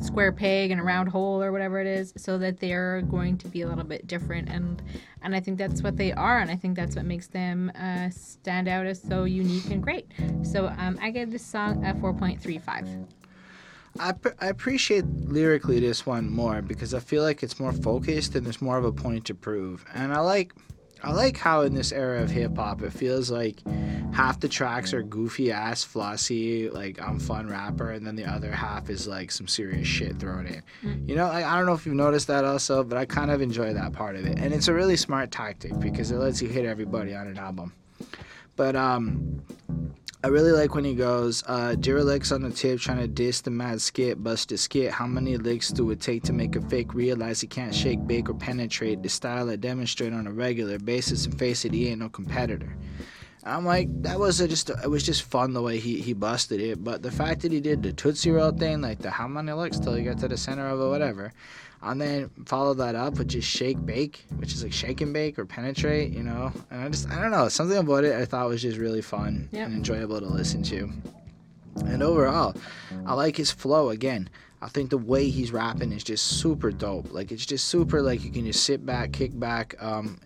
square 0.00 0.32
peg 0.32 0.70
and 0.70 0.80
a 0.80 0.84
round 0.84 1.08
hole 1.08 1.42
or 1.42 1.52
whatever 1.52 1.80
it 1.80 1.86
is 1.86 2.12
so 2.16 2.38
that 2.38 2.60
they're 2.60 3.02
going 3.02 3.38
to 3.38 3.48
be 3.48 3.62
a 3.62 3.68
little 3.68 3.84
bit 3.84 4.06
different. 4.06 4.48
And 4.48 4.82
and 5.22 5.34
i 5.34 5.40
think 5.40 5.58
that's 5.58 5.82
what 5.82 5.96
they 5.96 6.12
are 6.12 6.38
and 6.38 6.50
i 6.50 6.56
think 6.56 6.76
that's 6.76 6.94
what 6.94 7.04
makes 7.04 7.26
them 7.26 7.72
uh, 7.78 8.08
stand 8.10 8.68
out 8.68 8.86
as 8.86 9.02
so 9.02 9.24
unique 9.24 9.70
and 9.70 9.82
great. 9.82 10.06
So 10.42 10.68
um, 10.78 10.98
i 11.02 11.10
give 11.10 11.30
this 11.30 11.44
song 11.44 11.84
a 11.84 11.92
4.35 11.94 13.06
I, 13.98 14.12
I 14.40 14.46
appreciate 14.48 15.04
lyrically 15.06 15.80
this 15.80 16.04
one 16.04 16.30
more 16.30 16.62
because 16.62 16.94
I 16.94 17.00
feel 17.00 17.22
like 17.22 17.42
it's 17.42 17.58
more 17.58 17.72
focused 17.72 18.34
and 18.34 18.44
there's 18.44 18.60
more 18.60 18.76
of 18.76 18.84
a 18.84 18.92
point 18.92 19.24
to 19.26 19.34
prove. 19.34 19.86
And 19.94 20.12
I 20.12 20.20
like 20.20 20.52
I 21.02 21.12
like 21.12 21.36
how 21.36 21.62
in 21.62 21.74
this 21.74 21.92
era 21.92 22.22
of 22.22 22.30
hip 22.30 22.56
hop 22.56 22.82
it 22.82 22.92
feels 22.92 23.30
like 23.30 23.60
half 24.12 24.40
the 24.40 24.48
tracks 24.48 24.94
are 24.94 25.02
goofy 25.02 25.52
ass 25.52 25.84
flossy 25.84 26.70
like 26.70 27.00
I'm 27.00 27.20
fun 27.20 27.48
rapper 27.48 27.90
and 27.90 28.06
then 28.06 28.16
the 28.16 28.24
other 28.24 28.50
half 28.50 28.88
is 28.88 29.06
like 29.06 29.30
some 29.30 29.46
serious 29.46 29.86
shit 29.86 30.18
thrown 30.18 30.46
in. 30.46 30.62
Mm. 30.82 31.08
You 31.08 31.14
know, 31.16 31.26
like, 31.26 31.44
I 31.44 31.56
don't 31.56 31.66
know 31.66 31.74
if 31.74 31.84
you've 31.84 31.94
noticed 31.94 32.26
that 32.28 32.44
also, 32.44 32.82
but 32.82 32.96
I 32.96 33.04
kind 33.04 33.30
of 33.30 33.42
enjoy 33.42 33.74
that 33.74 33.92
part 33.92 34.16
of 34.16 34.26
it. 34.26 34.38
And 34.38 34.54
it's 34.54 34.68
a 34.68 34.72
really 34.72 34.96
smart 34.96 35.30
tactic 35.30 35.78
because 35.80 36.10
it 36.10 36.16
lets 36.16 36.40
you 36.40 36.48
hit 36.48 36.64
everybody 36.64 37.14
on 37.14 37.26
an 37.26 37.38
album. 37.38 37.72
But 38.56 38.74
um 38.74 39.42
I 40.24 40.28
really 40.28 40.50
like 40.50 40.74
when 40.74 40.84
he 40.84 40.96
goes, 40.96 41.44
uh, 41.46 41.76
on 42.32 42.42
the 42.42 42.50
tip, 42.52 42.80
trying 42.80 42.98
to 42.98 43.06
diss 43.06 43.42
the 43.42 43.50
mad 43.52 43.80
skit, 43.80 44.24
bust 44.24 44.50
a 44.50 44.58
skit. 44.58 44.90
How 44.90 45.06
many 45.06 45.36
licks 45.36 45.68
do 45.68 45.88
it 45.92 46.00
take 46.00 46.24
to 46.24 46.32
make 46.32 46.56
a 46.56 46.60
fake 46.62 46.94
realize 46.94 47.40
he 47.40 47.46
can't 47.46 47.72
shake, 47.72 48.04
bake, 48.08 48.28
or 48.28 48.34
penetrate 48.34 49.04
the 49.04 49.08
style 49.08 49.48
I 49.48 49.54
demonstrate 49.54 50.12
on 50.12 50.26
a 50.26 50.32
regular 50.32 50.80
basis 50.80 51.26
and 51.26 51.38
face 51.38 51.64
it, 51.64 51.72
he 51.72 51.86
ain't 51.88 52.00
no 52.00 52.08
competitor. 52.08 52.76
I'm 53.44 53.64
like, 53.64 53.88
that 54.02 54.18
was 54.18 54.40
a 54.40 54.48
just 54.48 54.70
it 54.70 54.88
was 54.90 55.04
just 55.04 55.22
fun 55.22 55.52
the 55.52 55.62
way 55.62 55.78
he 55.78 56.00
he 56.00 56.12
busted 56.12 56.60
it. 56.60 56.82
But 56.82 57.02
the 57.02 57.10
fact 57.12 57.42
that 57.42 57.52
he 57.52 57.60
did 57.60 57.82
the 57.82 57.92
Tootsie 57.92 58.30
Roll 58.30 58.50
thing, 58.52 58.80
like 58.80 58.98
the 58.98 59.10
how 59.10 59.28
many 59.28 59.52
looks 59.52 59.78
till 59.78 59.96
you 59.96 60.02
get 60.04 60.18
to 60.18 60.28
the 60.28 60.36
center 60.36 60.66
of 60.68 60.80
it, 60.80 60.88
whatever. 60.88 61.32
And 61.82 62.00
then 62.00 62.30
follow 62.46 62.74
that 62.74 62.94
up 62.96 63.18
with 63.18 63.28
just 63.28 63.46
shake 63.48 63.84
bake, 63.84 64.24
which 64.38 64.52
is 64.52 64.64
like 64.64 64.72
shake 64.72 65.00
and 65.02 65.12
bake 65.12 65.38
or 65.38 65.44
penetrate, 65.46 66.10
you 66.12 66.22
know. 66.24 66.50
And 66.70 66.80
I 66.82 66.88
just 66.88 67.08
I 67.10 67.20
don't 67.20 67.30
know, 67.30 67.48
something 67.48 67.76
about 67.78 68.02
it 68.04 68.14
I 68.16 68.24
thought 68.24 68.48
was 68.48 68.62
just 68.62 68.78
really 68.78 69.02
fun 69.02 69.48
Yep. 69.52 69.66
and 69.66 69.76
enjoyable 69.76 70.18
to 70.20 70.26
listen 70.26 70.62
to. 70.64 70.90
And 71.84 72.02
overall, 72.02 72.56
I 73.04 73.14
like 73.14 73.36
his 73.36 73.50
flow 73.52 73.90
again. 73.90 74.28
I 74.62 74.68
think 74.68 74.88
the 74.90 74.98
way 74.98 75.28
he's 75.28 75.52
rapping 75.52 75.92
is 75.92 76.02
just 76.02 76.24
super 76.24 76.72
dope. 76.72 77.12
Like 77.12 77.30
it's 77.30 77.44
just 77.46 77.66
super 77.66 78.00
like 78.02 78.24
you 78.24 78.30
can 78.32 78.46
just 78.46 78.64
sit 78.64 78.84
back, 78.84 79.12
kick 79.12 79.38
back. 79.38 79.74
Um, 79.78 80.18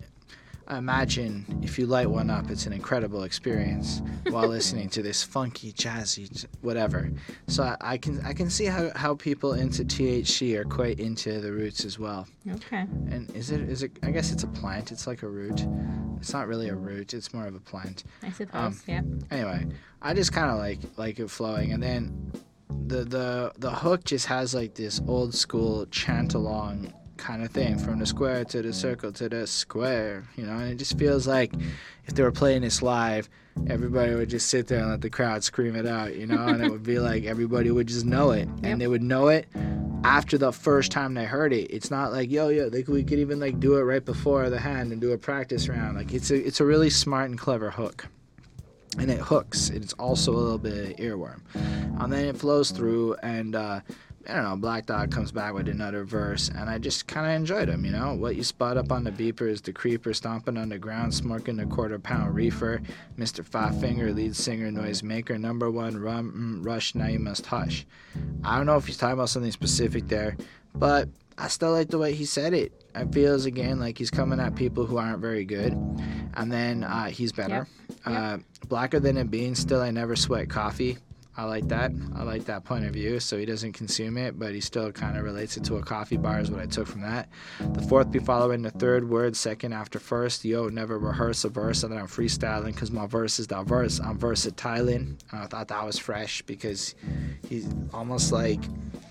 I 0.70 0.78
imagine 0.78 1.44
if 1.64 1.80
you 1.80 1.86
light 1.86 2.08
one 2.08 2.30
up, 2.30 2.48
it's 2.48 2.64
an 2.64 2.72
incredible 2.72 3.24
experience 3.24 4.02
while 4.30 4.46
listening 4.46 4.88
to 4.90 5.02
this 5.02 5.20
funky, 5.20 5.72
jazzy, 5.72 6.46
whatever. 6.60 7.10
So 7.48 7.64
I, 7.64 7.76
I 7.80 7.98
can 7.98 8.20
I 8.24 8.32
can 8.32 8.48
see 8.48 8.66
how, 8.66 8.90
how 8.94 9.16
people 9.16 9.54
into 9.54 9.84
THC 9.84 10.56
are 10.56 10.64
quite 10.64 11.00
into 11.00 11.40
the 11.40 11.50
roots 11.50 11.84
as 11.84 11.98
well. 11.98 12.28
Okay. 12.48 12.86
And 13.10 13.28
is 13.34 13.50
it 13.50 13.62
is 13.62 13.82
it? 13.82 13.98
I 14.04 14.12
guess 14.12 14.30
it's 14.30 14.44
a 14.44 14.48
plant. 14.48 14.92
It's 14.92 15.08
like 15.08 15.24
a 15.24 15.28
root. 15.28 15.66
It's 16.20 16.32
not 16.32 16.46
really 16.46 16.68
a 16.68 16.76
root. 16.76 17.14
It's 17.14 17.34
more 17.34 17.48
of 17.48 17.56
a 17.56 17.60
plant 17.60 18.04
I 18.22 18.30
suppose. 18.30 18.54
Um, 18.54 18.80
yeah. 18.86 19.02
anyway, 19.32 19.66
I 20.00 20.14
just 20.14 20.32
kind 20.32 20.52
of 20.52 20.58
like 20.58 20.78
like 20.96 21.18
it 21.18 21.30
flowing, 21.30 21.72
and 21.72 21.82
then 21.82 22.32
the 22.86 23.02
the 23.02 23.52
the 23.58 23.72
hook 23.72 24.04
just 24.04 24.26
has 24.26 24.54
like 24.54 24.74
this 24.74 25.00
old 25.08 25.34
school 25.34 25.86
chant 25.86 26.34
along 26.34 26.92
kind 27.20 27.42
of 27.44 27.50
thing 27.50 27.78
from 27.78 27.98
the 27.98 28.06
square 28.06 28.44
to 28.46 28.62
the 28.62 28.72
circle 28.72 29.12
to 29.12 29.28
the 29.28 29.46
square, 29.46 30.24
you 30.36 30.44
know, 30.44 30.52
and 30.58 30.70
it 30.72 30.76
just 30.76 30.98
feels 30.98 31.26
like 31.26 31.52
if 32.06 32.14
they 32.14 32.22
were 32.22 32.32
playing 32.32 32.62
this 32.62 32.82
live, 32.82 33.28
everybody 33.68 34.14
would 34.14 34.30
just 34.30 34.48
sit 34.48 34.66
there 34.66 34.80
and 34.80 34.90
let 34.90 35.00
the 35.02 35.10
crowd 35.10 35.44
scream 35.44 35.76
it 35.76 35.86
out, 35.86 36.16
you 36.16 36.26
know, 36.26 36.46
and 36.48 36.62
it 36.64 36.70
would 36.70 36.82
be 36.82 36.98
like 37.10 37.24
everybody 37.24 37.70
would 37.70 37.86
just 37.86 38.06
know 38.06 38.30
it, 38.32 38.48
Yep. 38.48 38.58
and 38.64 38.80
they 38.80 38.86
would 38.88 39.02
know 39.02 39.28
it 39.28 39.46
after 40.02 40.38
the 40.38 40.50
first 40.50 40.90
time 40.90 41.12
they 41.14 41.26
heard 41.26 41.52
it. 41.52 41.70
It's 41.70 41.90
not 41.90 42.10
like 42.10 42.30
yo 42.30 42.48
yo, 42.48 42.68
like 42.68 42.88
we 42.88 43.04
could 43.04 43.18
even 43.18 43.38
like 43.38 43.60
do 43.60 43.76
it 43.76 43.82
right 43.82 44.04
before 44.04 44.48
the 44.50 44.58
hand 44.58 44.92
and 44.92 45.00
do 45.00 45.12
a 45.12 45.18
practice 45.18 45.68
round. 45.68 45.96
Like 45.96 46.12
it's 46.14 46.30
a 46.30 46.36
it's 46.36 46.60
a 46.60 46.64
really 46.64 46.90
smart 46.90 47.28
and 47.28 47.38
clever 47.38 47.70
hook 47.70 48.08
and 48.98 49.10
it 49.10 49.20
hooks. 49.20 49.68
It's 49.70 49.92
also 49.94 50.32
a 50.32 50.40
little 50.40 50.58
bit 50.58 50.90
of 50.92 50.96
earworm. 50.96 51.42
And 52.00 52.12
then 52.12 52.24
it 52.24 52.36
flows 52.36 52.70
through, 52.72 53.14
and 53.22 53.54
uh, 53.54 53.80
I 54.28 54.34
don't 54.34 54.44
know, 54.44 54.56
Black 54.56 54.84
Dog 54.84 55.10
comes 55.10 55.32
back 55.32 55.54
with 55.54 55.66
another 55.68 56.04
verse, 56.04 56.50
and 56.50 56.68
I 56.68 56.76
just 56.76 57.06
kind 57.06 57.26
of 57.26 57.32
enjoyed 57.32 57.70
him, 57.70 57.86
you 57.86 57.90
know? 57.90 58.12
What 58.14 58.36
you 58.36 58.44
spot 58.44 58.76
up 58.76 58.92
on 58.92 59.02
the 59.02 59.10
beeper 59.10 59.48
is 59.48 59.62
the 59.62 59.72
creeper 59.72 60.12
stomping 60.12 60.58
on 60.58 60.68
the 60.68 60.78
ground, 60.78 61.14
smoking 61.14 61.58
a 61.58 61.66
quarter 61.66 61.98
pound 61.98 62.34
reefer. 62.34 62.82
Mr. 63.18 63.44
Five 63.44 63.80
Finger, 63.80 64.12
lead 64.12 64.36
singer, 64.36 64.70
noise 64.70 65.02
maker, 65.02 65.38
number 65.38 65.70
one, 65.70 65.96
rum, 65.96 66.60
mm, 66.62 66.66
rush, 66.66 66.94
now 66.94 67.06
you 67.06 67.18
must 67.18 67.46
hush. 67.46 67.86
I 68.44 68.58
don't 68.58 68.66
know 68.66 68.76
if 68.76 68.86
he's 68.86 68.98
talking 68.98 69.14
about 69.14 69.30
something 69.30 69.52
specific 69.52 70.06
there, 70.08 70.36
but 70.74 71.08
I 71.38 71.48
still 71.48 71.72
like 71.72 71.88
the 71.88 71.98
way 71.98 72.12
he 72.12 72.26
said 72.26 72.52
it. 72.52 72.72
It 72.94 73.14
feels 73.14 73.46
again 73.46 73.80
like 73.80 73.96
he's 73.96 74.10
coming 74.10 74.38
at 74.38 74.54
people 74.54 74.84
who 74.84 74.98
aren't 74.98 75.20
very 75.20 75.46
good, 75.46 75.72
and 76.34 76.52
then 76.52 76.84
uh, 76.84 77.06
he's 77.06 77.32
better. 77.32 77.66
Yep. 78.06 78.14
Uh, 78.14 78.38
blacker 78.68 79.00
than 79.00 79.16
a 79.16 79.24
bean. 79.24 79.54
Still, 79.54 79.80
I 79.80 79.90
never 79.90 80.14
sweat 80.14 80.50
coffee. 80.50 80.98
I 81.36 81.44
like 81.44 81.68
that. 81.68 81.92
I 82.16 82.22
like 82.22 82.44
that 82.46 82.64
point 82.64 82.84
of 82.84 82.92
view. 82.92 83.20
So 83.20 83.38
he 83.38 83.46
doesn't 83.46 83.72
consume 83.72 84.18
it, 84.18 84.38
but 84.38 84.52
he 84.52 84.60
still 84.60 84.90
kind 84.92 85.16
of 85.16 85.24
relates 85.24 85.56
it 85.56 85.64
to 85.64 85.76
a 85.76 85.82
coffee 85.82 86.16
bar, 86.16 86.40
is 86.40 86.50
what 86.50 86.60
I 86.60 86.66
took 86.66 86.86
from 86.86 87.02
that. 87.02 87.28
The 87.72 87.82
fourth 87.82 88.10
be 88.10 88.18
following 88.18 88.62
the 88.62 88.70
third 88.70 89.08
word, 89.08 89.36
second 89.36 89.72
after 89.72 89.98
first. 89.98 90.44
Yo, 90.44 90.68
never 90.68 90.98
rehearse 90.98 91.44
a 91.44 91.48
verse, 91.48 91.82
and 91.82 91.92
then 91.92 92.00
I'm 92.00 92.08
freestyling 92.08 92.74
because 92.74 92.90
my 92.90 93.06
verse 93.06 93.38
is 93.38 93.46
diverse. 93.46 94.00
I'm 94.00 94.18
versatile. 94.18 94.88
And 94.88 95.22
I 95.32 95.46
thought 95.46 95.68
that 95.68 95.84
was 95.84 95.98
fresh 95.98 96.42
because 96.42 96.94
he's 97.48 97.68
almost 97.92 98.32
like 98.32 98.60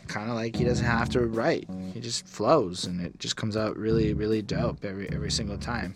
kind 0.07 0.29
of 0.29 0.35
like 0.35 0.55
he 0.55 0.65
doesn't 0.65 0.85
have 0.85 1.09
to 1.09 1.21
write. 1.21 1.67
He 1.93 1.99
just 2.01 2.27
flows, 2.27 2.85
and 2.85 2.99
it 2.99 3.17
just 3.19 3.37
comes 3.37 3.55
out 3.55 3.77
really, 3.77 4.13
really 4.13 4.41
dope 4.41 4.83
every 4.83 5.09
every 5.11 5.31
single 5.31 5.57
time. 5.57 5.95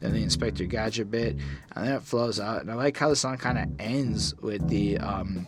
Then 0.00 0.12
the 0.12 0.22
Inspector 0.22 0.64
Gadget 0.66 1.10
bit, 1.10 1.36
and 1.76 1.86
then 1.86 1.94
it 1.94 2.02
flows 2.02 2.40
out. 2.40 2.60
And 2.60 2.70
I 2.70 2.74
like 2.74 2.96
how 2.96 3.08
the 3.08 3.16
song 3.16 3.38
kind 3.38 3.58
of 3.58 3.68
ends 3.78 4.34
with 4.40 4.68
the 4.68 4.98
um, 4.98 5.46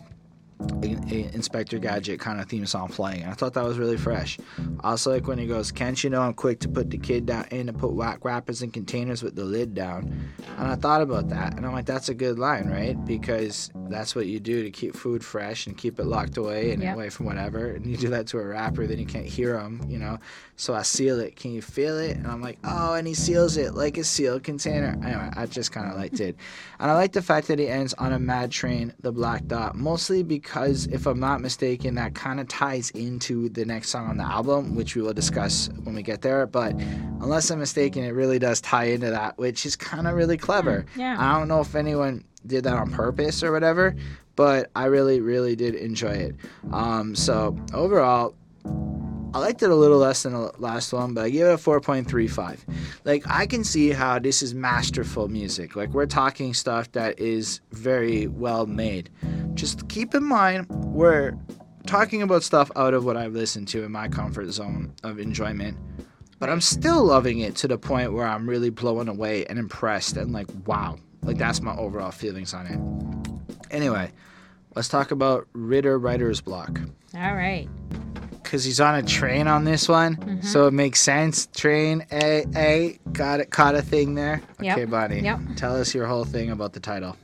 Inspector 0.83 1.77
Gadget 1.79 2.19
kind 2.19 2.39
of 2.39 2.47
theme 2.47 2.65
song 2.65 2.89
playing. 2.89 3.25
I 3.25 3.33
thought 3.33 3.53
that 3.53 3.63
was 3.63 3.77
really 3.77 3.97
fresh. 3.97 4.37
Also, 4.81 5.11
like 5.11 5.27
when 5.27 5.37
he 5.37 5.47
goes, 5.47 5.71
"Can't 5.71 6.01
you 6.03 6.09
know 6.09 6.21
I'm 6.21 6.33
quick 6.33 6.59
to 6.61 6.69
put 6.69 6.89
the 6.89 6.97
kid 6.97 7.25
down 7.25 7.45
in 7.51 7.69
and 7.69 7.77
put 7.77 7.93
whack 7.93 8.23
wrappers 8.25 8.61
in 8.61 8.71
containers 8.71 9.23
with 9.23 9.35
the 9.35 9.43
lid 9.45 9.73
down?" 9.73 10.11
And 10.57 10.67
I 10.67 10.75
thought 10.75 11.01
about 11.01 11.29
that, 11.29 11.55
and 11.55 11.65
I'm 11.65 11.73
like, 11.73 11.85
that's 11.85 12.09
a 12.09 12.13
good 12.13 12.39
line, 12.39 12.69
right? 12.69 12.95
Because 13.05 13.71
that's 13.89 14.15
what 14.15 14.27
you 14.27 14.39
do 14.39 14.63
to 14.63 14.71
keep 14.71 14.95
food 14.95 15.23
fresh 15.23 15.67
and 15.67 15.77
keep 15.77 15.99
it 15.99 16.05
locked 16.05 16.37
away 16.37 16.71
and 16.71 16.81
Yep. 16.81 16.95
away 16.95 17.09
from 17.09 17.25
whatever. 17.25 17.67
And 17.71 17.85
you 17.85 17.97
do 17.97 18.09
that 18.09 18.27
to 18.27 18.39
a 18.39 18.45
rapper, 18.45 18.87
then 18.87 18.97
you 18.97 19.05
can't 19.05 19.25
hear 19.25 19.59
him, 19.59 19.81
you 19.89 19.97
know. 19.97 20.17
So 20.55 20.73
I 20.73 20.83
seal 20.83 21.19
it. 21.19 21.35
Can 21.35 21.51
you 21.51 21.61
feel 21.61 21.97
it? 21.99 22.15
And 22.15 22.27
I'm 22.27 22.41
like, 22.41 22.57
oh, 22.63 22.93
and 22.93 23.05
he 23.05 23.13
seals 23.13 23.57
it 23.57 23.73
like 23.75 23.97
a 23.97 24.03
sealed 24.03 24.43
container. 24.43 24.97
Anyway, 25.03 25.29
I 25.35 25.45
just 25.45 25.71
kind 25.73 25.89
of 25.91 25.97
liked 25.97 26.19
it, 26.21 26.37
and 26.79 26.89
I 26.89 26.93
like 26.93 27.11
the 27.11 27.21
fact 27.21 27.47
that 27.47 27.59
he 27.59 27.67
ends 27.67 27.93
on 27.95 28.13
a 28.13 28.19
Mad 28.19 28.51
Train, 28.51 28.93
the 29.01 29.11
Black 29.11 29.45
Dot, 29.47 29.75
mostly 29.75 30.23
because 30.23 30.54
if 30.55 31.05
I'm 31.05 31.19
not 31.19 31.41
mistaken, 31.41 31.95
that 31.95 32.15
kind 32.15 32.39
of 32.39 32.47
ties 32.47 32.89
into 32.91 33.49
the 33.49 33.65
next 33.65 33.89
song 33.89 34.07
on 34.07 34.17
the 34.17 34.23
album, 34.23 34.75
which 34.75 34.95
we 34.95 35.01
will 35.01 35.13
discuss 35.13 35.69
when 35.83 35.95
we 35.95 36.01
get 36.01 36.21
there. 36.21 36.45
But 36.47 36.73
unless 36.73 37.49
I'm 37.49 37.59
mistaken, 37.59 38.03
it 38.03 38.11
really 38.11 38.39
does 38.39 38.61
tie 38.61 38.85
into 38.85 39.09
that, 39.09 39.37
which 39.37 39.65
is 39.65 39.75
kind 39.75 40.07
of 40.07 40.15
really 40.15 40.37
clever. 40.37 40.85
Yeah. 40.95 41.15
I 41.19 41.37
don't 41.37 41.47
know 41.47 41.61
if 41.61 41.75
anyone 41.75 42.23
did 42.45 42.63
that 42.63 42.73
on 42.75 42.91
purpose 42.91 43.43
or 43.43 43.51
whatever, 43.51 43.95
but 44.35 44.71
I 44.75 44.85
really, 44.85 45.19
really 45.21 45.55
did 45.55 45.75
enjoy 45.75 46.11
it. 46.11 46.35
Um, 46.71 47.15
so 47.15 47.57
overall, 47.73 48.35
I 49.35 49.39
liked 49.39 49.61
it 49.63 49.69
a 49.69 49.75
little 49.75 49.97
less 49.97 50.23
than 50.23 50.31
the 50.31 50.49
last 50.59 50.93
one, 50.93 51.13
but 51.13 51.25
I 51.25 51.29
gave 51.29 51.41
it 51.41 51.49
a 51.49 51.57
4.35. 51.57 52.59
Like, 53.03 53.29
I 53.29 53.45
can 53.45 53.65
see 53.65 53.89
how 53.89 54.17
this 54.17 54.41
is 54.41 54.53
masterful 54.53 55.27
music. 55.27 55.75
Like, 55.75 55.89
we're 55.89 56.05
talking 56.05 56.53
stuff 56.53 56.89
that 56.93 57.19
is 57.19 57.59
very 57.73 58.27
well 58.27 58.65
made. 58.65 59.09
Just 59.53 59.89
keep 59.89 60.15
in 60.15 60.23
mind, 60.23 60.69
we're 60.69 61.33
talking 61.85 62.21
about 62.21 62.43
stuff 62.43 62.71
out 62.77 62.93
of 62.93 63.03
what 63.03 63.17
I've 63.17 63.33
listened 63.33 63.67
to 63.69 63.83
in 63.83 63.91
my 63.91 64.07
comfort 64.07 64.49
zone 64.51 64.93
of 65.03 65.19
enjoyment. 65.19 65.77
But 66.39 66.49
I'm 66.49 66.61
still 66.61 67.03
loving 67.03 67.39
it 67.39 67.57
to 67.57 67.67
the 67.67 67.77
point 67.77 68.13
where 68.13 68.25
I'm 68.25 68.47
really 68.47 68.69
blown 68.69 69.09
away 69.09 69.45
and 69.47 69.59
impressed 69.59 70.15
and 70.15 70.31
like, 70.31 70.47
wow. 70.65 70.97
Like, 71.23 71.37
that's 71.37 71.61
my 71.61 71.75
overall 71.75 72.11
feelings 72.11 72.53
on 72.53 72.67
it. 72.67 73.59
Anyway, 73.69 74.13
let's 74.75 74.87
talk 74.87 75.11
about 75.11 75.45
Ritter 75.51 75.99
Writer's 75.99 76.39
Block 76.39 76.79
All 77.15 77.35
right. 77.35 77.67
Because 78.45 78.63
he's 78.63 78.79
on 78.79 78.95
a 78.95 79.03
train 79.03 79.47
on 79.47 79.65
this 79.65 79.89
one, 79.89 80.15
Mm-hmm. 80.15 80.41
so 80.41 80.67
it 80.67 80.71
makes 80.71 81.01
sense. 81.01 81.47
Train, 81.47 82.05
a 82.11 82.45
a 82.55 82.99
got 83.11 83.41
it, 83.41 83.49
caught 83.51 83.75
a 83.75 83.81
thing 83.81 84.15
there. 84.15 84.41
Yep, 84.61 84.77
Okay, 84.77 84.85
Bonnie. 84.85 85.19
yep. 85.21 85.39
Tell 85.57 85.75
us 85.75 85.93
your 85.93 86.07
whole 86.07 86.23
thing 86.25 86.49
about 86.51 86.71
the 86.73 86.79
title. 86.79 87.17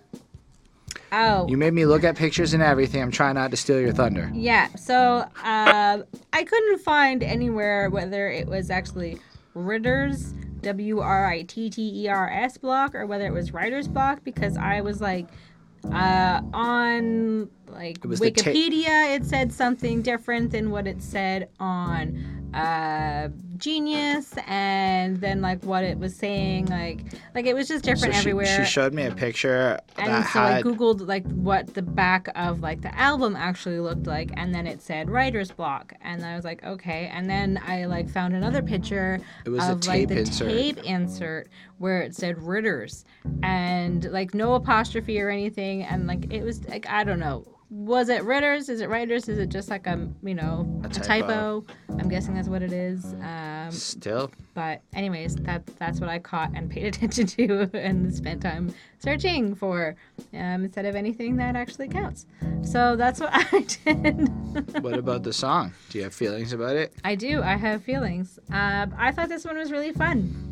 Oh. 1.13 1.47
You 1.49 1.57
made 1.57 1.73
me 1.73 1.85
look 1.85 2.03
at 2.03 2.15
pictures 2.15 2.53
and 2.53 2.63
everything. 2.63 3.01
I'm 3.01 3.11
trying 3.11 3.35
not 3.35 3.51
to 3.51 3.57
steal 3.57 3.79
your 3.81 3.91
thunder. 3.91 4.29
Yeah, 4.33 4.67
so 4.75 5.25
uh, 5.43 6.01
I 6.33 6.43
couldn't 6.43 6.79
find 6.79 7.21
anywhere 7.23 7.89
whether 7.89 8.29
it 8.29 8.47
was 8.47 8.69
actually 8.69 9.19
Ritter's 9.53 10.33
W 10.61 10.99
R 10.99 11.25
I 11.27 11.41
T 11.43 11.69
T 11.69 12.03
E 12.03 12.07
R 12.07 12.29
S 12.29 12.57
block 12.57 12.95
or 12.95 13.05
whether 13.05 13.25
it 13.25 13.33
was 13.33 13.51
writer's 13.51 13.87
block 13.87 14.23
because 14.23 14.55
I 14.57 14.81
was 14.81 15.01
like 15.01 15.27
uh, 15.85 16.41
on 16.53 17.49
like 17.67 17.97
It 18.03 18.07
was 18.07 18.19
the 18.19 18.31
ta- 18.31 18.51
Wikipedia 18.51 19.15
it 19.15 19.25
said 19.25 19.51
something 19.51 20.01
different 20.01 20.51
than 20.51 20.69
what 20.71 20.87
it 20.87 21.01
said 21.01 21.49
on 21.59 22.40
uh, 22.53 23.29
Genius 23.57 24.33
and 24.47 25.17
then 25.17 25.41
like 25.41 25.63
what 25.63 25.83
it 25.83 25.97
was 25.99 26.15
saying 26.15 26.65
like 26.67 26.99
like 27.35 27.45
it 27.45 27.53
was 27.53 27.67
just 27.67 27.83
different 27.83 28.13
so 28.15 28.19
she, 28.21 28.29
everywhere 28.29 28.65
she 28.65 28.65
showed 28.65 28.93
me 28.93 29.03
a 29.03 29.11
picture 29.13 29.79
and 29.97 30.07
that 30.07 30.33
so 30.33 30.39
I 30.39 30.61
googled 30.61 31.07
like 31.07 31.25
what 31.31 31.73
the 31.73 31.81
back 31.81 32.29
of 32.35 32.61
like 32.61 32.81
the 32.81 32.93
album 32.97 33.35
actually 33.35 33.79
looked 33.79 34.07
like, 34.07 34.31
and 34.35 34.53
then 34.53 34.67
it 34.67 34.81
said 34.81 35.09
writer's 35.09 35.51
block, 35.51 35.93
and 36.01 36.25
I 36.25 36.35
was 36.35 36.45
like, 36.45 36.63
okay. 36.63 37.09
And 37.13 37.29
then 37.29 37.61
I 37.65 37.85
like 37.85 38.09
found 38.09 38.35
another 38.35 38.61
picture 38.61 39.19
It 39.45 39.49
was 39.49 39.63
a 39.63 39.73
of 39.73 39.87
like 39.87 40.07
the 40.07 40.19
insert. 40.19 40.49
tape 40.49 40.77
insert 40.83 41.49
where 41.77 42.01
it 42.01 42.15
said 42.15 42.41
Ritters, 42.41 43.05
and 43.43 44.03
like 44.11 44.33
no 44.33 44.55
apostrophe 44.55 45.19
or 45.19 45.29
anything, 45.29 45.83
and 45.83 46.07
like 46.07 46.31
it 46.31 46.43
was 46.43 46.63
like 46.67 46.87
I 46.87 47.03
don't 47.03 47.19
know. 47.19 47.45
Was 47.73 48.09
it 48.09 48.25
Ritters? 48.25 48.67
Is 48.67 48.81
it 48.81 48.89
writers? 48.89 49.29
Is 49.29 49.37
it 49.37 49.47
just 49.47 49.69
like 49.69 49.87
a 49.87 50.09
you 50.23 50.35
know 50.35 50.81
A 50.83 50.87
a, 50.87 50.89
typo. 50.89 51.61
typo? 51.61 51.65
I'm 51.97 52.09
guessing 52.09 52.33
that's 52.33 52.49
what 52.49 52.61
it 52.61 52.73
is. 52.73 53.13
Um, 53.21 53.71
Still, 53.71 54.29
but 54.53 54.81
anyways, 54.93 55.37
that 55.37 55.65
that's 55.79 56.01
what 56.01 56.09
I 56.09 56.19
caught 56.19 56.51
and 56.53 56.69
paid 56.69 56.85
attention 56.93 57.27
to 57.27 57.69
and 57.73 58.13
spent 58.13 58.41
time 58.41 58.73
searching 58.99 59.55
for 59.55 59.95
um, 60.33 60.65
instead 60.65 60.85
of 60.85 60.95
anything 60.95 61.37
that 61.37 61.55
actually 61.55 61.87
counts. 61.87 62.25
So 62.61 62.97
that's 62.97 63.21
what 63.21 63.29
I 63.33 63.65
did. 63.85 64.83
what 64.83 64.97
about 64.97 65.23
the 65.23 65.31
song? 65.31 65.71
Do 65.91 65.97
you 65.97 66.03
have 66.03 66.13
feelings 66.13 66.51
about 66.51 66.75
it? 66.75 66.91
I 67.05 67.15
do. 67.15 67.41
I 67.41 67.55
have 67.55 67.83
feelings. 67.83 68.37
Um, 68.51 68.93
I 68.97 69.13
thought 69.13 69.29
this 69.29 69.45
one 69.45 69.57
was 69.57 69.71
really 69.71 69.93
fun. 69.93 70.49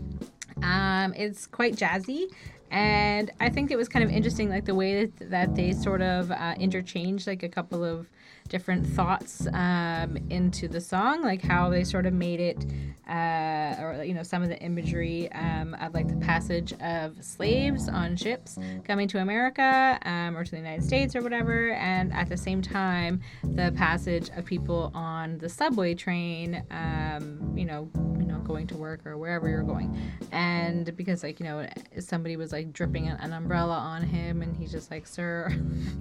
Um, 0.63 1.13
it's 1.15 1.47
quite 1.47 1.75
jazzy. 1.75 2.27
And 2.71 3.31
I 3.39 3.49
think 3.49 3.71
it 3.71 3.77
was 3.77 3.89
kind 3.89 4.03
of 4.03 4.11
interesting, 4.11 4.49
like 4.49 4.65
the 4.65 4.75
way 4.75 5.05
that, 5.05 5.29
that 5.31 5.55
they 5.55 5.73
sort 5.73 6.01
of 6.01 6.31
uh, 6.31 6.55
interchanged 6.59 7.27
like 7.27 7.43
a 7.43 7.49
couple 7.49 7.83
of 7.83 8.09
different 8.49 8.85
thoughts 8.85 9.47
um, 9.53 10.17
into 10.29 10.67
the 10.67 10.81
song, 10.81 11.21
like 11.21 11.41
how 11.41 11.69
they 11.69 11.83
sort 11.83 12.05
of 12.05 12.13
made 12.13 12.39
it, 12.39 12.65
uh, 13.07 13.75
or 13.81 14.03
you 14.03 14.13
know, 14.13 14.23
some 14.23 14.43
of 14.43 14.49
the 14.49 14.59
imagery 14.59 15.31
um, 15.33 15.75
of 15.75 15.93
like 15.93 16.07
the 16.07 16.17
passage 16.17 16.73
of 16.81 17.23
slaves 17.23 17.87
on 17.87 18.15
ships 18.15 18.57
coming 18.83 19.07
to 19.07 19.19
America 19.19 19.99
um, 20.03 20.35
or 20.35 20.43
to 20.43 20.51
the 20.51 20.57
United 20.57 20.83
States 20.83 21.15
or 21.15 21.21
whatever, 21.21 21.71
and 21.73 22.11
at 22.13 22.27
the 22.27 22.37
same 22.37 22.61
time, 22.61 23.21
the 23.43 23.71
passage 23.77 24.29
of 24.35 24.45
people 24.45 24.91
on 24.93 25.37
the 25.37 25.47
subway 25.47 25.93
train, 25.93 26.63
um, 26.71 27.53
you 27.55 27.65
know, 27.65 27.89
you 28.19 28.25
know, 28.25 28.39
going 28.39 28.67
to 28.67 28.75
work 28.75 29.05
or 29.05 29.17
wherever 29.17 29.47
you're 29.47 29.63
going, 29.63 29.95
and 30.31 30.95
because 30.97 31.23
like 31.23 31.39
you 31.39 31.45
know, 31.45 31.67
somebody 31.99 32.35
was 32.35 32.51
like 32.51 32.73
dripping 32.73 33.07
an 33.07 33.33
umbrella 33.33 33.77
on 33.77 34.01
him, 34.01 34.41
and 34.41 34.57
he's 34.57 34.71
just 34.71 34.89
like, 34.89 35.05
"Sir," 35.05 35.51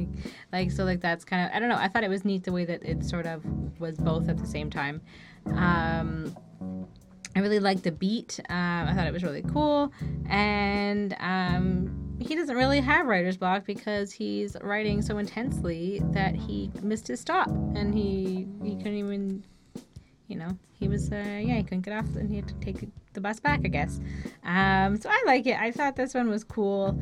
like 0.52 0.70
so, 0.70 0.84
like 0.84 1.00
that's 1.00 1.24
kind 1.24 1.46
of 1.46 1.54
I 1.54 1.60
don't 1.60 1.68
know. 1.68 1.76
I 1.76 1.88
thought 1.88 2.04
it 2.04 2.10
was 2.10 2.24
neat 2.24 2.37
neat 2.38 2.44
the 2.44 2.52
way 2.52 2.64
that 2.64 2.82
it 2.84 3.04
sort 3.04 3.26
of 3.26 3.44
was 3.80 3.96
both 3.98 4.28
at 4.28 4.38
the 4.38 4.46
same 4.46 4.70
time. 4.70 5.00
Um, 5.46 6.36
I 7.34 7.40
really 7.40 7.60
liked 7.60 7.82
the 7.82 7.92
beat. 7.92 8.40
Um, 8.48 8.88
I 8.88 8.94
thought 8.94 9.06
it 9.06 9.12
was 9.12 9.22
really 9.22 9.42
cool, 9.42 9.92
and 10.28 11.14
um, 11.20 12.16
he 12.20 12.34
doesn't 12.34 12.56
really 12.56 12.80
have 12.80 13.06
writer's 13.06 13.36
block 13.36 13.64
because 13.64 14.12
he's 14.12 14.56
writing 14.62 15.02
so 15.02 15.18
intensely 15.18 16.00
that 16.12 16.34
he 16.34 16.70
missed 16.82 17.08
his 17.08 17.20
stop, 17.20 17.48
and 17.48 17.94
he 17.94 18.46
he 18.62 18.76
couldn't 18.76 18.96
even, 18.96 19.44
you 20.28 20.36
know, 20.36 20.50
he 20.78 20.88
was 20.88 21.10
uh, 21.12 21.16
yeah 21.16 21.56
he 21.56 21.62
couldn't 21.62 21.82
get 21.82 21.94
off, 21.94 22.06
and 22.16 22.30
he 22.30 22.36
had 22.36 22.48
to 22.48 22.54
take 22.54 22.88
the 23.12 23.20
bus 23.20 23.40
back, 23.40 23.60
I 23.64 23.68
guess. 23.68 24.00
Um, 24.44 24.96
so 24.96 25.08
I 25.10 25.22
like 25.26 25.46
it. 25.46 25.58
I 25.58 25.70
thought 25.70 25.96
this 25.96 26.14
one 26.14 26.28
was 26.28 26.44
cool. 26.44 26.98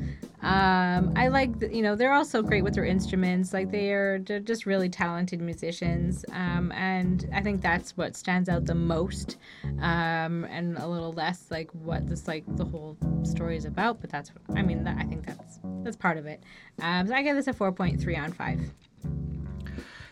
Um, 0.46 1.12
I 1.16 1.26
like, 1.26 1.58
the, 1.58 1.74
you 1.74 1.82
know, 1.82 1.96
they're 1.96 2.12
also 2.12 2.40
great 2.40 2.62
with 2.62 2.74
their 2.74 2.84
instruments. 2.84 3.52
Like 3.52 3.72
they 3.72 3.90
are 3.90 4.20
just 4.20 4.64
really 4.64 4.88
talented 4.88 5.40
musicians. 5.40 6.24
Um, 6.32 6.70
and 6.70 7.28
I 7.34 7.42
think 7.42 7.62
that's 7.62 7.96
what 7.96 8.14
stands 8.14 8.48
out 8.48 8.64
the 8.64 8.74
most. 8.74 9.38
Um, 9.80 10.44
and 10.44 10.78
a 10.78 10.86
little 10.86 11.12
less 11.12 11.50
like 11.50 11.68
what 11.72 12.08
this, 12.08 12.28
like 12.28 12.44
the 12.56 12.64
whole 12.64 12.96
story 13.24 13.56
is 13.56 13.64
about. 13.64 14.00
But 14.00 14.10
that's, 14.10 14.30
I 14.54 14.62
mean, 14.62 14.84
that, 14.84 14.96
I 14.98 15.02
think 15.02 15.26
that's, 15.26 15.58
that's 15.82 15.96
part 15.96 16.16
of 16.16 16.26
it. 16.26 16.44
Um, 16.80 17.08
so 17.08 17.14
I 17.14 17.22
give 17.22 17.34
this 17.34 17.48
a 17.48 17.52
4.3 17.52 18.16
on 18.16 18.32
5. 18.32 18.60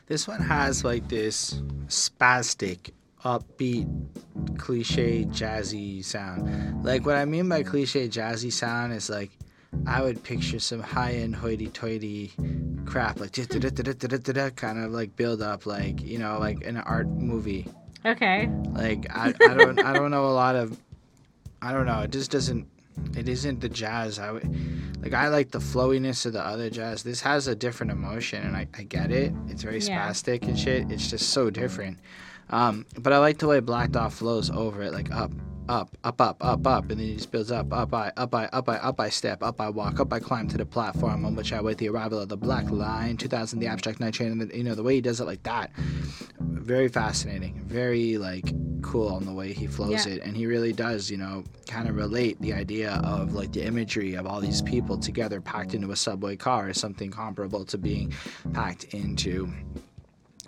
This 0.06 0.26
one 0.26 0.40
has 0.40 0.84
like 0.84 1.08
this 1.08 1.62
spastic 1.86 2.90
upbeat, 3.24 3.88
cliche, 4.58 5.26
jazzy 5.26 6.04
sound. 6.04 6.84
Like 6.84 7.06
what 7.06 7.14
I 7.14 7.24
mean 7.24 7.48
by 7.48 7.62
cliche, 7.62 8.08
jazzy 8.08 8.52
sound 8.52 8.92
is 8.92 9.08
like 9.08 9.30
I 9.86 10.02
would 10.02 10.22
picture 10.22 10.58
some 10.58 10.80
high-end 10.80 11.36
hoity-toity 11.36 12.32
crap, 12.86 13.20
like 13.20 13.32
kind 14.56 14.84
of 14.84 14.92
like 14.92 15.16
build 15.16 15.42
up, 15.42 15.66
like 15.66 16.02
you 16.02 16.18
know, 16.18 16.38
like 16.38 16.64
an 16.64 16.78
art 16.78 17.08
movie. 17.08 17.66
Okay. 18.06 18.48
Like 18.72 19.06
I, 19.14 19.34
I 19.40 19.54
don't 19.54 19.78
I 19.82 19.92
don't 19.92 20.10
know 20.10 20.26
a 20.26 20.34
lot 20.34 20.56
of 20.56 20.78
I 21.64 21.72
don't 21.72 21.86
know. 21.86 22.00
It 22.00 22.12
just 22.12 22.30
doesn't. 22.30 22.68
It 23.16 23.26
isn't 23.26 23.60
the 23.60 23.70
jazz. 23.70 24.18
I 24.18 24.30
would 24.30 24.44
like. 25.02 25.14
I 25.14 25.28
like 25.28 25.50
the 25.50 25.60
flowiness 25.60 26.26
of 26.26 26.34
the 26.34 26.44
other 26.44 26.68
jazz. 26.68 27.02
This 27.02 27.22
has 27.22 27.48
a 27.48 27.54
different 27.56 27.90
emotion, 27.90 28.42
and 28.42 28.54
I, 28.54 28.68
I 28.76 28.82
get 28.82 29.10
it. 29.10 29.32
It's 29.48 29.62
very 29.62 29.78
yeah. 29.78 30.06
spastic 30.06 30.42
and 30.42 30.58
shit. 30.58 30.92
It's 30.92 31.08
just 31.08 31.30
so 31.30 31.48
different. 31.48 31.98
Um, 32.50 32.84
but 32.98 33.14
I 33.14 33.18
like 33.18 33.38
the 33.38 33.48
way 33.48 33.60
Black 33.60 33.92
Dot 33.92 34.12
flows 34.12 34.50
over 34.50 34.82
it, 34.82 34.92
like 34.92 35.10
up, 35.10 35.32
up, 35.68 35.96
up, 36.04 36.20
up, 36.20 36.44
up, 36.44 36.66
up, 36.66 36.90
and 36.90 37.00
then 37.00 37.06
he 37.06 37.14
just 37.14 37.30
builds 37.30 37.50
up, 37.50 37.72
up, 37.72 37.94
I, 37.94 38.12
up, 38.16 38.34
I, 38.34 38.46
up, 38.46 38.68
I, 38.68 38.76
up, 38.76 39.00
I 39.00 39.08
step, 39.08 39.42
up, 39.42 39.60
I 39.60 39.68
walk, 39.68 40.00
up, 40.00 40.12
I 40.12 40.18
climb 40.18 40.48
to 40.48 40.58
the 40.58 40.66
platform 40.66 41.24
on 41.24 41.34
which 41.34 41.52
I 41.52 41.60
wait 41.60 41.78
the 41.78 41.88
arrival 41.88 42.20
of 42.20 42.28
the 42.28 42.36
Black 42.36 42.70
Line, 42.70 43.16
2000, 43.16 43.58
the 43.58 43.66
Abstract 43.66 44.00
Night 44.00 44.14
Train, 44.14 44.32
and 44.32 44.40
the, 44.40 44.56
you 44.56 44.64
know 44.64 44.74
the 44.74 44.82
way 44.82 44.96
he 44.96 45.00
does 45.00 45.20
it 45.20 45.24
like 45.24 45.42
that, 45.44 45.70
very 46.38 46.88
fascinating, 46.88 47.62
very 47.64 48.18
like 48.18 48.52
cool 48.82 49.08
on 49.08 49.24
the 49.24 49.32
way 49.32 49.52
he 49.52 49.66
flows 49.66 50.06
yeah. 50.06 50.14
it, 50.14 50.22
and 50.22 50.36
he 50.36 50.46
really 50.46 50.72
does, 50.72 51.10
you 51.10 51.16
know, 51.16 51.42
kind 51.66 51.88
of 51.88 51.96
relate 51.96 52.40
the 52.40 52.52
idea 52.52 53.00
of 53.02 53.34
like 53.34 53.52
the 53.52 53.64
imagery 53.64 54.14
of 54.14 54.26
all 54.26 54.40
these 54.40 54.62
people 54.62 54.98
together 54.98 55.40
packed 55.40 55.74
into 55.74 55.90
a 55.90 55.96
subway 55.96 56.36
car 56.36 56.68
is 56.68 56.78
something 56.78 57.10
comparable 57.10 57.64
to 57.64 57.78
being 57.78 58.12
packed 58.52 58.84
into 58.94 59.50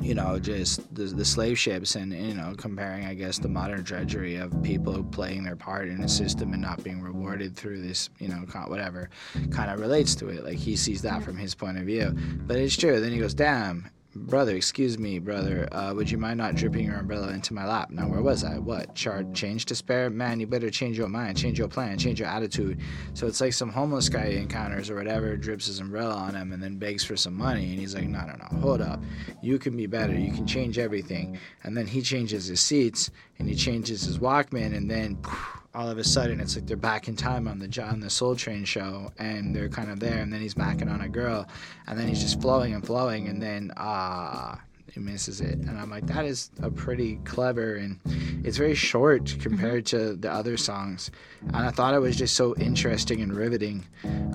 you 0.01 0.15
know, 0.15 0.39
just 0.39 0.95
the, 0.95 1.05
the 1.05 1.25
slave 1.25 1.59
ships 1.59 1.95
and, 1.95 2.13
you 2.13 2.35
know, 2.35 2.55
comparing, 2.57 3.07
I 3.07 3.15
guess, 3.15 3.39
the 3.39 3.49
modern 3.49 3.83
drudgery 3.83 4.37
of 4.37 4.63
people 4.63 5.03
playing 5.05 5.45
their 5.45 5.57
part 5.57 5.89
in 5.89 6.03
a 6.03 6.09
system 6.09 6.53
and 6.53 6.63
not 6.63 6.83
being 6.85 7.01
rewarded 7.01 7.57
through 7.57 7.81
this, 7.81 8.11
you 8.19 8.29
know, 8.29 8.45
whatever, 8.67 9.09
kind 9.51 9.71
of 9.71 9.81
relates 9.81 10.15
to 10.17 10.29
it. 10.29 10.45
Like 10.45 10.59
he 10.59 10.77
sees 10.77 11.03
that 11.03 11.23
from 11.23 11.37
his 11.37 11.55
point 11.55 11.79
of 11.79 11.85
view. 11.85 12.15
But 12.47 12.57
it's 12.57 12.77
true. 12.77 13.01
Then 13.01 13.13
he 13.13 13.19
goes, 13.19 13.35
damn, 13.35 13.91
brother, 14.17 14.57
excuse 14.57 14.99
me, 14.99 15.19
brother, 15.19 15.69
uh, 15.73 15.93
would 15.95 16.11
you 16.11 16.19
mind 16.19 16.39
not 16.39 16.55
dripping 16.55 16.87
your 16.87 16.97
umbrella 16.97 17.29
into 17.29 17.55
my 17.55 17.67
lap? 17.67 17.91
Now, 17.91 18.09
where 18.09 18.23
was 18.23 18.45
I? 18.45 18.59
What? 18.59 18.95
Chart 18.95 19.33
change 19.35 19.67
spare? 19.69 20.11
Man, 20.11 20.41
you 20.41 20.47
better 20.47 20.71
change 20.71 20.99
your 20.99 21.09
mind, 21.09 21.37
change 21.37 21.59
your 21.59 21.69
plan, 21.69 21.99
change 21.99 22.19
your 22.19 22.29
attitude. 22.29 22.81
So 23.15 23.27
it's 23.27 23.41
like 23.41 23.53
some 23.53 23.71
homeless 23.71 24.09
guy 24.09 24.31
he 24.31 24.39
encounters 24.39 24.91
or 24.91 24.97
whatever, 24.97 25.37
drips 25.37 25.67
his 25.67 25.81
umbrella 25.81 26.15
on 26.15 26.35
him 26.35 26.53
and 26.53 26.63
then 26.63 26.77
begs 26.77 27.05
for 27.05 27.17
some 27.17 27.35
money. 27.35 27.71
And 27.71 27.79
he's 27.79 27.95
like, 27.95 28.09
no, 28.09 28.21
no, 28.21 28.35
no, 28.35 28.59
hold 28.59 28.81
up. 28.81 29.01
You 29.43 29.59
can 29.59 29.77
be 29.77 29.87
better. 29.87 30.15
You 30.15 30.33
can 30.33 30.47
change 30.47 30.79
everything. 30.79 31.39
And 31.63 31.77
then 31.77 31.87
he 31.87 32.03
changes 32.03 32.47
his 32.47 32.61
seats 32.61 33.11
and 33.39 33.49
he 33.49 33.55
changes 33.55 34.03
his 34.03 34.19
Walkman 34.19 34.77
and 34.77 34.91
then. 34.91 35.17
Phew, 35.23 35.56
all 35.77 35.91
of 35.91 35.99
a 35.99 36.05
sudden 36.05 36.41
it's 36.41 36.57
like 36.57 36.67
they're 36.67 36.77
back 36.77 37.07
in 37.07 37.15
time 37.15 37.47
on 37.47 37.59
the 37.59 37.69
John 37.69 38.01
the 38.01 38.09
Soul 38.09 38.35
Train 38.35 38.65
show 38.65 39.13
and 39.19 39.55
they're 39.55 39.69
kind 39.69 39.91
of 39.91 40.01
there 40.01 40.19
and 40.19 40.33
then 40.33 40.41
he's 40.41 40.55
backing 40.55 40.89
on 40.89 41.03
a 41.03 41.09
girl 41.09 41.47
and 41.87 41.99
then 41.99 42.09
he's 42.09 42.21
just 42.21 42.41
flowing 42.41 42.73
and 42.73 42.85
flowing 42.85 43.29
and 43.29 43.43
then 43.43 43.71
ah 43.77 44.59
he 44.91 45.01
misses 45.01 45.43
it. 45.43 45.59
And 45.59 45.79
I'm 45.79 45.91
like 45.91 46.07
that 46.07 46.25
is 46.25 46.51
a 46.63 46.71
pretty 46.71 47.17
clever 47.25 47.75
and 47.75 48.01
it's 48.43 48.57
very 48.57 48.75
short 48.75 49.37
compared 49.41 49.85
to 49.87 50.17
the 50.17 50.33
other 50.33 50.57
songs. 50.57 51.11
And 51.49 51.57
I 51.57 51.71
thought 51.71 51.93
it 51.93 51.99
was 51.99 52.17
just 52.17 52.35
so 52.35 52.57
interesting 52.57 53.21
and 53.21 53.35
riveting. 53.35 53.85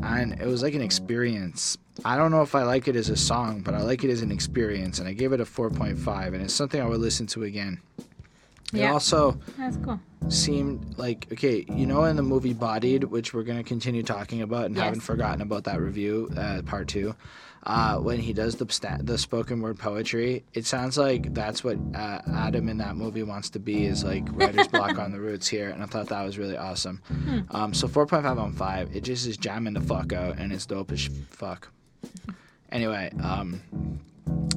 And 0.04 0.40
it 0.40 0.46
was 0.46 0.62
like 0.62 0.76
an 0.76 0.82
experience. 0.82 1.80
I 2.06 2.16
don't 2.16 2.30
know 2.30 2.44
if 2.44 2.54
I 2.54 2.62
like 2.62 2.88
it 2.88 2.96
as 2.96 3.10
a 3.10 3.18
song 3.18 3.62
but 3.62 3.74
I 3.74 3.82
like 3.82 4.04
it 4.04 4.12
as 4.12 4.22
an 4.22 4.32
experience 4.32 5.00
and 5.00 5.08
I 5.08 5.14
gave 5.14 5.34
it 5.34 5.42
a 5.42 5.46
4.5 5.46 6.28
and 6.28 6.44
it's 6.44 6.54
something 6.54 6.80
I 6.80 6.86
would 6.86 7.02
listen 7.02 7.26
to 7.28 7.44
again 7.44 7.80
yeah. 8.72 8.90
It 8.90 8.94
also 8.94 9.40
That's 9.58 9.78
cool. 9.78 10.00
seemed 10.30 10.98
like 10.98 11.28
okay, 11.34 11.66
you 11.70 11.86
know, 11.86 12.04
in 12.06 12.16
the 12.16 12.24
movie 12.24 12.54
Bodied, 12.54 13.06
which 13.06 13.34
we're 13.34 13.44
gonna 13.44 13.64
continue 13.64 14.04
talking 14.04 14.42
about, 14.42 14.66
and 14.66 14.76
yes. 14.76 14.86
haven't 14.86 15.02
forgotten 15.02 15.42
about 15.42 15.66
that 15.66 15.80
review, 15.80 16.30
uh, 16.38 16.62
part 16.66 16.88
two. 16.88 17.16
Uh, 17.64 17.98
when 17.98 18.18
he 18.18 18.34
does 18.34 18.56
the 18.56 19.00
the 19.04 19.18
spoken 19.18 19.62
word 19.62 19.78
poetry, 19.78 20.44
it 20.54 20.66
sounds 20.66 20.98
like 20.98 21.32
that's 21.34 21.64
what 21.64 21.78
uh, 21.94 22.20
Adam 22.34 22.68
in 22.70 22.78
that 22.80 22.96
movie 22.96 23.22
wants 23.22 23.52
to 23.52 23.60
be 23.60 23.86
is 23.86 24.04
like 24.04 24.24
writer's 24.32 24.68
block 24.70 24.98
on 24.98 25.12
the 25.12 25.20
roots 25.20 25.48
here, 25.48 25.70
and 25.70 25.84
I 25.84 25.86
thought 25.86 26.08
that 26.08 26.24
was 26.24 26.40
really 26.40 26.58
awesome. 26.58 27.02
Hmm. 27.08 27.40
Um, 27.52 27.74
so 27.76 27.88
4.5 27.88 28.40
on 28.40 28.54
five, 28.54 28.96
it 28.96 29.04
just 29.04 29.28
is 29.28 29.38
jamming 29.38 29.74
the 29.74 29.82
fuck 29.82 30.12
out, 30.12 30.40
and 30.40 30.52
it's 30.52 30.66
dope 30.66 30.92
as 30.92 31.08
fuck. 31.30 31.68
Anyway, 32.72 33.12
um, 33.22 33.62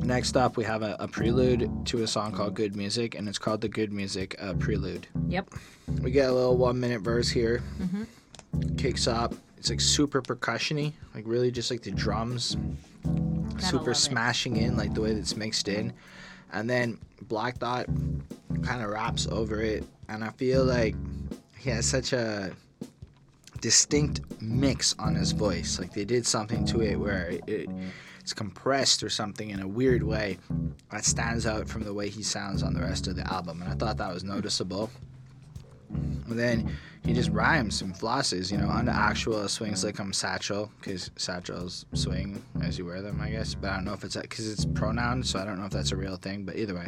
Next 0.05 0.37
up, 0.37 0.57
we 0.57 0.65
have 0.65 0.83
a, 0.83 0.97
a, 1.01 1.09
prelude 1.09 1.71
to 1.87 2.03
a 2.03 2.07
song 2.07 2.33
called 2.33 2.55
Good 2.55 2.77
Music, 2.77 3.15
and 3.15 3.27
it's 3.27 3.39
called 3.39 3.63
the 3.63 3.69
Good 3.69 3.91
Music 3.91 4.37
uh, 4.39 4.53
Prelude. 4.55 5.07
Yep. 5.29 5.55
We 6.03 6.11
get 6.11 6.29
a 6.29 6.33
little 6.33 6.59
one 6.59 6.79
minute 6.79 7.01
verse 7.01 7.31
here. 7.31 7.63
Mm-hmm. 7.81 8.77
Kicks 8.77 9.07
up. 9.07 9.35
It's 9.57 9.71
like 9.71 9.81
super 9.81 10.21
percussiony, 10.21 10.93
like 11.15 11.25
really 11.27 11.51
just 11.51 11.71
like 11.71 11.83
the 11.83 11.91
drums, 11.91 12.59
Gotta 13.05 13.65
super 13.65 13.95
smashing 13.95 14.57
it. 14.57 14.65
in, 14.65 14.77
like 14.77 14.93
the 14.93 15.01
way 15.01 15.15
that's 15.15 15.37
mixed 15.37 15.69
in. 15.69 15.93
And 16.53 16.69
then 16.69 16.99
Black 17.23 17.59
Dot 17.59 17.87
kind 18.63 18.83
of 18.83 18.91
raps 18.91 19.27
over 19.29 19.63
it, 19.63 19.85
and 20.11 20.23
I 20.23 20.31
feel 20.31 20.65
like 20.65 20.95
he 21.57 21.71
has 21.71 21.87
such 21.87 22.13
a 22.13 22.53
distinct 23.63 24.21
mix 24.43 24.95
on 24.99 25.15
his 25.15 25.33
voice. 25.33 25.79
Like 25.79 25.95
they 25.95 26.05
did 26.05 26.27
something 26.27 26.67
to 26.67 26.83
it 26.83 26.97
where 26.97 27.29
it, 27.31 27.45
it 27.47 27.71
it's 28.25 28.33
compressed 28.33 29.03
or 29.03 29.11
something 29.11 29.51
in 29.51 29.61
a 29.61 29.69
weird 29.69 30.03
way 30.03 30.39
that 30.91 31.05
stands 31.05 31.45
out 31.45 31.69
from 31.69 31.85
the 31.85 31.93
way 31.93 32.09
he 32.09 32.23
sounds 32.23 32.63
on 32.63 32.73
the 32.73 32.81
rest 32.81 33.07
of 33.07 33.17
the 33.17 33.31
album. 33.31 33.61
And 33.61 33.71
I 33.71 33.75
thought 33.75 33.99
that 33.99 34.15
was 34.15 34.25
noticeable. 34.25 34.91
And 35.91 36.39
then 36.39 36.75
he 37.05 37.13
just 37.13 37.29
rhymes 37.29 37.83
and 37.83 37.95
flosses, 37.95 38.51
you 38.51 38.57
know, 38.57 38.69
on 38.69 38.87
the 38.87 38.93
actual 38.93 39.47
swings 39.47 39.85
like 39.85 39.99
I'm 39.99 40.15
satchel, 40.15 40.73
because 40.81 41.11
satchels 41.17 41.85
swing 41.93 42.43
as 42.63 42.79
you 42.79 42.87
wear 42.87 43.03
them, 43.03 43.21
I 43.21 43.29
guess. 43.29 43.55
But 43.55 43.69
I 43.69 43.75
don't 43.75 43.85
know 43.85 43.93
if 43.93 44.03
it's 44.05 44.17
because 44.17 44.51
it's 44.51 44.65
pronoun, 44.65 45.23
so 45.23 45.39
I 45.39 45.45
don't 45.45 45.59
know 45.59 45.67
if 45.67 45.73
that's 45.73 45.93
a 45.93 45.97
real 45.97 46.17
thing. 46.17 46.47
But 46.47 46.57
either 46.57 46.75
way, 46.75 46.87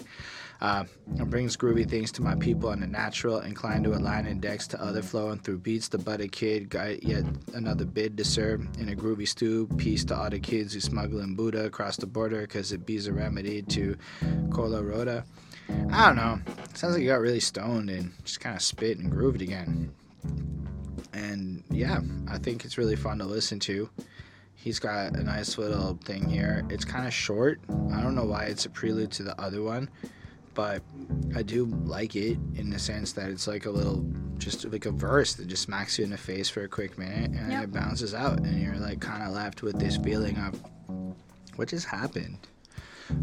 uh, 0.60 0.84
it 1.18 1.30
brings 1.30 1.56
groovy 1.56 1.88
things 1.88 2.10
to 2.12 2.22
my 2.22 2.34
people 2.34 2.70
on 2.70 2.82
a 2.82 2.86
natural, 2.86 3.40
inclined 3.40 3.84
to 3.84 3.94
align 3.94 4.26
index 4.26 4.66
to 4.68 4.82
other 4.82 5.02
flowing 5.02 5.38
through 5.38 5.58
beats. 5.58 5.88
The 5.88 5.98
butter 5.98 6.28
kid 6.28 6.68
got 6.68 7.02
yet 7.02 7.24
another 7.54 7.84
bid 7.84 8.16
to 8.18 8.24
serve 8.24 8.66
in 8.78 8.88
a 8.88 8.96
groovy 8.96 9.28
stew. 9.28 9.68
Peace 9.76 10.04
to 10.06 10.16
all 10.16 10.30
the 10.30 10.40
kids 10.40 10.74
who 10.74 10.80
smuggling 10.80 11.34
Buddha 11.34 11.66
across 11.66 11.96
the 11.96 12.06
border 12.06 12.42
because 12.42 12.72
it 12.72 12.86
be's 12.86 13.06
a 13.06 13.12
remedy 13.12 13.62
to 13.62 13.96
Cola 14.50 14.82
Rhoda. 14.82 15.24
I 15.90 16.06
don't 16.06 16.16
know. 16.16 16.38
Sounds 16.74 16.94
like 16.94 17.02
you 17.02 17.08
got 17.08 17.20
really 17.20 17.40
stoned 17.40 17.90
and 17.90 18.12
just 18.24 18.40
kind 18.40 18.56
of 18.56 18.62
spit 18.62 18.98
and 18.98 19.10
grooved 19.10 19.42
again. 19.42 19.92
And 21.12 21.62
yeah, 21.70 22.00
I 22.28 22.38
think 22.38 22.64
it's 22.64 22.78
really 22.78 22.96
fun 22.96 23.18
to 23.18 23.24
listen 23.24 23.58
to. 23.60 23.88
He's 24.54 24.78
got 24.78 25.16
a 25.16 25.22
nice 25.22 25.58
little 25.58 25.98
thing 26.04 26.28
here. 26.28 26.64
It's 26.70 26.84
kind 26.84 27.06
of 27.06 27.14
short. 27.14 27.60
I 27.92 28.02
don't 28.02 28.14
know 28.14 28.24
why 28.24 28.44
it's 28.44 28.66
a 28.66 28.70
prelude 28.70 29.12
to 29.12 29.22
the 29.22 29.40
other 29.40 29.62
one, 29.62 29.88
but 30.56 30.82
I 31.36 31.42
do 31.42 31.66
like 31.84 32.16
it 32.16 32.38
in 32.56 32.70
the 32.70 32.78
sense 32.80 33.12
that 33.12 33.30
it's 33.30 33.46
like 33.46 33.66
a 33.66 33.70
little, 33.70 34.04
just 34.38 34.64
like 34.64 34.86
a 34.86 34.90
verse 34.90 35.34
that 35.34 35.46
just 35.46 35.62
smacks 35.62 35.98
you 35.98 36.04
in 36.04 36.10
the 36.10 36.16
face 36.16 36.48
for 36.48 36.62
a 36.64 36.68
quick 36.68 36.98
minute 36.98 37.30
and 37.30 37.52
Yep. 37.52 37.64
it 37.64 37.72
bounces 37.72 38.14
out, 38.14 38.40
and 38.40 38.60
you're 38.60 38.76
like 38.76 38.98
kind 39.00 39.22
of 39.22 39.32
left 39.32 39.62
with 39.62 39.78
this 39.78 39.96
feeling 39.98 40.36
of 40.38 40.58
what 41.56 41.68
just 41.68 41.86
happened. 41.86 42.38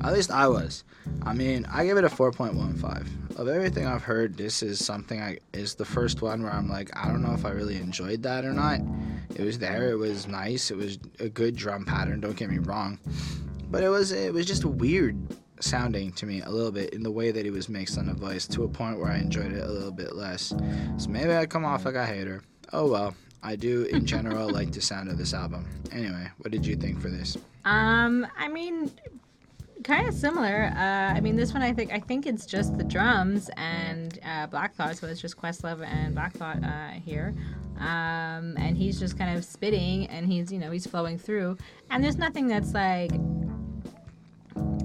At 0.02 0.14
least 0.14 0.32
I 0.32 0.48
was. 0.48 0.86
I 1.24 1.34
mean, 1.34 1.66
I 1.70 1.86
give 1.86 1.98
it 1.98 2.06
a 2.06 2.10
4.15. 2.10 3.38
Of 3.38 3.48
everything 3.50 3.86
I've 3.86 4.04
heard, 4.04 4.38
this 4.38 4.64
is 4.64 4.84
something 4.84 5.20
I 5.20 5.40
is 5.54 5.76
the 5.76 5.84
first 5.84 6.22
one 6.22 6.44
where 6.44 6.54
I'm 6.54 6.70
like, 6.70 6.90
I 6.96 7.08
don't 7.08 7.22
know 7.22 7.34
if 7.34 7.46
I 7.46 7.50
really 7.50 7.76
enjoyed 7.78 8.24
that 8.24 8.46
or 8.46 8.54
not. 8.54 8.80
It 9.36 9.44
was 9.44 9.58
there, 9.60 9.90
it 9.90 9.98
was 9.98 10.28
nice, 10.28 10.70
it 10.72 10.78
was 10.78 11.00
a 11.20 11.28
good 11.28 11.56
drum 11.56 11.84
pattern, 11.84 12.22
don't 12.22 12.38
get 12.38 12.50
me 12.50 12.60
wrong. 12.60 13.00
But 13.72 13.84
it 13.84 13.90
was 13.90 14.12
it 14.12 14.32
was 14.32 14.46
just 14.46 14.64
weird 14.66 15.18
sounding 15.60 16.12
to 16.14 16.26
me 16.26 16.42
a 16.42 16.50
little 16.50 16.72
bit 16.72 16.94
in 16.94 17.04
the 17.04 17.12
way 17.12 17.32
that 17.32 17.46
it 17.46 17.52
was 17.52 17.70
mixed 17.70 17.98
on 17.98 18.08
the 18.08 18.14
voice 18.14 18.48
to 18.48 18.64
a 18.64 18.68
point 18.68 19.00
where 19.00 19.12
I 19.12 19.18
enjoyed 19.18 19.52
it 19.52 19.64
a 19.64 19.72
little 19.72 19.92
bit 19.92 20.16
less. 20.16 20.54
So 20.98 21.10
maybe 21.10 21.34
I 21.34 21.46
come 21.46 21.66
off 21.66 21.86
like 21.86 21.96
a 21.96 22.06
hater. 22.06 22.42
Oh 22.72 22.90
well. 22.90 23.16
I 23.44 23.56
do 23.58 23.84
in 23.84 24.06
general 24.14 24.50
like 24.50 24.72
the 24.72 24.82
sound 24.82 25.10
of 25.10 25.18
this 25.18 25.34
album. 25.34 25.68
Anyway, 25.92 26.28
what 26.40 26.52
did 26.52 26.66
you 26.66 26.76
think 26.76 27.02
for 27.02 27.10
this? 27.10 27.38
Um, 27.66 28.26
I 28.38 28.48
mean, 28.48 28.92
kind 29.84 30.08
of 30.08 30.14
similar. 30.14 30.72
Uh, 30.76 31.14
I 31.14 31.20
mean, 31.20 31.36
this 31.36 31.54
one 31.54 31.62
I 31.62 31.74
think 31.74 31.92
I 31.92 32.00
think 32.00 32.26
it's 32.26 32.46
just 32.46 32.78
the 32.78 32.84
drums 32.84 33.50
and 33.58 34.18
uh, 34.26 34.48
Black 34.48 34.74
Thought, 34.76 34.98
so 34.98 35.08
it's 35.08 35.22
just 35.22 35.38
Questlove 35.38 35.86
and 35.86 36.16
Black 36.16 36.34
Thought 36.34 36.64
uh, 36.64 36.92
here, 37.06 37.34
um, 37.80 38.56
and 38.58 38.78
he's 38.78 39.00
just 39.00 39.18
kind 39.18 39.38
of 39.38 39.44
spitting 39.44 40.08
and 40.08 40.26
he's 40.26 40.52
you 40.52 40.60
know 40.60 40.72
he's 40.72 40.88
flowing 40.88 41.18
through, 41.18 41.58
and 41.92 42.04
there's 42.04 42.18
nothing 42.18 42.48
that's 42.48 42.74
like. 42.74 43.12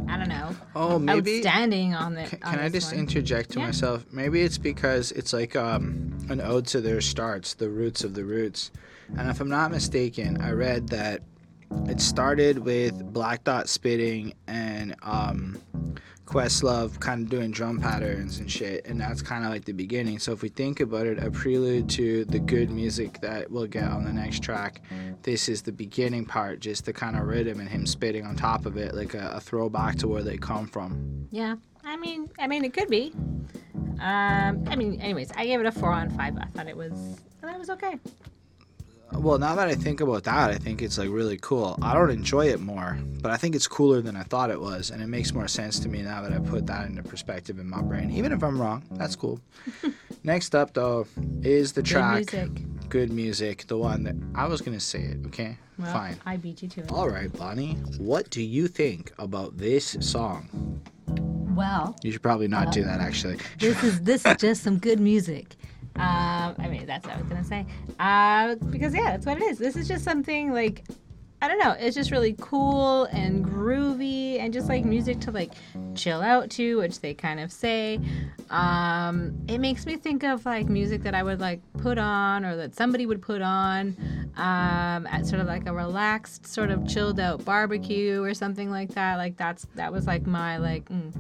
I 0.09 0.17
don't 0.17 0.29
know. 0.29 0.57
Oh, 0.75 0.99
maybe 0.99 1.41
standing 1.43 1.95
on 1.95 2.15
the. 2.15 2.25
Can, 2.25 2.43
on 2.43 2.55
can 2.55 2.61
I 2.65 2.69
just 2.69 2.93
one. 2.93 3.01
interject 3.01 3.51
to 3.51 3.59
Yeah. 3.61 3.67
myself? 3.67 4.07
Maybe 4.11 4.43
it's 4.43 4.59
because 4.59 5.13
it's 5.13 5.33
like 5.33 5.55
um, 5.57 6.17
an 6.31 6.41
ode 6.41 6.67
to 6.69 6.81
their 6.81 7.01
starts, 7.01 7.55
the 7.55 7.69
roots 7.69 8.05
of 8.05 8.15
the 8.15 8.25
roots. 8.25 8.71
And 9.17 9.29
if 9.29 9.41
I'm 9.41 9.49
not 9.49 9.71
mistaken, 9.71 10.41
I 10.41 10.51
read 10.53 10.89
that 10.89 11.23
it 11.89 12.01
started 12.01 12.59
with 12.61 13.13
Black 13.13 13.45
Dot 13.45 13.69
spitting 13.69 14.33
and 14.47 14.95
um, 15.03 15.59
Questlove 16.29 17.01
kind 17.01 17.23
of 17.23 17.31
doing 17.31 17.51
drum 17.51 17.81
patterns 17.81 18.39
and 18.39 18.53
shit, 18.53 18.87
and 18.87 19.01
that's 19.01 19.23
kind 19.23 19.47
of 19.47 19.51
like 19.51 19.65
the 19.65 19.73
beginning. 19.73 20.19
So 20.19 20.31
if 20.33 20.43
we 20.43 20.51
think 20.51 20.81
about 20.81 21.07
it, 21.07 21.19
a 21.19 21.31
prelude 21.31 21.89
to 21.91 22.27
the 22.27 22.39
good 22.39 22.69
music 22.69 23.19
that 23.23 23.51
we'll 23.51 23.67
get 23.67 23.85
on 23.85 24.05
the 24.05 24.13
next 24.13 24.43
track, 24.43 24.83
this 25.23 25.49
is 25.49 25.63
the 25.63 25.73
beginning 25.73 26.27
part, 26.27 26.61
just 26.61 26.85
the 26.85 26.93
kind 26.93 27.17
of 27.17 27.23
rhythm 27.23 27.61
and 27.61 27.69
him 27.69 27.87
spitting 27.87 28.27
on 28.27 28.37
top 28.37 28.67
of 28.67 28.77
it, 28.77 28.95
like 28.95 29.15
a, 29.15 29.31
a 29.37 29.41
throwback 29.41 29.97
to 29.97 30.09
where 30.09 30.23
they 30.23 30.37
come 30.37 30.67
from. 30.67 31.27
Yeah, 31.31 31.57
I 31.83 31.97
mean, 31.97 32.29
I 32.39 32.47
mean, 32.47 32.63
it 32.63 32.75
could 32.75 32.89
be. 32.89 33.15
Um, 33.99 34.65
I 34.69 34.77
mean, 34.77 35.01
anyways, 35.01 35.33
I 35.35 35.47
gave 35.47 35.61
it 35.61 35.67
a 35.67 35.73
four 35.73 35.93
on 35.93 36.11
five. 36.11 36.37
I 36.37 36.45
thought 36.49 36.69
it 36.69 36.77
was, 36.77 36.93
I 37.43 37.47
thought 37.47 37.55
it 37.55 37.59
was 37.59 37.71
okay. 37.71 37.99
Well, 39.13 39.39
now 39.39 39.55
that 39.57 39.69
I 39.69 39.75
think 39.75 40.01
about 40.01 40.25
that, 40.25 40.51
I 40.51 40.57
think 40.57 40.83
it's 40.83 40.99
like 40.99 41.09
really 41.11 41.39
cool. 41.41 41.79
I 41.83 41.95
don't 41.95 42.11
enjoy 42.11 42.47
it 42.49 42.61
more, 42.61 42.99
but 43.21 43.31
I 43.31 43.37
think 43.37 43.55
it's 43.57 43.67
cooler 43.67 44.01
than 44.01 44.17
I 44.17 44.23
thought 44.23 44.51
it 44.51 44.61
was, 44.61 44.91
and 44.91 45.03
it 45.03 45.07
makes 45.07 45.33
more 45.33 45.49
sense 45.49 45.79
to 45.81 45.89
me 45.89 46.03
now 46.03 46.23
that 46.23 46.33
I 46.33 46.39
put 46.39 46.67
that 46.67 46.87
into 46.87 47.03
perspective 47.03 47.59
in 47.59 47.69
my 47.69 47.81
brain. 47.83 48.11
Even 48.11 48.33
if 48.33 48.43
I'm 48.45 48.61
wrong, 48.61 48.85
that's 48.93 49.17
cool. 49.17 49.41
Next 50.25 50.55
up, 50.55 50.75
though, 50.75 51.07
is 51.43 51.73
the 51.73 51.83
track 51.83 52.27
Good 52.27 52.51
music. 52.53 52.89
Good 52.89 53.13
Music, 53.13 53.67
the 53.67 53.77
one 53.77 54.03
that 54.05 54.15
I 54.35 54.47
was 54.47 54.61
gonna 54.63 54.81
say 54.81 55.01
it. 55.01 55.19
Okay, 55.27 55.59
Well, 55.79 55.93
fine. 55.93 56.17
I 56.25 56.37
beat 56.37 56.63
you 56.63 56.69
to 56.71 56.81
it. 56.81 56.91
All 56.93 57.09
right, 57.09 57.31
Bonnie, 57.33 57.75
what 57.99 58.31
do 58.31 58.43
you 58.43 58.67
think 58.69 59.13
about 59.19 59.59
this 59.59 59.97
song? 60.01 60.81
Well, 61.55 61.97
You 62.03 62.13
should 62.13 62.23
probably 62.23 62.49
not 62.49 62.73
do 62.73 62.83
uh, 62.83 62.87
that, 62.87 63.01
actually. 63.01 63.39
this 63.59 63.83
is 63.83 64.01
this 64.03 64.25
is 64.25 64.37
just 64.37 64.63
some 64.63 64.79
good 64.79 65.01
music. 65.01 65.57
Um, 65.99 66.55
I 66.59 66.69
mean, 66.69 66.87
that's 66.87 67.07
what 67.07 67.17
I 67.17 67.19
was 67.19 67.29
gonna 67.29 67.45
say. 67.45 67.67
Uh, 67.99 68.55
because 68.71 68.95
yeah, 68.95 69.11
that's 69.11 69.27
what 69.27 69.37
it 69.37 69.43
is. 69.45 69.59
This 69.59 69.77
is 69.77 69.89
just 69.89 70.05
something 70.05 70.53
like, 70.53 70.85
I 71.43 71.49
don't 71.49 71.59
know. 71.59 71.73
It's 71.79 71.95
just 71.95 72.11
really 72.11 72.37
cool 72.41 73.05
and 73.05 73.45
groovy 73.45 74.39
and 74.39 74.53
just 74.53 74.69
like 74.69 74.85
music 74.85 75.21
to 75.21 75.31
like 75.31 75.53
chill 75.95 76.21
out 76.21 76.51
to, 76.51 76.79
which 76.79 77.01
they 77.01 77.15
kind 77.15 77.41
of 77.41 77.51
say. 77.51 78.01
Um, 78.51 79.35
it 79.49 79.59
makes 79.59 79.87
me 79.87 79.97
think 79.97 80.23
of 80.25 80.47
like 80.47 80.69
music 80.69 81.03
that 81.03 81.15
I 81.15 81.23
would 81.23 81.41
like 81.41 81.61
put 81.79 81.99
on 81.99 82.45
or 82.45 82.57
that 82.57 82.75
somebody 82.75 83.05
would 83.05 83.21
put 83.21 83.43
on 83.43 83.97
um, 84.37 85.07
at 85.07 85.27
sort 85.27 85.41
of 85.41 85.47
like 85.47 85.67
a 85.67 85.73
relaxed, 85.73 86.47
sort 86.47 86.71
of 86.71 86.87
chilled 86.89 87.21
out 87.21 87.45
barbecue 87.45 88.23
or 88.23 88.35
something 88.35 88.71
like 88.71 88.91
that. 88.95 89.17
Like 89.17 89.37
that's 89.37 89.67
that 89.75 89.93
was 89.93 90.07
like 90.07 90.27
my 90.27 90.59
like. 90.59 90.85
Mm, 90.89 91.13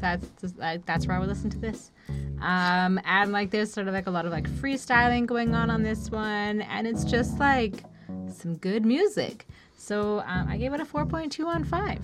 that's 0.00 0.26
like, 0.56 0.84
that's 0.84 1.06
where 1.06 1.16
I 1.16 1.20
would 1.20 1.28
listen 1.28 1.48
to 1.50 1.58
this. 1.58 1.91
Um, 2.40 3.00
and 3.04 3.32
like 3.32 3.50
there's 3.50 3.72
sort 3.72 3.88
of 3.88 3.94
like 3.94 4.06
a 4.06 4.10
lot 4.10 4.26
of 4.26 4.32
like 4.32 4.48
freestyling 4.48 5.26
going 5.26 5.54
on 5.54 5.70
on 5.70 5.82
this 5.82 6.10
one, 6.10 6.62
and 6.62 6.86
it's 6.86 7.04
just 7.04 7.38
like 7.38 7.84
some 8.32 8.56
good 8.56 8.84
music. 8.84 9.46
So 9.76 10.20
um, 10.26 10.48
I 10.48 10.56
gave 10.56 10.72
it 10.72 10.80
a 10.80 10.84
4.2 10.84 11.44
on 11.46 11.64
five. 11.64 12.00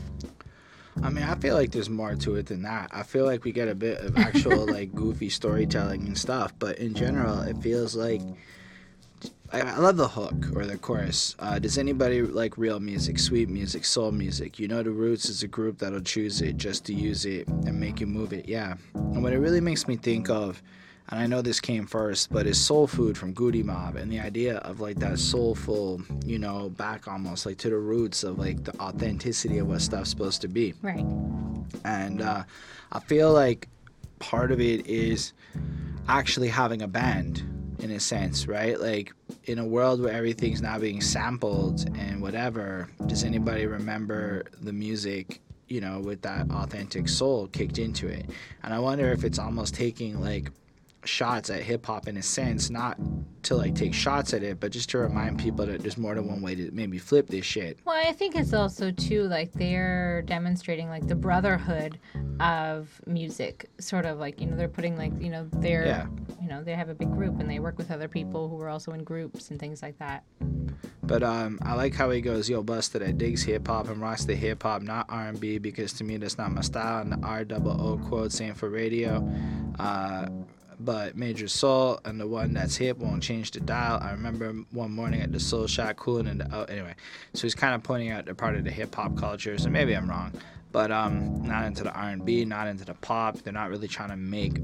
I 1.02 1.10
mean, 1.10 1.24
I 1.24 1.36
feel 1.36 1.54
like 1.54 1.70
there's 1.70 1.88
more 1.90 2.14
to 2.16 2.34
it 2.36 2.46
than 2.46 2.62
that. 2.62 2.90
I 2.92 3.02
feel 3.04 3.24
like 3.24 3.44
we 3.44 3.52
get 3.52 3.68
a 3.68 3.74
bit 3.74 4.00
of 4.00 4.16
actual 4.16 4.66
like 4.70 4.94
goofy 4.94 5.28
storytelling 5.28 6.02
and 6.06 6.18
stuff, 6.18 6.52
but 6.58 6.78
in 6.78 6.94
general, 6.94 7.40
it 7.40 7.56
feels 7.58 7.94
like 7.94 8.20
I, 9.52 9.60
I 9.62 9.76
love 9.78 9.96
the 9.96 10.08
hook 10.08 10.54
or 10.54 10.66
the 10.66 10.76
chorus. 10.76 11.34
Uh, 11.38 11.58
does 11.58 11.78
anybody 11.78 12.22
like 12.22 12.58
real 12.58 12.80
music, 12.80 13.18
sweet 13.18 13.48
music, 13.48 13.84
soul 13.84 14.12
music? 14.12 14.58
You 14.58 14.68
know, 14.68 14.82
the 14.82 14.90
Roots 14.90 15.28
is 15.28 15.42
a 15.42 15.48
group 15.48 15.78
that'll 15.78 16.00
choose 16.02 16.42
it 16.42 16.56
just 16.58 16.84
to 16.86 16.94
use 16.94 17.24
it 17.24 17.48
and 17.48 17.78
make 17.80 18.00
you 18.00 18.06
move 18.06 18.32
it. 18.32 18.48
Yeah, 18.48 18.74
and 18.94 19.22
what 19.22 19.32
it 19.32 19.38
really 19.38 19.60
makes 19.60 19.88
me 19.88 19.96
think 19.96 20.28
of. 20.28 20.62
And 21.10 21.18
I 21.18 21.26
know 21.26 21.40
this 21.40 21.58
came 21.58 21.86
first, 21.86 22.30
but 22.30 22.46
is 22.46 22.60
soul 22.62 22.86
food 22.86 23.16
from 23.16 23.32
Goodie 23.32 23.62
Mob 23.62 23.96
and 23.96 24.12
the 24.12 24.20
idea 24.20 24.58
of 24.58 24.80
like 24.80 24.96
that 24.98 25.18
soulful, 25.18 26.02
you 26.26 26.38
know, 26.38 26.68
back 26.68 27.08
almost 27.08 27.46
like 27.46 27.56
to 27.58 27.70
the 27.70 27.78
roots 27.78 28.24
of 28.24 28.38
like 28.38 28.62
the 28.64 28.78
authenticity 28.78 29.56
of 29.56 29.68
what 29.68 29.80
stuff's 29.80 30.10
supposed 30.10 30.42
to 30.42 30.48
be 30.48 30.74
Right. 30.82 31.06
and 31.86 32.20
uh, 32.20 32.42
I 32.92 33.00
feel 33.00 33.32
like 33.32 33.68
part 34.18 34.52
of 34.52 34.60
it 34.60 34.86
is 34.86 35.32
actually 36.08 36.48
having 36.48 36.82
a 36.82 36.88
band 36.88 37.42
in 37.78 37.90
a 37.92 38.00
sense, 38.00 38.42
mm-hmm. 38.42 38.52
right? 38.52 38.80
Like 38.80 39.12
in 39.44 39.58
a 39.58 39.66
world 39.66 40.00
where 40.00 40.12
everything's 40.12 40.62
now 40.62 40.78
being 40.78 41.00
sampled 41.00 41.86
and 41.96 42.20
whatever, 42.20 42.90
does 43.06 43.24
anybody 43.24 43.66
remember 43.66 44.44
the 44.60 44.72
music, 44.72 45.40
you 45.68 45.80
know, 45.80 46.00
with 46.00 46.22
that 46.22 46.50
authentic 46.50 47.08
soul 47.08 47.48
kicked 47.48 47.78
into 47.78 48.08
it? 48.08 48.28
And 48.62 48.74
I 48.74 48.78
wonder 48.78 49.10
if 49.12 49.24
it's 49.24 49.38
almost 49.38 49.74
taking 49.74 50.20
like 50.20 50.50
shots 51.04 51.48
at 51.50 51.62
hip 51.62 51.86
hop 51.86 52.08
in 52.08 52.16
a 52.16 52.22
sense, 52.22 52.70
not 52.70 52.98
to 53.44 53.54
like 53.54 53.74
take 53.74 53.94
shots 53.94 54.34
at 54.34 54.42
it, 54.42 54.60
but 54.60 54.72
just 54.72 54.90
to 54.90 54.98
remind 54.98 55.38
people 55.38 55.64
that 55.66 55.80
there's 55.80 55.96
more 55.96 56.14
than 56.14 56.26
one 56.28 56.42
way 56.42 56.54
to 56.54 56.70
maybe 56.72 56.98
flip 56.98 57.28
this 57.28 57.44
shit. 57.44 57.78
Well, 57.84 58.00
I 58.06 58.12
think 58.12 58.34
it's 58.36 58.52
also 58.52 58.90
too 58.90 59.22
like 59.24 59.52
they're 59.52 60.22
demonstrating 60.22 60.88
like 60.88 61.06
the 61.06 61.14
brotherhood 61.14 61.98
of 62.40 63.00
music, 63.06 63.68
sort 63.80 64.04
of 64.06 64.18
like 64.18 64.40
you 64.40 64.46
know 64.46 64.56
they're 64.56 64.68
putting 64.68 64.96
like 64.96 65.12
you 65.20 65.30
know 65.30 65.48
they're 65.54 65.86
Yeah. 65.86 66.06
you 66.42 66.48
know 66.48 66.62
they 66.62 66.74
have 66.74 66.88
a 66.88 66.94
big 66.94 67.10
group 67.12 67.38
and 67.40 67.48
they 67.48 67.58
work 67.58 67.78
with 67.78 67.90
other 67.90 68.08
people 68.08 68.48
who 68.48 68.60
are 68.60 68.68
also 68.68 68.92
in 68.92 69.02
groups 69.04 69.50
and 69.50 69.58
things 69.58 69.82
like 69.82 69.98
that. 69.98 70.24
But 71.02 71.22
um, 71.22 71.58
I 71.62 71.74
like 71.74 71.94
how 71.94 72.10
he 72.10 72.20
goes, 72.20 72.50
"Yo, 72.50 72.62
Buster 72.62 72.98
that 72.98 73.16
digs 73.18 73.42
hip 73.42 73.66
hop 73.66 73.88
and 73.88 74.00
rocks 74.00 74.24
the 74.26 74.34
hip 74.34 74.62
hop, 74.62 74.82
not 74.82 75.06
R 75.08 75.28
and 75.28 75.40
B, 75.40 75.58
because 75.58 75.92
to 75.94 76.04
me 76.04 76.16
that's 76.18 76.36
not 76.38 76.52
my 76.52 76.60
style." 76.60 77.00
And 77.00 77.12
the 77.12 77.26
R 77.26 77.44
double 77.44 77.80
O 77.80 77.96
quote 77.96 78.30
saying 78.32 78.54
for 78.54 78.68
radio, 78.68 79.26
uh, 79.78 80.28
but 80.80 81.16
Major 81.16 81.48
Soul 81.48 82.00
and 82.04 82.20
the 82.20 82.26
one 82.26 82.54
that's 82.54 82.76
hip 82.76 82.98
won't 82.98 83.22
change 83.22 83.50
the 83.50 83.60
dial. 83.60 83.98
I 84.02 84.12
remember 84.12 84.52
one 84.70 84.92
morning 84.92 85.20
at 85.20 85.32
the 85.32 85.40
Soul 85.40 85.66
Shot 85.66 85.96
cooling 85.96 86.26
in 86.26 86.38
the 86.38 86.48
oh, 86.52 86.64
anyway. 86.64 86.94
So 87.34 87.42
he's 87.42 87.54
kind 87.54 87.74
of 87.74 87.82
pointing 87.82 88.10
out 88.10 88.26
the 88.26 88.34
part 88.34 88.54
of 88.54 88.64
the 88.64 88.70
hip 88.70 88.94
hop 88.94 89.16
culture. 89.16 89.58
So 89.58 89.70
maybe 89.70 89.96
I'm 89.96 90.08
wrong, 90.08 90.32
but 90.72 90.90
um, 90.90 91.42
not 91.46 91.64
into 91.64 91.82
the 91.82 91.92
R 91.92 92.10
and 92.10 92.24
B, 92.24 92.44
not 92.44 92.68
into 92.68 92.84
the 92.84 92.94
pop. 92.94 93.38
They're 93.38 93.52
not 93.52 93.70
really 93.70 93.88
trying 93.88 94.10
to 94.10 94.16
make 94.16 94.58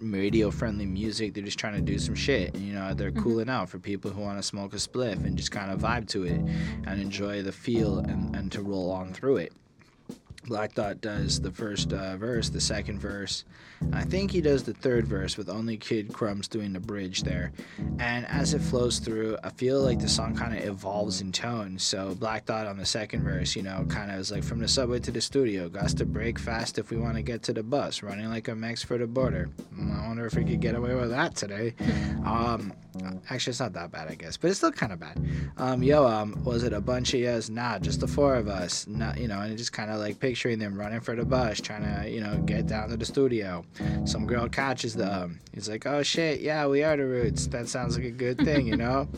radio 0.00 0.50
friendly 0.50 0.86
music. 0.86 1.34
They're 1.34 1.44
just 1.44 1.58
trying 1.58 1.74
to 1.74 1.80
do 1.80 1.98
some 1.98 2.14
shit. 2.14 2.54
And, 2.54 2.66
you 2.66 2.74
know, 2.74 2.94
they're 2.94 3.10
cooling 3.10 3.48
out 3.48 3.68
for 3.68 3.78
people 3.78 4.10
who 4.10 4.20
want 4.20 4.38
to 4.38 4.42
smoke 4.42 4.72
a 4.74 4.76
spliff 4.76 5.24
and 5.24 5.36
just 5.36 5.50
kind 5.50 5.70
of 5.70 5.80
vibe 5.80 6.08
to 6.08 6.24
it 6.24 6.40
and 6.86 7.00
enjoy 7.00 7.42
the 7.42 7.52
feel 7.52 7.98
and, 7.98 8.34
and 8.34 8.52
to 8.52 8.62
roll 8.62 8.90
on 8.90 9.12
through 9.12 9.38
it. 9.38 9.52
Black 10.48 10.74
Dot 10.74 11.00
does 11.00 11.40
the 11.40 11.50
first 11.50 11.92
uh, 11.92 12.16
verse, 12.16 12.48
the 12.48 12.60
second 12.60 12.98
verse. 12.98 13.44
I 13.92 14.02
think 14.02 14.30
he 14.30 14.40
does 14.40 14.64
the 14.64 14.72
third 14.72 15.06
verse 15.06 15.36
with 15.36 15.48
only 15.48 15.76
Kid 15.76 16.12
Crumbs 16.12 16.48
doing 16.48 16.72
the 16.72 16.80
bridge 16.80 17.22
there. 17.22 17.52
And 17.98 18.26
as 18.26 18.54
it 18.54 18.60
flows 18.60 18.98
through, 18.98 19.36
I 19.44 19.50
feel 19.50 19.80
like 19.82 20.00
the 20.00 20.08
song 20.08 20.34
kind 20.34 20.56
of 20.56 20.64
evolves 20.64 21.20
in 21.20 21.32
tone. 21.32 21.78
So 21.78 22.14
Black 22.14 22.46
Dot 22.46 22.66
on 22.66 22.78
the 22.78 22.86
second 22.86 23.22
verse, 23.22 23.54
you 23.54 23.62
know, 23.62 23.84
kind 23.88 24.10
of 24.10 24.18
is 24.18 24.32
like 24.32 24.42
from 24.42 24.58
the 24.58 24.68
subway 24.68 24.98
to 25.00 25.10
the 25.10 25.20
studio. 25.20 25.68
Got 25.68 25.90
to 25.90 26.06
break 26.06 26.38
fast 26.38 26.78
if 26.78 26.90
we 26.90 26.96
want 26.96 27.16
to 27.16 27.22
get 27.22 27.42
to 27.44 27.52
the 27.52 27.62
bus. 27.62 28.02
Running 28.02 28.30
like 28.30 28.48
a 28.48 28.54
Mex 28.54 28.82
for 28.82 28.98
the 28.98 29.06
border. 29.06 29.50
Mm, 29.76 30.02
I 30.02 30.08
wonder 30.08 30.26
if 30.26 30.34
we 30.34 30.44
could 30.44 30.60
get 30.60 30.74
away 30.74 30.94
with 30.94 31.10
that 31.10 31.36
today. 31.36 31.74
Um, 32.24 32.72
Actually, 33.30 33.50
it's 33.50 33.60
not 33.60 33.72
that 33.74 33.90
bad, 33.90 34.08
I 34.08 34.14
guess, 34.14 34.36
but 34.36 34.50
it's 34.50 34.58
still 34.58 34.72
kind 34.72 34.92
of 34.92 35.00
bad. 35.00 35.20
Um, 35.56 35.82
yo, 35.82 36.06
um, 36.06 36.42
was 36.44 36.62
it 36.62 36.72
a 36.72 36.80
bunch 36.80 37.14
of 37.14 37.22
us? 37.22 37.48
Nah, 37.48 37.78
just 37.78 38.00
the 38.00 38.06
four 38.08 38.34
of 38.34 38.48
us. 38.48 38.86
Not, 38.86 39.18
you 39.18 39.28
know, 39.28 39.40
and 39.40 39.56
just 39.56 39.72
kind 39.72 39.90
of 39.90 39.98
like 39.98 40.18
picturing 40.18 40.58
them 40.58 40.78
running 40.78 41.00
for 41.00 41.14
the 41.14 41.24
bus, 41.24 41.60
trying 41.60 41.82
to, 41.82 42.10
you 42.10 42.20
know, 42.20 42.38
get 42.38 42.66
down 42.66 42.88
to 42.90 42.96
the 42.96 43.04
studio. 43.04 43.64
Some 44.04 44.26
girl 44.26 44.48
catches 44.48 44.94
them. 44.94 45.40
He's 45.52 45.68
like, 45.68 45.86
oh 45.86 46.02
shit, 46.02 46.40
yeah, 46.40 46.66
we 46.66 46.82
are 46.82 46.96
the 46.96 47.04
Roots. 47.04 47.46
That 47.48 47.68
sounds 47.68 47.96
like 47.96 48.06
a 48.06 48.10
good 48.10 48.38
thing, 48.44 48.66
you 48.66 48.76
know. 48.76 49.08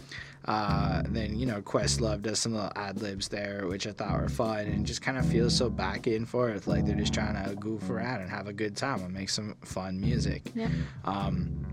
Uh, 0.47 1.03
then 1.09 1.39
you 1.39 1.45
know 1.45 1.61
Questlove 1.61 2.23
does 2.23 2.39
some 2.39 2.55
little 2.55 2.73
ad 2.75 3.01
libs 3.03 3.29
there, 3.29 3.67
which 3.67 3.87
I 3.87 3.93
thought 3.93 4.21
were 4.21 4.29
fun, 4.29 4.61
and 4.67 4.87
just 4.87 5.03
kind 5.03 5.19
of 5.19 5.27
feels 5.27 5.55
so 5.55 5.69
back 5.69 6.07
and 6.07 6.29
forth, 6.29 6.67
like 6.67 6.87
they're 6.87 6.97
just 6.97 7.13
trying 7.13 7.43
to 7.45 7.55
goof 7.57 7.89
around 7.91 8.23
and 8.23 8.31
have 8.31 8.49
a 8.49 8.53
good 8.53 8.75
time 8.75 9.03
and 9.05 9.13
make 9.13 9.29
some 9.29 9.55
fun 9.63 10.01
music. 10.01 10.51
Yeah. 10.55 10.69
Um, 11.05 11.67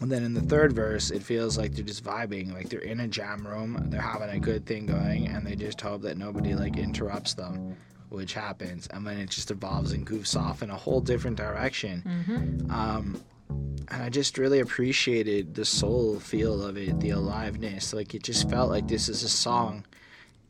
and 0.00 0.10
then 0.10 0.22
in 0.22 0.34
the 0.34 0.42
third 0.42 0.72
verse, 0.72 1.10
it 1.10 1.22
feels 1.22 1.58
like 1.58 1.74
they're 1.74 1.84
just 1.84 2.04
vibing, 2.04 2.52
like 2.52 2.68
they're 2.68 2.80
in 2.80 3.00
a 3.00 3.08
jam 3.08 3.46
room, 3.46 3.78
they're 3.90 4.00
having 4.00 4.30
a 4.30 4.38
good 4.38 4.64
thing 4.64 4.86
going, 4.86 5.26
and 5.26 5.46
they 5.46 5.56
just 5.56 5.80
hope 5.80 6.02
that 6.02 6.16
nobody 6.16 6.54
like 6.54 6.76
interrupts 6.76 7.34
them, 7.34 7.76
which 8.08 8.34
happens, 8.34 8.86
and 8.88 9.06
then 9.06 9.18
it 9.18 9.30
just 9.30 9.50
evolves 9.50 9.92
and 9.92 10.06
goofs 10.06 10.38
off 10.38 10.62
in 10.62 10.70
a 10.70 10.76
whole 10.76 11.00
different 11.00 11.36
direction. 11.36 12.02
Mm-hmm. 12.06 12.70
Um, 12.70 13.20
and 13.90 14.02
I 14.02 14.08
just 14.08 14.38
really 14.38 14.60
appreciated 14.60 15.54
the 15.54 15.64
soul 15.64 16.20
feel 16.20 16.62
of 16.62 16.76
it, 16.76 17.00
the 17.00 17.10
aliveness. 17.10 17.92
Like 17.92 18.14
it 18.14 18.22
just 18.22 18.48
felt 18.48 18.70
like 18.70 18.86
this 18.86 19.08
is 19.08 19.22
a 19.22 19.28
song 19.28 19.84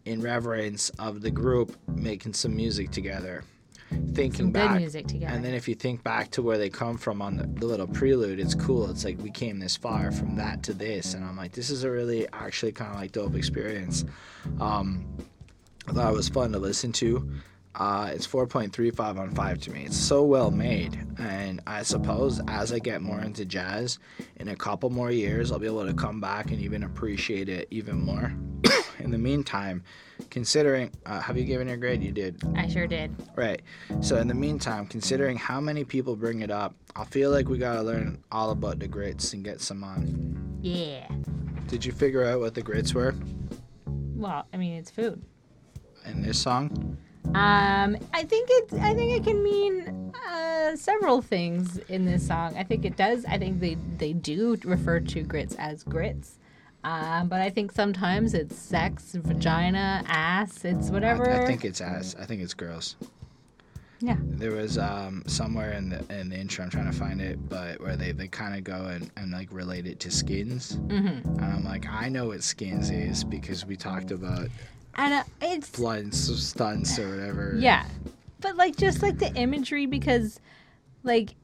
in 0.04 0.20
reverence 0.20 0.90
of 0.98 1.20
the 1.20 1.30
group 1.30 1.76
making 1.86 2.34
some 2.34 2.56
music 2.56 2.90
together. 2.90 3.44
Thinking 3.90 4.32
Some 4.32 4.46
good 4.46 4.52
back, 4.52 4.76
music 4.80 5.06
together. 5.06 5.32
and 5.34 5.44
then 5.44 5.54
if 5.54 5.66
you 5.68 5.74
think 5.74 6.02
back 6.02 6.30
to 6.32 6.42
where 6.42 6.58
they 6.58 6.68
come 6.68 6.98
from 6.98 7.22
on 7.22 7.36
the, 7.36 7.46
the 7.46 7.66
little 7.66 7.86
prelude, 7.86 8.38
it's 8.40 8.54
cool. 8.54 8.90
It's 8.90 9.04
like 9.04 9.18
we 9.22 9.30
came 9.30 9.58
this 9.58 9.76
far 9.76 10.10
from 10.12 10.36
that 10.36 10.62
to 10.64 10.74
this, 10.74 11.14
and 11.14 11.24
I'm 11.24 11.36
like, 11.36 11.52
this 11.52 11.70
is 11.70 11.84
a 11.84 11.90
really 11.90 12.26
actually 12.32 12.72
kind 12.72 12.90
of 12.92 12.96
like 12.98 13.12
dope 13.12 13.34
experience. 13.34 14.04
Um, 14.60 15.06
I 15.88 15.92
thought 15.92 16.12
it 16.12 16.16
was 16.16 16.28
fun 16.28 16.52
to 16.52 16.58
listen 16.58 16.92
to. 16.92 17.30
Uh, 17.74 18.10
it's 18.12 18.26
4.35 18.26 19.18
on 19.18 19.30
5 19.34 19.60
to 19.60 19.70
me. 19.70 19.84
It's 19.84 19.96
so 19.96 20.24
well 20.24 20.50
made. 20.50 20.98
And 21.18 21.60
I 21.66 21.82
suppose 21.84 22.40
as 22.48 22.72
I 22.72 22.80
get 22.80 23.02
more 23.02 23.20
into 23.20 23.44
jazz, 23.44 23.98
in 24.36 24.48
a 24.48 24.56
couple 24.56 24.90
more 24.90 25.12
years, 25.12 25.52
I'll 25.52 25.60
be 25.60 25.66
able 25.66 25.86
to 25.86 25.94
come 25.94 26.20
back 26.20 26.50
and 26.50 26.60
even 26.60 26.82
appreciate 26.82 27.48
it 27.48 27.68
even 27.70 28.00
more. 28.00 28.34
In 29.08 29.12
the 29.12 29.16
meantime, 29.18 29.82
considering, 30.28 30.90
uh, 31.06 31.18
have 31.20 31.38
you 31.38 31.44
given 31.44 31.66
your 31.66 31.78
grade? 31.78 32.02
You 32.02 32.12
did. 32.12 32.42
I 32.56 32.68
sure 32.68 32.86
did. 32.86 33.10
Right. 33.36 33.62
So 34.02 34.16
in 34.18 34.28
the 34.28 34.34
meantime, 34.34 34.86
considering 34.86 35.38
how 35.38 35.60
many 35.62 35.82
people 35.82 36.14
bring 36.14 36.40
it 36.42 36.50
up, 36.50 36.74
I 36.94 37.04
feel 37.06 37.30
like 37.30 37.48
we 37.48 37.56
gotta 37.56 37.82
learn 37.82 38.22
all 38.30 38.50
about 38.50 38.78
the 38.80 38.86
grits 38.86 39.32
and 39.32 39.42
get 39.42 39.62
some 39.62 39.82
on. 39.82 40.58
Yeah. 40.60 41.08
Did 41.68 41.86
you 41.86 41.92
figure 41.92 42.22
out 42.26 42.40
what 42.40 42.54
the 42.54 42.60
grits 42.62 42.92
were 42.92 43.14
Well, 43.86 44.46
I 44.52 44.56
mean, 44.58 44.74
it's 44.74 44.90
food. 44.90 45.22
in 46.04 46.20
this 46.20 46.38
song? 46.38 46.98
Um, 47.28 47.96
I 48.12 48.24
think 48.24 48.48
it. 48.50 48.72
I 48.74 48.92
think 48.94 49.16
it 49.20 49.24
can 49.24 49.42
mean 49.42 50.12
uh, 50.28 50.76
several 50.76 51.22
things 51.22 51.78
in 51.88 52.04
this 52.04 52.26
song. 52.26 52.56
I 52.58 52.62
think 52.64 52.84
it 52.84 52.96
does. 52.96 53.24
I 53.26 53.38
think 53.38 53.60
they 53.60 53.76
they 53.98 54.12
do 54.14 54.56
refer 54.64 55.00
to 55.00 55.22
grits 55.22 55.54
as 55.58 55.82
grits. 55.82 56.38
Um, 56.84 57.28
but 57.28 57.40
I 57.40 57.50
think 57.50 57.72
sometimes 57.72 58.34
it's 58.34 58.56
sex, 58.56 59.12
vagina, 59.12 60.04
ass. 60.06 60.64
It's 60.64 60.88
I, 60.88 60.92
whatever. 60.92 61.30
I 61.30 61.46
think 61.46 61.64
it's 61.64 61.80
ass. 61.80 62.14
I 62.18 62.24
think 62.24 62.40
it's 62.40 62.54
girls. 62.54 62.96
Yeah. 64.00 64.16
There 64.20 64.52
was 64.52 64.78
um, 64.78 65.24
somewhere 65.26 65.72
in 65.72 65.88
the 65.88 66.04
in 66.08 66.28
the 66.28 66.36
intro, 66.36 66.64
I'm 66.64 66.70
trying 66.70 66.90
to 66.90 66.96
find 66.96 67.20
it, 67.20 67.48
but 67.48 67.80
where 67.80 67.96
they, 67.96 68.12
they 68.12 68.28
kind 68.28 68.54
of 68.54 68.62
go 68.62 68.86
and, 68.86 69.10
and 69.16 69.32
like 69.32 69.48
relate 69.50 69.88
it 69.88 69.98
to 70.00 70.10
skins. 70.10 70.76
Mm-hmm. 70.76 71.28
And 71.28 71.44
I'm 71.44 71.64
like, 71.64 71.88
I 71.88 72.08
know 72.08 72.28
what 72.28 72.44
skins 72.44 72.90
is 72.90 73.24
because 73.24 73.66
we 73.66 73.74
talked 73.74 74.12
about 74.12 74.48
And 74.94 75.14
uh, 75.14 75.24
it's 75.42 75.70
blunts, 75.70 76.18
stunts, 76.18 76.98
or 76.98 77.10
whatever. 77.10 77.56
Yeah. 77.58 77.84
But 78.40 78.56
like 78.56 78.76
just 78.76 79.02
like 79.02 79.18
the 79.18 79.34
imagery 79.34 79.86
because 79.86 80.38
like 81.02 81.34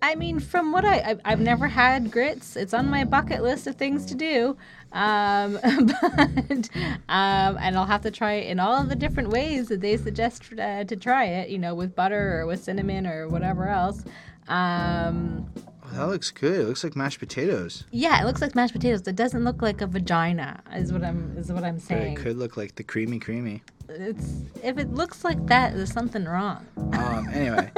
I 0.00 0.14
mean 0.14 0.38
from 0.40 0.72
what 0.72 0.84
I 0.84 1.00
I've, 1.00 1.20
I've 1.24 1.40
never 1.40 1.66
had 1.66 2.10
grits. 2.10 2.56
It's 2.56 2.72
on 2.74 2.88
my 2.88 3.04
bucket 3.04 3.42
list 3.42 3.66
of 3.66 3.76
things 3.76 4.06
to 4.06 4.14
do. 4.14 4.56
Um 4.92 5.58
but 5.62 6.68
um 7.08 7.58
and 7.60 7.76
I'll 7.76 7.86
have 7.86 8.02
to 8.02 8.10
try 8.10 8.34
it 8.34 8.48
in 8.50 8.60
all 8.60 8.82
the 8.84 8.96
different 8.96 9.30
ways 9.30 9.68
that 9.68 9.80
they 9.80 9.96
suggest 9.96 10.44
uh, 10.58 10.84
to 10.84 10.96
try 10.96 11.24
it, 11.24 11.50
you 11.50 11.58
know, 11.58 11.74
with 11.74 11.94
butter 11.94 12.40
or 12.40 12.46
with 12.46 12.62
cinnamon 12.62 13.06
or 13.06 13.28
whatever 13.28 13.68
else. 13.68 14.04
Um 14.48 15.46
Oh, 15.90 15.96
that 15.96 16.08
looks 16.08 16.30
good. 16.30 16.60
It 16.60 16.64
looks 16.66 16.84
like 16.84 16.94
mashed 16.96 17.18
potatoes. 17.18 17.84
yeah, 17.90 18.20
it 18.20 18.26
looks 18.26 18.42
like 18.42 18.54
mashed 18.54 18.74
potatoes. 18.74 19.00
It 19.08 19.16
doesn't 19.16 19.42
look 19.42 19.62
like 19.62 19.80
a 19.80 19.86
vagina. 19.86 20.60
Is 20.74 20.92
what 20.92 21.02
I'm 21.02 21.34
is 21.38 21.50
what 21.50 21.64
I'm 21.64 21.76
But 21.76 21.82
saying. 21.82 22.12
it 22.12 22.16
could 22.20 22.36
look 22.36 22.56
like 22.58 22.74
the 22.74 22.82
creamy 22.84 23.18
creamy. 23.18 23.62
It's 23.88 24.42
if 24.62 24.78
it 24.78 24.92
looks 24.92 25.24
like 25.24 25.46
that, 25.46 25.74
there's 25.74 25.92
something 25.92 26.24
wrong. 26.24 26.66
Um, 26.92 27.28
anyway, 27.32 27.70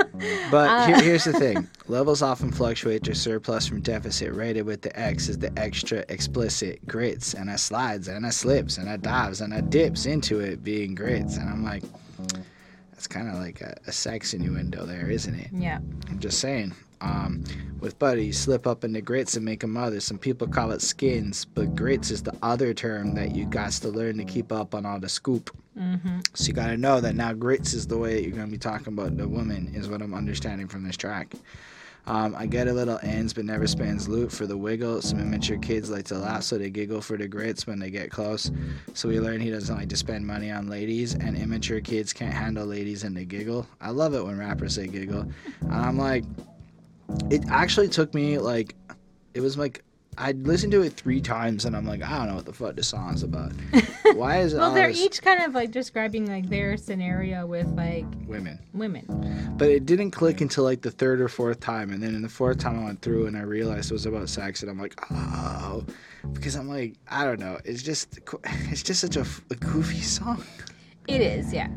but 0.50 0.86
here, 0.86 1.00
here's 1.00 1.24
the 1.24 1.32
thing: 1.32 1.68
levels 1.86 2.22
often 2.22 2.50
fluctuate 2.50 3.04
to 3.04 3.14
surplus 3.14 3.68
from 3.68 3.80
deficit. 3.80 4.32
Rated 4.32 4.66
with 4.66 4.82
the 4.82 4.98
X 4.98 5.28
is 5.28 5.38
the 5.38 5.56
extra 5.58 6.04
explicit 6.08 6.86
grits, 6.86 7.34
and 7.34 7.50
I 7.50 7.56
slides 7.56 8.08
and 8.08 8.26
I 8.26 8.30
slips 8.30 8.78
and 8.78 8.88
I 8.88 8.96
dives 8.96 9.40
and 9.40 9.54
I 9.54 9.60
dips 9.60 10.06
into 10.06 10.40
it 10.40 10.64
being 10.64 10.94
grits, 10.94 11.36
and 11.36 11.48
I'm 11.48 11.64
like, 11.64 11.84
that's 12.92 13.06
kind 13.06 13.28
of 13.28 13.36
like 13.36 13.60
a, 13.60 13.76
a 13.86 13.92
sex 13.92 14.34
innuendo 14.34 14.84
there, 14.84 15.08
isn't 15.10 15.34
it? 15.34 15.48
Yeah. 15.52 15.78
I'm 16.08 16.18
just 16.18 16.40
saying. 16.40 16.74
Um, 17.00 17.44
with 17.80 17.98
buddies, 17.98 18.38
slip 18.38 18.66
up 18.66 18.84
into 18.84 19.00
grits 19.00 19.36
and 19.36 19.44
make 19.44 19.62
a 19.62 19.66
mother. 19.66 20.00
Some 20.00 20.18
people 20.18 20.46
call 20.46 20.70
it 20.70 20.82
skins, 20.82 21.46
but 21.46 21.74
grits 21.74 22.10
is 22.10 22.22
the 22.22 22.36
other 22.42 22.74
term 22.74 23.14
that 23.14 23.34
you 23.34 23.46
got 23.46 23.72
to 23.72 23.88
learn 23.88 24.18
to 24.18 24.24
keep 24.24 24.52
up 24.52 24.74
on 24.74 24.84
all 24.84 25.00
the 25.00 25.08
scoop. 25.08 25.50
Mm-hmm. 25.78 26.18
So 26.34 26.48
you 26.48 26.52
got 26.52 26.66
to 26.66 26.76
know 26.76 27.00
that 27.00 27.14
now 27.14 27.32
grits 27.32 27.72
is 27.72 27.86
the 27.86 27.96
way 27.96 28.14
that 28.14 28.22
you're 28.22 28.36
going 28.36 28.46
to 28.46 28.52
be 28.52 28.58
talking 28.58 28.88
about 28.88 29.16
the 29.16 29.26
woman, 29.26 29.72
is 29.74 29.88
what 29.88 30.02
I'm 30.02 30.12
understanding 30.12 30.68
from 30.68 30.84
this 30.84 30.96
track. 30.96 31.32
Um, 32.06 32.34
I 32.34 32.46
get 32.46 32.66
a 32.66 32.72
little 32.72 32.98
ends 33.02 33.32
but 33.32 33.44
never 33.44 33.66
spans 33.66 34.08
loot 34.08 34.32
for 34.32 34.46
the 34.46 34.56
wiggle. 34.56 35.00
Some 35.02 35.20
immature 35.20 35.58
kids 35.58 35.90
like 35.90 36.06
to 36.06 36.18
laugh, 36.18 36.42
so 36.42 36.58
they 36.58 36.70
giggle 36.70 37.00
for 37.00 37.16
the 37.16 37.28
grits 37.28 37.66
when 37.66 37.78
they 37.78 37.90
get 37.90 38.10
close. 38.10 38.50
So 38.94 39.08
we 39.08 39.20
learn 39.20 39.40
he 39.40 39.50
doesn't 39.50 39.74
like 39.74 39.88
to 39.90 39.96
spend 39.96 40.26
money 40.26 40.50
on 40.50 40.68
ladies, 40.68 41.14
and 41.14 41.36
immature 41.36 41.80
kids 41.80 42.12
can't 42.12 42.34
handle 42.34 42.66
ladies 42.66 43.04
and 43.04 43.16
they 43.16 43.24
giggle. 43.24 43.66
I 43.80 43.90
love 43.90 44.14
it 44.14 44.24
when 44.24 44.38
rappers 44.38 44.74
say 44.74 44.86
giggle. 44.86 45.30
And 45.60 45.72
I'm 45.72 45.98
like, 45.98 46.24
it 47.30 47.42
actually 47.48 47.88
took 47.88 48.14
me 48.14 48.38
like, 48.38 48.74
it 49.34 49.40
was 49.40 49.56
like, 49.56 49.84
I 50.18 50.32
listened 50.32 50.72
to 50.72 50.82
it 50.82 50.94
three 50.94 51.20
times 51.20 51.64
and 51.64 51.74
I'm 51.74 51.86
like, 51.86 52.02
I 52.02 52.18
don't 52.18 52.28
know 52.28 52.34
what 52.34 52.44
the 52.44 52.52
fuck 52.52 52.76
this 52.76 52.88
song's 52.88 53.22
about. 53.22 53.52
Why 54.14 54.40
is 54.40 54.52
it 54.52 54.58
Well, 54.58 54.74
they're 54.74 54.88
this 54.88 55.00
each 55.00 55.22
kind 55.22 55.42
of 55.42 55.54
like 55.54 55.70
describing 55.70 56.26
like 56.26 56.48
their 56.50 56.76
scenario 56.76 57.46
with 57.46 57.68
like 57.68 58.04
women? 58.26 58.58
women. 58.74 59.54
But 59.56 59.68
it 59.70 59.86
didn't 59.86 60.10
click 60.10 60.40
until 60.40 60.64
like 60.64 60.82
the 60.82 60.90
third 60.90 61.20
or 61.20 61.28
fourth 61.28 61.60
time, 61.60 61.90
and 61.92 62.02
then 62.02 62.14
in 62.14 62.22
the 62.22 62.28
fourth 62.28 62.58
time 62.58 62.80
I 62.80 62.84
went 62.84 63.02
through 63.02 63.26
and 63.26 63.36
I 63.36 63.42
realized 63.42 63.90
it 63.90 63.94
was 63.94 64.04
about 64.06 64.28
sex, 64.28 64.62
and 64.62 64.70
I'm 64.70 64.80
like, 64.80 64.94
oh, 65.10 65.84
because 66.32 66.54
I'm 66.56 66.68
like, 66.68 66.96
I 67.08 67.24
don't 67.24 67.38
know, 67.40 67.58
it's 67.64 67.82
just, 67.82 68.18
it's 68.44 68.82
just 68.82 69.00
such 69.00 69.16
a 69.16 69.24
goofy 69.54 70.00
song. 70.00 70.42
It 71.06 71.20
is, 71.20 71.52
yeah. 71.52 71.68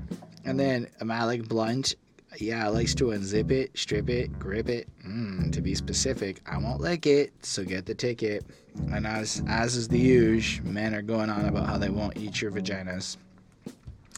And 0.44 0.60
then 0.60 0.88
Malik 1.02 1.48
Blunt, 1.48 1.96
yeah, 2.40 2.66
I 2.66 2.70
likes 2.70 2.96
to 2.96 3.06
unzip 3.06 3.52
it, 3.52 3.78
strip 3.78 4.10
it, 4.10 4.38
grip 4.40 4.70
it. 4.70 4.88
Mm, 5.06 5.52
to 5.52 5.62
be 5.62 5.76
specific, 5.76 6.42
I 6.46 6.58
won't 6.58 6.82
lick 6.82 7.06
it, 7.06 7.34
so 7.42 7.64
get 7.64 7.86
the 7.86 7.96
ticket. 7.96 8.46
And 8.92 9.06
as 9.06 9.44
as 9.48 9.76
is 9.76 9.88
the 9.88 10.00
usual, 10.00 10.68
men 10.68 10.96
are 10.96 11.02
going 11.02 11.30
on 11.30 11.46
about 11.46 11.68
how 11.68 11.78
they 11.78 11.90
won't 11.90 12.18
eat 12.18 12.42
your 12.42 12.52
vaginas. 12.52 13.18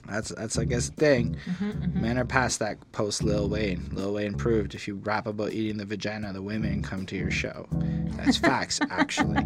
That's 0.08 0.30
that's 0.30 0.58
I 0.58 0.66
guess 0.66 0.90
the 0.90 0.96
thing. 0.96 1.38
Men 1.94 2.18
are 2.18 2.26
past 2.26 2.60
that 2.60 2.78
post 2.92 3.24
Lil 3.24 3.50
Wayne. 3.50 3.90
Lil 3.92 4.14
Wayne 4.14 4.36
proved 4.36 4.76
if 4.76 4.88
you 4.88 4.96
rap 4.96 5.28
about 5.28 5.52
eating 5.54 5.78
the 5.78 5.86
vagina, 5.86 6.34
the 6.34 6.42
women 6.42 6.82
come 6.82 7.06
to 7.08 7.16
your 7.16 7.32
show. 7.32 7.68
That's 8.18 8.38
facts, 8.38 8.80
actually. 8.90 9.44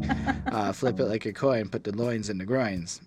Uh, 0.48 0.72
flip 0.72 1.00
it 1.00 1.06
like 1.06 1.26
a 1.26 1.34
coin, 1.34 1.70
put 1.70 1.84
the 1.84 1.96
loins 1.96 2.30
in 2.30 2.38
the 2.38 2.46
groins. 2.46 3.02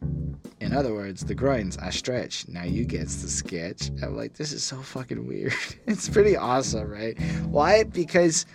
In 0.61 0.73
other 0.73 0.95
words, 0.95 1.25
the 1.25 1.35
groins 1.35 1.77
I 1.79 1.91
stretch. 1.91 2.47
Now 2.49 2.63
you 2.65 2.85
gets 2.85 3.23
the 3.23 3.29
sketch. 3.29 3.91
I'm 4.03 4.17
like, 4.17 4.35
this 4.35 4.53
is 4.53 4.63
so 4.63 4.77
fucking 4.77 5.27
weird. 5.27 5.55
it's 5.87 6.09
pretty 6.09 6.37
awesome, 6.37 6.89
right? 6.89 7.21
Why? 7.47 7.85
Because 7.85 8.47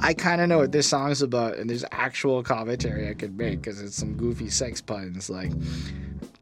I 0.00 0.14
kind 0.14 0.40
of 0.40 0.48
know 0.48 0.58
what 0.58 0.72
this 0.72 0.88
song's 0.88 1.22
about, 1.22 1.56
and 1.56 1.68
there's 1.68 1.84
actual 1.90 2.42
commentary 2.42 3.08
I 3.08 3.14
could 3.14 3.36
make 3.36 3.62
because 3.62 3.80
it's 3.80 3.96
some 3.96 4.16
goofy 4.16 4.48
sex 4.48 4.80
puns 4.80 5.28
like. 5.28 5.52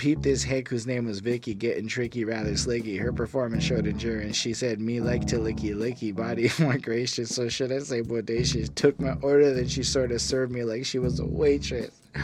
Peep 0.03 0.21
this 0.21 0.43
hick 0.43 0.69
whose 0.69 0.85
name 0.85 1.05
was 1.05 1.21
Vicky, 1.21 1.55
getting 1.55 1.87
tricky, 1.87 2.25
rather 2.25 2.57
slicky. 2.57 2.97
Her 2.97 3.13
performance 3.13 3.63
showed 3.63 3.87
endurance. 3.87 4.35
She 4.35 4.53
said, 4.53 4.81
Me 4.81 5.01
like 5.01 5.27
to 5.27 5.37
licky 5.37 5.77
licky, 5.77 6.13
body 6.13 6.51
more 6.59 6.77
gracious. 6.77 7.33
So 7.33 7.49
should 7.49 7.71
I 7.71 7.79
say 7.79 8.03
bodacious? 8.03 8.75
Took 8.75 8.99
my 8.99 9.13
order, 9.23 9.55
then 9.55 9.69
she 9.69 9.85
sort 9.85 10.11
of 10.11 10.21
served 10.21 10.51
me 10.51 10.65
like 10.65 10.85
she 10.85 10.99
was 10.99 11.21
a 11.21 11.25
waitress. 11.25 11.93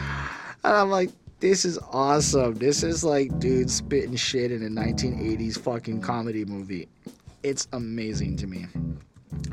And 0.65 0.75
I'm 0.75 0.91
like, 0.91 1.11
this 1.39 1.65
is 1.65 1.79
awesome. 1.93 2.55
This 2.55 2.83
is 2.83 3.05
like 3.05 3.39
dude 3.39 3.71
spitting 3.71 4.17
shit 4.17 4.51
in 4.51 4.65
a 4.65 4.69
1980s 4.69 5.57
fucking 5.57 6.01
comedy 6.01 6.45
movie. 6.45 6.89
It's 7.45 7.69
amazing 7.73 8.39
to 8.39 8.49
me. 8.49 8.67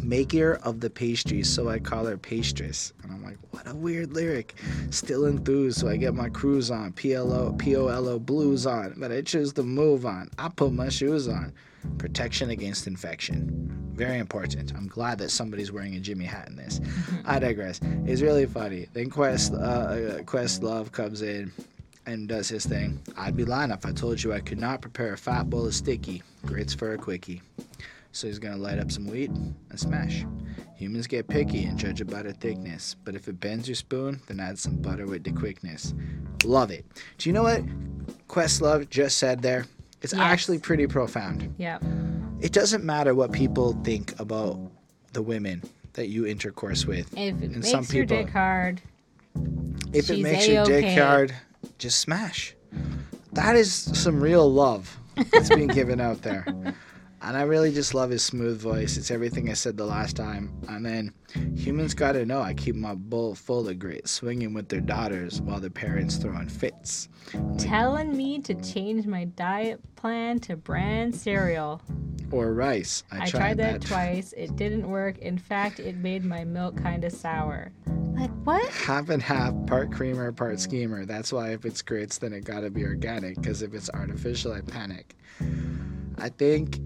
Maker 0.02 0.60
of 0.64 0.80
the 0.80 0.90
pastries, 0.90 1.50
so 1.50 1.70
I 1.70 1.80
call 1.80 2.06
her 2.06 2.18
pastries. 2.18 2.94
And 3.04 3.12
I'm 3.12 3.24
like, 3.24 3.36
like, 3.36 3.54
what 3.54 3.68
a 3.72 3.76
weird 3.76 4.14
lyric. 4.14 4.56
Still 4.90 5.26
enthused, 5.26 5.80
so 5.80 5.88
I 5.88 5.98
get 5.98 6.14
my 6.14 6.30
cruise 6.30 6.72
on. 6.72 6.94
PLO, 6.94 7.58
POLO 7.58 8.20
blues 8.20 8.66
on, 8.66 8.94
but 8.98 9.12
I 9.12 9.22
choose 9.22 9.54
to 9.54 9.64
move 9.64 10.06
on. 10.06 10.30
I 10.38 10.50
put 10.50 10.74
my 10.74 10.90
shoes 10.90 11.28
on. 11.28 11.54
Protection 11.98 12.50
against 12.50 12.88
infection. 12.88 13.92
Very 13.94 14.18
important. 14.18 14.74
I'm 14.76 14.88
glad 14.88 15.20
that 15.20 15.30
somebody's 15.30 15.72
wearing 15.72 15.96
a 15.96 16.00
Jimmy 16.00 16.26
hat 16.26 16.48
in 16.48 16.56
this. 16.56 16.82
I 17.26 17.40
digress. 17.40 17.80
It's 18.06 18.22
really 18.22 18.46
funny. 18.46 18.88
Then 18.94 19.10
Quest, 19.10 19.54
uh, 19.54 20.22
Questlove 20.24 20.92
comes 20.92 21.22
in 21.22 21.52
and 22.06 22.28
does 22.28 22.50
his 22.50 22.66
thing. 22.66 23.02
I'd 23.18 23.38
be 23.38 23.46
lying 23.46 23.72
if 23.72 23.86
I 23.86 23.92
told 23.92 24.22
you 24.22 24.34
I 24.34 24.40
could 24.40 24.60
not 24.60 24.82
prepare 24.82 25.14
a 25.14 25.18
fat 25.18 25.50
bowl 25.50 25.66
of 25.68 25.74
sticky 25.74 26.24
grits 26.46 26.74
for 26.74 26.94
a 26.94 26.98
quickie. 26.98 27.42
So 28.16 28.28
he's 28.28 28.40
gonna 28.40 28.56
light 28.56 28.80
up 28.80 28.94
some 28.94 29.08
wheat 29.08 29.30
and 29.30 29.54
smash. 29.76 30.26
Humans 30.78 31.08
get 31.08 31.28
picky 31.28 31.66
and 31.66 31.78
judge 31.78 32.00
about 32.00 32.26
its 32.26 32.38
thickness, 32.40 32.96
but 33.04 33.14
if 33.14 33.28
it 33.28 33.42
bends 33.42 33.68
your 33.68 33.76
spoon, 33.76 34.22
then 34.28 34.40
add 34.40 34.58
some 34.58 34.78
butter 34.78 35.06
with 35.06 35.26
the 35.26 35.32
quickness. 35.32 35.94
Love 36.46 36.72
it. 36.72 36.86
Do 37.18 37.28
you 37.28 37.34
know 37.34 37.44
what 37.44 37.62
Questlove 38.30 38.90
just 38.90 39.18
said 39.18 39.42
there? 39.42 39.66
It's 40.02 40.14
Yes. 40.14 40.22
actually 40.22 40.60
pretty 40.60 40.88
profound. 40.88 41.54
Yeah. 41.58 41.80
It 42.40 42.54
doesn't 42.54 42.86
matter 42.86 43.14
what 43.14 43.34
people 43.34 43.74
think 43.84 44.18
about 44.18 44.60
the 45.12 45.22
women 45.22 45.62
that 45.94 46.08
you 46.08 46.26
intercourse 46.26 46.86
with. 46.86 47.12
If 47.18 47.42
it 47.42 47.44
And 47.44 47.56
makes 47.56 47.70
some 47.70 47.84
your 47.92 48.06
people- 48.06 48.18
dick 48.24 48.30
hard, 48.30 48.82
If 49.92 50.10
it 50.10 50.22
makes 50.22 50.48
your 50.48 50.64
dick 50.64 50.98
hard, 50.98 51.34
just 51.80 52.00
smash. 52.00 52.56
That 53.34 53.58
is 53.58 53.74
some 53.74 54.22
real 54.22 54.50
love 54.50 54.98
that's 55.34 55.50
being 55.54 55.68
given 55.82 56.00
out 56.00 56.22
there. 56.22 56.46
And 57.26 57.36
I 57.36 57.42
really 57.42 57.74
just 57.74 57.96
love 57.96 58.12
his 58.12 58.24
smooth 58.24 58.62
voice. 58.62 58.98
It's 58.98 59.10
everything 59.10 59.50
I 59.50 59.54
said 59.54 59.78
the 59.78 59.86
last 59.86 60.16
time. 60.16 60.54
And 60.70 60.86
then 60.86 61.12
humans 61.56 61.96
got 61.96 62.12
to 62.12 62.24
know 62.24 62.40
I 62.40 62.54
keep 62.54 62.76
my 62.76 62.94
bowl 62.94 63.34
full 63.34 63.68
of 63.68 63.80
grit, 63.80 64.08
swinging 64.08 64.54
with 64.54 64.70
their 64.70 64.80
daughters 64.80 65.42
while 65.42 65.60
their 65.60 65.72
parents 65.72 66.18
throwing 66.18 66.48
fits. 66.48 67.10
telling 67.58 68.16
me 68.16 68.38
to 68.42 68.54
change 68.54 69.08
my 69.08 69.26
diet 69.26 69.82
plan 69.96 70.40
to 70.42 70.56
bran 70.56 71.12
cereal. 71.12 71.82
Or 72.30 72.54
rice. 72.54 73.04
I, 73.12 73.24
I 73.24 73.26
tried 73.26 73.58
that 73.58 73.82
twice. 73.88 74.32
It 74.38 74.56
didn't 74.56 74.88
work. 74.88 75.18
In 75.18 75.40
fact, 75.40 75.80
it 75.80 75.96
made 75.96 76.24
my 76.24 76.44
milk 76.44 76.78
kind 76.78 77.04
of 77.04 77.12
sour. 77.12 77.72
Like 78.14 78.30
what? 78.44 78.70
Half 78.70 79.10
and 79.10 79.22
half, 79.22 79.52
part 79.66 79.92
creamer, 79.92 80.32
part 80.32 80.60
schemer. 80.60 81.06
That's 81.06 81.34
why 81.34 81.54
if 81.54 81.66
it's 81.66 81.82
grits, 81.82 82.20
then 82.20 82.34
it 82.34 82.46
gotta 82.46 82.70
be 82.70 82.84
organic. 82.84 83.38
Because 83.38 83.64
if 83.64 83.74
it's 83.74 83.90
artificial, 83.90 84.54
I 84.54 84.62
panic. 84.62 85.16
I 86.20 86.30
think 86.30 86.80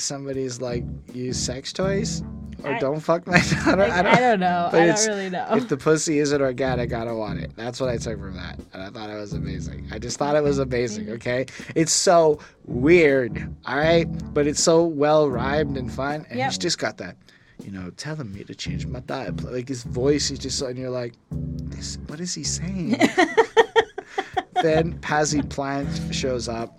somebody's 0.00 0.60
like, 0.60 0.84
use 1.12 1.38
sex 1.38 1.72
toys 1.72 2.22
or 2.64 2.72
I- 2.74 2.78
don't 2.78 3.00
fuck 3.00 3.26
my 3.26 3.38
daughter. 3.64 3.76
Like, 3.76 3.92
I, 3.92 4.18
don't, 4.20 4.40
know. 4.40 4.68
but 4.72 4.80
I 4.82 4.86
don't 4.86 5.06
really 5.06 5.30
know. 5.30 5.46
If 5.52 5.68
the 5.68 5.76
pussy 5.76 6.18
isn't 6.18 6.40
organic, 6.40 6.92
I 6.92 7.04
don't 7.04 7.18
want 7.18 7.40
it. 7.40 7.52
That's 7.56 7.80
what 7.80 7.90
I 7.90 7.96
took 7.96 8.18
from 8.18 8.34
that. 8.36 8.58
And 8.72 8.82
I 8.82 8.90
thought 8.90 9.10
it 9.10 9.14
was 9.14 9.32
amazing. 9.34 9.88
I 9.92 9.98
just 9.98 10.18
thought 10.18 10.36
it 10.36 10.42
was 10.42 10.58
amazing, 10.58 11.10
okay? 11.10 11.46
It's 11.74 11.92
so 11.92 12.38
weird, 12.64 13.54
all 13.66 13.76
right? 13.76 14.06
But 14.34 14.46
it's 14.46 14.62
so 14.62 14.84
well 14.84 15.28
rhymed 15.28 15.76
and 15.76 15.92
fun. 15.92 16.26
And 16.30 16.38
Yep. 16.38 16.48
he's 16.50 16.58
just 16.58 16.78
got 16.78 16.96
that, 16.98 17.16
you 17.62 17.70
know, 17.70 17.90
telling 17.96 18.32
me 18.32 18.44
to 18.44 18.54
change 18.54 18.86
my 18.86 19.00
diet. 19.00 19.42
Like 19.44 19.68
his 19.68 19.82
voice 19.84 20.30
is 20.30 20.38
just, 20.38 20.60
and 20.62 20.78
you're 20.78 20.90
like, 20.90 21.14
this, 21.30 21.98
what 22.06 22.20
is 22.20 22.34
he 22.34 22.42
saying? 22.44 22.90
then 24.62 24.98
Pazzy 25.00 25.48
Plant 25.48 25.88
shows 26.14 26.48
up. 26.48 26.78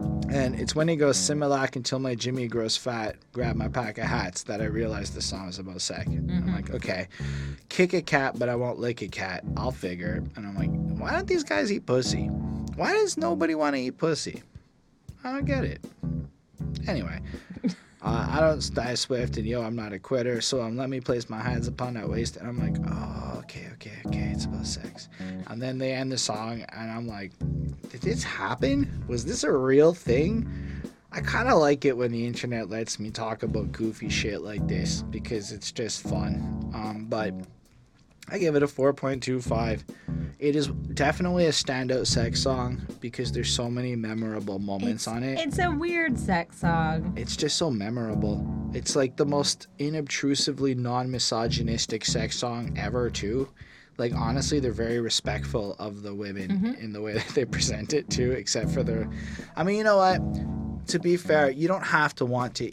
And 0.00 0.58
it's 0.58 0.74
when 0.74 0.88
he 0.88 0.96
goes 0.96 1.16
Similac 1.16 1.76
until 1.76 1.98
my 1.98 2.14
Jimmy 2.14 2.48
grows 2.48 2.76
fat, 2.76 3.16
grab 3.32 3.56
my 3.56 3.68
pack 3.68 3.96
of 3.98 4.04
hats 4.04 4.42
that 4.44 4.60
I 4.60 4.64
realized 4.64 5.14
the 5.14 5.22
song 5.22 5.48
is 5.48 5.58
about 5.58 5.80
sex. 5.80 6.06
And 6.06 6.30
I'm 6.30 6.42
mm-hmm. 6.42 6.54
like, 6.54 6.70
okay, 6.70 7.08
kick 7.68 7.92
a 7.94 8.02
cat, 8.02 8.38
but 8.38 8.48
I 8.48 8.56
won't 8.56 8.78
lick 8.78 9.02
a 9.02 9.08
cat. 9.08 9.44
I'll 9.56 9.70
figure. 9.70 10.22
And 10.34 10.46
I'm 10.46 10.56
like, 10.56 10.70
why 11.00 11.12
don't 11.12 11.26
these 11.26 11.44
guys 11.44 11.70
eat 11.70 11.86
pussy? 11.86 12.26
Why 12.74 12.92
does 12.92 13.16
nobody 13.16 13.54
want 13.54 13.76
to 13.76 13.80
eat 13.80 13.98
pussy? 13.98 14.42
I 15.24 15.32
don't 15.32 15.44
get 15.44 15.64
it. 15.64 15.80
Anyway, 16.86 17.20
uh, 18.02 18.28
I 18.30 18.40
don't 18.40 18.74
die 18.74 18.94
swift, 18.94 19.36
and 19.36 19.46
yo, 19.46 19.62
I'm 19.62 19.76
not 19.76 19.92
a 19.92 19.98
quitter. 19.98 20.40
So 20.40 20.62
um, 20.62 20.76
let 20.76 20.90
me 20.90 21.00
place 21.00 21.28
my 21.28 21.40
hands 21.40 21.66
upon 21.66 21.94
that 21.94 22.08
waist, 22.08 22.36
and 22.36 22.46
I'm 22.46 22.58
like, 22.58 22.76
oh, 22.88 23.38
okay, 23.40 23.68
okay, 23.74 23.94
okay, 24.06 24.30
it's 24.32 24.44
about 24.44 24.66
sex. 24.66 25.08
And 25.48 25.60
then 25.60 25.78
they 25.78 25.92
end 25.92 26.12
the 26.12 26.18
song, 26.18 26.64
and 26.72 26.90
I'm 26.90 27.08
like, 27.08 27.32
did 27.88 28.02
this 28.02 28.22
happen? 28.22 29.04
Was 29.08 29.24
this 29.24 29.44
a 29.44 29.52
real 29.52 29.94
thing? 29.94 30.48
I 31.12 31.20
kind 31.20 31.48
of 31.48 31.58
like 31.58 31.86
it 31.86 31.96
when 31.96 32.12
the 32.12 32.26
internet 32.26 32.68
lets 32.68 32.98
me 32.98 33.10
talk 33.10 33.42
about 33.42 33.72
goofy 33.72 34.10
shit 34.10 34.42
like 34.42 34.66
this 34.68 35.02
because 35.02 35.50
it's 35.50 35.72
just 35.72 36.02
fun. 36.02 36.70
Um, 36.74 37.06
but 37.08 37.32
I 38.28 38.38
give 38.38 38.56
it 38.56 38.62
a 38.62 38.66
4.25. 38.66 39.82
It 40.38 40.56
is 40.56 40.66
definitely 40.66 41.46
a 41.46 41.50
standout 41.50 42.06
sex 42.06 42.42
song 42.42 42.84
because 43.00 43.32
there's 43.32 43.50
so 43.50 43.70
many 43.70 43.96
memorable 43.96 44.58
moments 44.58 45.06
on 45.06 45.22
it. 45.22 45.38
It's 45.38 45.58
a 45.58 45.70
weird 45.70 46.18
sex 46.18 46.58
song. 46.58 47.12
It's 47.16 47.36
just 47.36 47.56
so 47.56 47.70
memorable. 47.70 48.46
It's 48.74 48.96
like 48.96 49.16
the 49.16 49.24
most 49.24 49.68
inobtrusively 49.78 50.74
non-misogynistic 50.74 52.04
sex 52.04 52.36
song 52.36 52.76
ever, 52.76 53.08
too. 53.08 53.48
Like 53.98 54.14
honestly, 54.14 54.60
they're 54.60 54.72
very 54.72 55.00
respectful 55.00 55.74
of 55.78 56.02
the 56.02 56.14
women 56.14 56.50
mm-hmm. 56.50 56.84
in 56.84 56.92
the 56.92 57.00
way 57.00 57.14
that 57.14 57.28
they 57.28 57.44
present 57.46 57.94
it 57.94 58.10
too. 58.10 58.32
Except 58.32 58.70
for 58.70 58.82
their, 58.82 59.08
I 59.56 59.62
mean, 59.64 59.76
you 59.76 59.84
know 59.84 59.96
what? 59.96 60.88
To 60.88 60.98
be 60.98 61.16
fair, 61.16 61.50
you 61.50 61.66
don't 61.66 61.84
have 61.84 62.14
to 62.16 62.26
want 62.26 62.56
to 62.56 62.72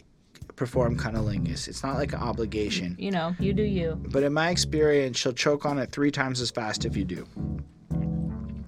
perform 0.56 0.96
cunnilingus. 0.96 1.68
It's 1.68 1.82
not 1.82 1.96
like 1.96 2.12
an 2.12 2.20
obligation. 2.20 2.96
You 2.98 3.10
know, 3.10 3.34
you 3.38 3.52
do 3.52 3.62
you. 3.62 4.00
But 4.10 4.22
in 4.22 4.32
my 4.32 4.50
experience, 4.50 5.18
she'll 5.18 5.32
choke 5.32 5.66
on 5.66 5.78
it 5.78 5.90
three 5.90 6.10
times 6.10 6.40
as 6.40 6.50
fast 6.50 6.84
if 6.84 6.96
you 6.96 7.04
do. 7.04 7.26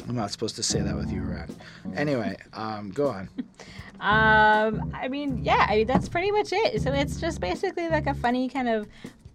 I'm 0.08 0.14
not 0.14 0.30
supposed 0.30 0.56
to 0.56 0.62
say 0.62 0.80
that 0.80 0.96
with 0.96 1.10
you 1.10 1.22
around. 1.22 1.56
Anyway, 1.94 2.36
um, 2.52 2.90
go 2.90 3.08
on. 3.08 3.28
Um, 3.98 4.92
I 4.94 5.08
mean, 5.08 5.42
yeah, 5.42 5.64
I 5.70 5.76
mean 5.76 5.86
that's 5.86 6.06
pretty 6.06 6.30
much 6.30 6.52
it. 6.52 6.82
So 6.82 6.92
it's 6.92 7.18
just 7.18 7.40
basically 7.40 7.88
like 7.88 8.06
a 8.06 8.12
funny 8.12 8.46
kind 8.46 8.68
of 8.68 8.86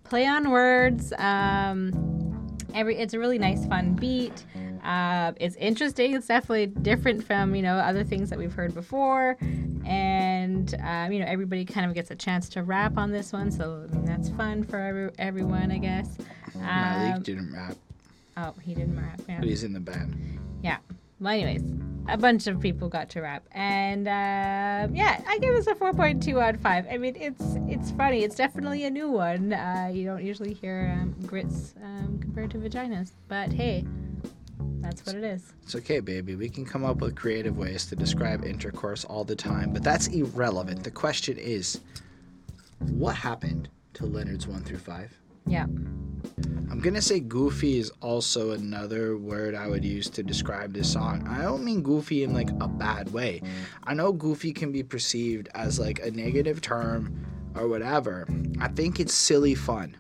play 0.04 0.28
on 0.28 0.52
words. 0.52 1.12
Um, 1.18 2.56
every 2.76 2.96
it's 2.98 3.16
a 3.16 3.20
really 3.20 3.40
nice, 3.40 3.66
fun 3.66 3.94
beat. 3.96 4.46
Uh, 4.84 5.34
it's 5.40 5.56
interesting. 5.58 6.16
It's 6.16 6.28
definitely 6.28 6.68
different 6.68 7.24
from 7.24 7.54
you 7.56 7.62
know 7.62 7.76
other 7.76 8.04
things 8.04 8.30
that 8.30 8.40
we've 8.40 8.54
heard 8.54 8.74
before, 8.74 9.38
and 9.86 10.74
um, 10.84 11.12
you 11.12 11.20
know 11.20 11.26
everybody 11.28 11.66
kind 11.66 11.86
of 11.86 11.94
gets 11.94 12.12
a 12.12 12.16
chance 12.16 12.50
to 12.50 12.64
rap 12.64 12.98
on 12.98 13.12
this 13.12 13.32
one. 13.34 13.52
So 13.52 13.88
I 13.92 13.96
mean, 13.96 14.06
that's 14.06 14.30
fun 14.30 14.64
for 14.64 14.78
every, 14.80 15.12
everyone, 15.20 15.72
I 15.72 15.78
guess. 15.78 16.18
Malik 16.56 17.16
Um, 17.16 17.22
didn't 17.24 17.54
rap, 17.54 17.76
oh, 18.38 18.54
he 18.62 18.74
didn't 18.74 18.98
rap. 18.98 19.22
Yeah. 19.30 19.40
but 19.40 19.48
he's 19.48 19.64
in 19.64 19.74
the 19.74 19.80
band. 19.80 20.40
Yeah. 20.64 20.78
Well, 21.20 21.34
anyways, 21.34 21.62
a 22.10 22.18
bunch 22.18 22.48
of 22.48 22.60
people 22.60 22.90
got 22.90 23.08
to 23.12 23.22
rap, 23.22 23.44
and 23.52 24.08
uh, 24.08 24.88
yeah, 24.92 25.22
I 25.28 25.38
give 25.40 25.54
this 25.54 25.68
a 25.68 25.76
four 25.76 25.94
point 25.94 26.24
two 26.24 26.42
out 26.42 26.56
of 26.56 26.62
five. 26.62 26.88
I 26.92 26.98
mean, 26.98 27.16
it's 27.16 27.44
it's 27.70 27.92
funny. 27.92 28.24
It's 28.24 28.36
definitely 28.36 28.86
a 28.86 28.90
new 28.90 29.10
one. 29.12 29.54
Uh, 29.54 29.92
you 29.94 30.04
don't 30.06 30.24
usually 30.26 30.54
hear 30.56 30.98
um, 31.00 31.16
grits 31.28 31.76
um, 31.84 32.18
compared 32.20 32.50
to 32.52 32.58
vaginas, 32.58 33.12
but 33.28 33.54
hey, 33.54 33.86
that's 34.80 35.06
what 35.06 35.16
it 35.16 35.24
is. 35.24 35.54
It's 35.64 35.76
okay, 35.76 36.00
baby. 36.00 36.36
We 36.36 36.50
can 36.50 36.66
come 36.66 36.84
up 36.84 37.02
with 37.02 37.16
creative 37.16 37.58
ways 37.58 37.86
to 37.88 37.96
describe 37.96 38.44
intercourse 38.44 39.06
all 39.06 39.24
the 39.24 39.36
time, 39.36 39.74
but 39.74 39.84
that's 39.84 40.08
irrelevant. 40.08 40.84
The 40.84 40.92
question 40.92 41.38
is, 41.38 41.80
what 42.90 43.16
happened 43.16 43.70
to 43.94 44.06
Leonard's 44.06 44.48
one 44.48 44.64
through 44.64 44.80
five? 44.80 45.18
Yeah. 45.46 45.66
I'm 46.70 46.80
gonna 46.80 47.02
say 47.02 47.20
goofy 47.20 47.80
is 47.80 47.92
also 48.02 48.52
another 48.52 49.18
word 49.18 49.56
I 49.56 49.68
would 49.68 49.84
use 49.84 50.10
to 50.12 50.24
describe 50.24 50.74
this 50.74 50.92
song. 50.92 51.28
I 51.28 51.42
don't 51.42 51.64
mean 51.64 51.82
goofy 51.82 52.24
in 52.24 52.34
like 52.34 52.50
a 52.62 52.68
bad 52.68 53.12
way. 53.12 53.42
I 53.84 53.94
know 53.94 54.14
goofy 54.14 54.54
can 54.54 54.72
be 54.72 54.84
perceived 54.84 55.50
as 55.54 55.80
like 55.80 56.00
a 56.00 56.12
negative 56.12 56.62
term 56.62 57.26
or 57.56 57.68
whatever. 57.68 58.28
I 58.60 58.70
think 58.70 59.00
it's 59.00 59.14
silly 59.14 59.56
fun, 59.56 59.98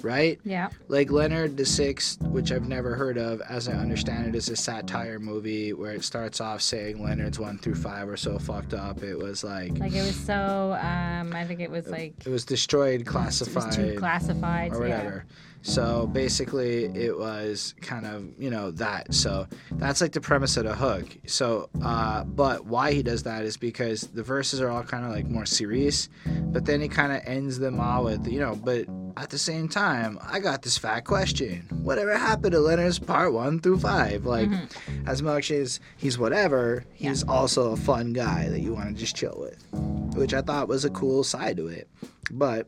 right? 0.00 0.40
Yeah. 0.44 0.70
Like 0.88 1.10
Leonard 1.10 1.56
the 1.56 1.66
Sixth, 1.66 2.20
which 2.22 2.50
I've 2.52 2.66
never 2.66 2.94
heard 2.94 3.18
of, 3.18 3.40
as 3.42 3.68
I 3.68 3.72
understand 3.72 4.26
it, 4.28 4.34
is 4.34 4.48
a 4.48 4.56
satire 4.56 5.18
movie 5.18 5.72
where 5.72 5.92
it 5.92 6.04
starts 6.04 6.40
off 6.40 6.62
saying 6.62 7.02
Leonard's 7.02 7.38
one 7.38 7.58
through 7.58 7.74
five 7.74 8.06
were 8.06 8.16
so 8.16 8.38
fucked 8.38 8.74
up. 8.74 9.02
It 9.02 9.16
was 9.16 9.44
like 9.44 9.78
Like 9.78 9.92
it 9.92 10.02
was 10.02 10.16
so. 10.16 10.78
Um, 10.80 11.34
I 11.34 11.44
think 11.44 11.60
it 11.60 11.70
was 11.70 11.88
like 11.88 12.14
it 12.24 12.30
was 12.30 12.44
destroyed, 12.44 13.02
it 13.02 13.06
was 13.06 13.12
classified, 13.12 13.72
too 13.72 13.98
classified. 13.98 14.72
or 14.72 14.88
yeah. 14.88 15.20
So 15.62 16.08
basically, 16.08 16.84
it 16.86 17.16
was 17.16 17.74
kind 17.80 18.04
of 18.04 18.28
you 18.38 18.50
know 18.50 18.72
that. 18.72 19.14
So 19.14 19.46
that's 19.72 20.00
like 20.00 20.12
the 20.12 20.20
premise 20.20 20.56
of 20.56 20.64
the 20.64 20.74
hook. 20.74 21.16
So, 21.26 21.70
uh, 21.82 22.24
but 22.24 22.66
why 22.66 22.92
he 22.92 23.02
does 23.02 23.22
that 23.22 23.44
is 23.44 23.56
because 23.56 24.02
the 24.02 24.22
verses 24.22 24.60
are 24.60 24.68
all 24.68 24.82
kind 24.82 25.04
of 25.04 25.12
like 25.12 25.26
more 25.26 25.46
serious, 25.46 26.08
but 26.26 26.64
then 26.64 26.80
he 26.80 26.88
kind 26.88 27.12
of 27.12 27.22
ends 27.24 27.58
them 27.58 27.80
all 27.80 28.04
with 28.04 28.26
you 28.26 28.40
know. 28.40 28.56
But 28.56 28.86
at 29.16 29.30
the 29.30 29.38
same 29.38 29.68
time, 29.68 30.18
I 30.20 30.40
got 30.40 30.62
this 30.62 30.76
fat 30.76 31.04
question: 31.04 31.62
Whatever 31.82 32.18
happened 32.18 32.52
to 32.52 32.60
Leonard's 32.60 32.98
part 32.98 33.32
one 33.32 33.60
through 33.60 33.78
five? 33.78 34.26
Like, 34.26 34.50
as 35.06 35.22
much 35.22 35.52
as 35.52 35.78
he's 35.96 36.18
whatever, 36.18 36.84
he's 36.92 37.22
also 37.22 37.72
a 37.72 37.76
fun 37.76 38.12
guy 38.12 38.48
that 38.48 38.60
you 38.60 38.74
want 38.74 38.88
to 38.88 38.94
just 38.94 39.14
chill 39.14 39.36
with, 39.38 39.64
which 40.16 40.34
I 40.34 40.42
thought 40.42 40.66
was 40.68 40.84
a 40.84 40.90
cool 40.90 41.22
side 41.22 41.56
to 41.58 41.68
it. 41.68 41.88
But 42.32 42.66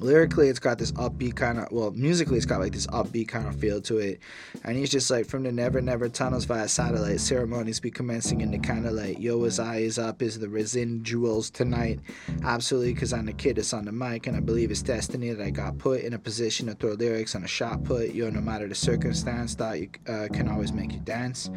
lyrically 0.00 0.48
it's 0.48 0.58
got 0.58 0.78
this 0.78 0.92
upbeat 0.92 1.36
kind 1.36 1.58
of 1.58 1.70
well 1.70 1.90
musically 1.92 2.36
it's 2.36 2.46
got 2.46 2.60
like 2.60 2.72
this 2.72 2.86
upbeat 2.88 3.28
kind 3.28 3.46
of 3.46 3.54
feel 3.56 3.80
to 3.80 3.98
it. 3.98 4.20
And 4.64 4.76
he's 4.76 4.90
just 4.90 5.10
like 5.10 5.26
from 5.26 5.42
the 5.42 5.52
never 5.52 5.80
never 5.80 6.08
tunnels 6.08 6.44
via 6.44 6.68
satellite 6.68 7.20
ceremonies 7.20 7.80
be 7.80 7.90
commencing 7.90 8.40
in 8.40 8.50
the 8.50 8.58
kind 8.58 8.86
of 8.86 8.92
like 8.92 9.18
yo 9.18 9.42
his 9.42 9.58
eyes 9.58 9.98
up 9.98 10.22
is 10.22 10.38
the 10.38 10.46
residuals 10.46 11.50
tonight? 11.50 12.00
Absolutely 12.42 12.94
because 12.94 13.12
i'm 13.12 13.26
the 13.26 13.32
kid 13.32 13.56
that's 13.56 13.72
on 13.72 13.84
the 13.84 13.92
mic 13.92 14.26
and 14.26 14.36
i 14.36 14.40
believe 14.40 14.70
it's 14.70 14.82
destiny 14.82 15.30
that 15.30 15.44
i 15.44 15.50
got 15.50 15.78
put 15.78 16.00
in 16.02 16.14
a 16.14 16.18
position 16.18 16.66
to 16.66 16.74
throw 16.74 16.92
lyrics 16.92 17.34
on 17.34 17.44
a 17.44 17.48
shot 17.48 17.82
put. 17.84 18.14
Yo 18.14 18.30
no 18.30 18.40
matter 18.40 18.68
the 18.68 18.74
circumstance 18.74 19.54
thought 19.54 19.80
you 19.80 19.88
uh, 20.08 20.28
can 20.32 20.48
always 20.48 20.72
make 20.72 20.92
you 20.92 21.00
dance. 21.00 21.50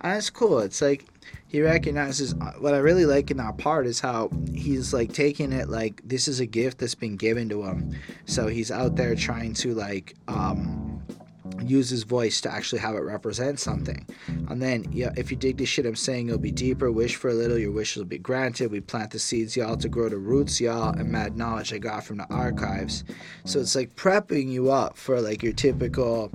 And 0.00 0.18
it's 0.18 0.30
cool 0.30 0.58
it's 0.58 0.82
like 0.82 1.06
he 1.46 1.62
recognizes 1.62 2.34
uh, 2.34 2.52
what 2.58 2.74
I 2.74 2.78
really 2.78 3.06
like 3.06 3.30
in 3.30 3.36
that 3.38 3.58
part 3.58 3.86
is 3.86 4.00
how 4.00 4.30
he's 4.54 4.92
like 4.92 5.12
taking 5.12 5.52
it 5.52 5.68
like 5.68 6.00
this 6.04 6.28
is 6.28 6.40
a 6.40 6.46
gift 6.46 6.78
that's 6.78 6.94
been 6.94 7.16
given 7.16 7.48
to 7.50 7.62
him. 7.62 7.94
So 8.26 8.48
he's 8.48 8.70
out 8.70 8.96
there 8.96 9.14
trying 9.14 9.54
to 9.54 9.74
like 9.74 10.14
um 10.28 10.84
use 11.62 11.90
his 11.90 12.02
voice 12.02 12.40
to 12.42 12.52
actually 12.52 12.80
have 12.80 12.94
it 12.94 13.00
represent 13.00 13.60
something. 13.60 14.06
And 14.48 14.60
then, 14.60 14.86
yeah, 14.92 15.10
if 15.16 15.30
you 15.30 15.36
dig 15.36 15.58
the 15.58 15.66
shit 15.66 15.86
I'm 15.86 15.96
saying, 15.96 16.28
it'll 16.28 16.38
be 16.38 16.50
deeper. 16.50 16.90
Wish 16.90 17.16
for 17.16 17.28
a 17.30 17.34
little, 17.34 17.58
your 17.58 17.72
wishes 17.72 17.98
will 17.98 18.08
be 18.08 18.18
granted. 18.18 18.70
We 18.70 18.80
plant 18.80 19.10
the 19.10 19.18
seeds, 19.18 19.56
y'all, 19.56 19.76
to 19.76 19.88
grow 19.88 20.08
the 20.08 20.18
roots, 20.18 20.60
y'all, 20.60 20.90
and 20.90 21.10
mad 21.10 21.36
knowledge 21.36 21.72
I 21.72 21.78
got 21.78 22.04
from 22.04 22.18
the 22.18 22.26
archives. 22.32 23.04
So 23.44 23.60
it's 23.60 23.74
like 23.74 23.94
prepping 23.94 24.50
you 24.50 24.70
up 24.70 24.96
for 24.96 25.20
like 25.20 25.42
your 25.42 25.52
typical, 25.52 26.32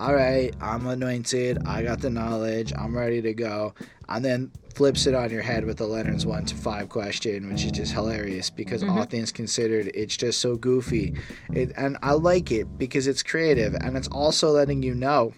all 0.00 0.14
right, 0.14 0.54
I'm 0.62 0.86
anointed, 0.86 1.58
I 1.66 1.82
got 1.82 2.00
the 2.00 2.08
knowledge, 2.08 2.72
I'm 2.76 2.96
ready 2.96 3.20
to 3.20 3.34
go. 3.34 3.74
And 4.08 4.24
then 4.24 4.50
flips 4.74 5.06
it 5.06 5.14
on 5.14 5.30
your 5.30 5.42
head 5.42 5.66
with 5.66 5.76
the 5.76 5.86
Leonard's 5.86 6.24
one 6.24 6.46
to 6.46 6.56
five 6.56 6.88
question, 6.88 7.50
which 7.52 7.64
is 7.64 7.72
just 7.72 7.92
hilarious 7.92 8.48
because 8.48 8.82
Mm-hmm. 8.82 8.98
all 8.98 9.04
things 9.04 9.30
considered, 9.30 9.90
it's 9.94 10.16
just 10.16 10.40
so 10.40 10.56
goofy. 10.56 11.14
It, 11.52 11.72
and 11.76 11.98
I 12.02 12.12
like 12.12 12.50
it 12.50 12.78
because 12.78 13.06
it's 13.06 13.22
creative 13.22 13.74
and 13.74 13.96
it's 13.96 14.08
also 14.08 14.48
letting 14.50 14.82
you 14.82 14.94
know 14.94 15.34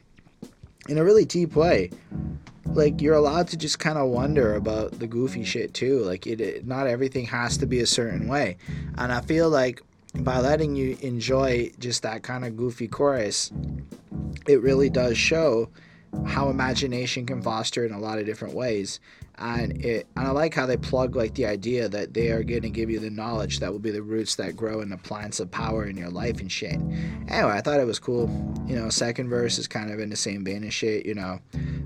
in 0.89 0.97
a 0.97 1.05
really 1.05 1.25
deep 1.25 1.57
way. 1.57 1.91
Like 2.67 3.03
you're 3.03 3.17
allowed 3.17 3.49
to 3.49 3.57
just 3.57 3.81
kind 3.81 3.99
of 3.99 4.09
wonder 4.09 4.55
about 4.55 4.99
the 5.01 5.09
goofy 5.09 5.43
shit 5.45 5.75
too. 5.75 5.99
Like 6.05 6.27
it, 6.27 6.41
it, 6.41 6.67
not 6.67 6.87
everything 6.87 7.27
has 7.27 7.57
to 7.59 7.67
be 7.67 7.81
a 7.81 7.87
certain 7.87 8.29
way. 8.29 8.59
And 8.97 9.13
I 9.13 9.23
feel 9.23 9.51
like 9.51 9.83
by 10.15 10.39
letting 10.41 10.77
you 10.77 10.97
enjoy 11.01 11.71
just 11.79 12.03
that 12.03 12.23
kind 12.23 12.45
of 12.45 12.57
goofy 12.57 12.89
chorus, 12.89 13.51
it 14.47 14.61
really 14.61 14.91
does 14.91 15.17
show 15.17 15.69
how 16.27 16.49
imagination 16.49 17.27
can 17.27 17.43
foster 17.43 17.85
in 17.87 17.93
a 17.93 17.99
lot 17.99 18.19
of 18.19 18.27
different 18.27 18.55
ways 18.55 19.01
and 19.39 19.85
it 19.85 20.07
and 20.17 20.27
I 20.27 20.31
like 20.31 20.55
how 20.55 20.67
they 20.67 20.77
plug 20.77 21.17
like 21.17 21.35
the 21.35 21.47
idea 21.47 21.89
that 21.89 22.15
they 22.15 22.31
are 22.31 22.43
going 22.43 22.63
to 22.63 22.71
give 22.71 22.91
you 22.91 23.01
the 23.01 23.11
knowledge 23.11 23.61
that 23.61 23.73
will 23.73 23.79
be 23.79 23.91
the 23.91 24.03
roots 24.03 24.37
that 24.37 24.57
grow 24.57 24.81
in 24.81 24.91
the 24.91 24.97
plants 24.97 25.41
of 25.41 25.51
power 25.51 25.87
in 25.87 25.97
your 25.97 26.11
life 26.11 26.41
and 26.41 26.51
shit. 26.51 26.75
Anyway, 27.29 27.53
I 27.53 27.61
thought 27.61 27.81
it 27.81 27.87
was 27.87 27.99
cool. 27.99 28.29
You 28.67 28.77
know, 28.77 28.89
second 28.91 29.29
verse 29.29 29.59
is 29.59 29.67
kind 29.67 29.91
of 29.91 30.01
in 30.01 30.11
the 30.11 30.17
same 30.17 30.45
vein 30.45 30.65
as 30.65 30.75
shit. 30.75 31.07
You 31.07 31.15
know, 31.15 31.41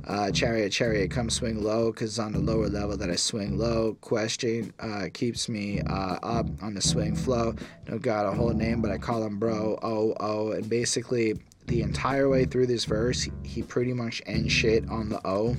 uh, 0.07 0.31
chariot, 0.33 0.71
chariot, 0.71 1.11
come 1.11 1.31
swing 1.31 1.63
low, 1.63 1.93
cause 1.93 2.19
on 2.19 2.33
the 2.33 2.39
lower 2.39 2.69
level 2.69 2.97
that 2.97 3.11
I 3.11 3.17
swing 3.17 3.57
low. 3.57 3.97
Question 4.01 4.73
uh, 4.81 5.07
keeps 5.13 5.49
me 5.49 5.81
uh, 5.81 6.19
up 6.23 6.47
on 6.63 6.75
the 6.75 6.83
swing 6.83 7.15
flow. 7.15 7.55
No 7.89 7.99
got 7.99 8.27
a 8.27 8.33
whole 8.33 8.53
name, 8.53 8.83
but 8.83 8.91
I 8.91 8.99
call 8.99 9.25
him 9.25 9.39
bro. 9.39 9.79
Oh 9.83 10.15
oh, 10.21 10.53
and 10.53 10.69
basically 10.69 11.39
the 11.67 11.83
entire 11.83 12.29
way 12.29 12.45
through 12.45 12.67
this 12.67 12.85
verse, 12.85 13.29
he 13.43 13.63
pretty 13.63 13.93
much 13.93 14.23
ends 14.27 14.53
shit 14.53 14.89
on 14.89 15.09
the 15.09 15.21
O 15.27 15.57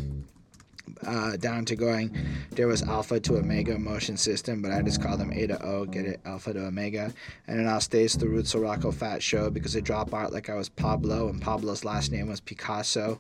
uh, 1.06 1.38
down 1.38 1.66
to 1.66 1.76
going 1.76 2.16
there 2.52 2.68
was 2.68 2.82
alpha 2.84 3.20
to 3.20 3.38
omega 3.38 3.78
motion 3.78 4.18
system 4.18 4.62
but 4.62 4.72
i 4.72 4.82
just 4.82 5.02
call 5.02 5.18
them 5.18 5.32
a 5.32 5.48
to 5.48 5.62
o 5.64 5.86
get 5.86 6.06
it 6.06 6.20
alpha 6.26 6.54
to 6.54 6.66
omega. 6.66 7.14
And 7.48 7.60
it 7.60 7.68
all 7.68 7.82
stays 7.82 8.16
the 8.16 8.28
roots 8.28 8.54
of 8.54 8.62
rocco 8.62 8.92
fat 8.92 9.22
show 9.22 9.50
because 9.50 9.74
they 9.74 9.82
drop 9.82 10.14
out 10.14 10.34
like 10.34 10.50
i 10.50 10.56
was 10.56 10.70
pablo 10.70 11.30
and 11.30 11.42
pablo's 11.42 11.86
last 11.86 12.12
name 12.12 12.28
was 12.28 12.40
picasso. 12.40 13.20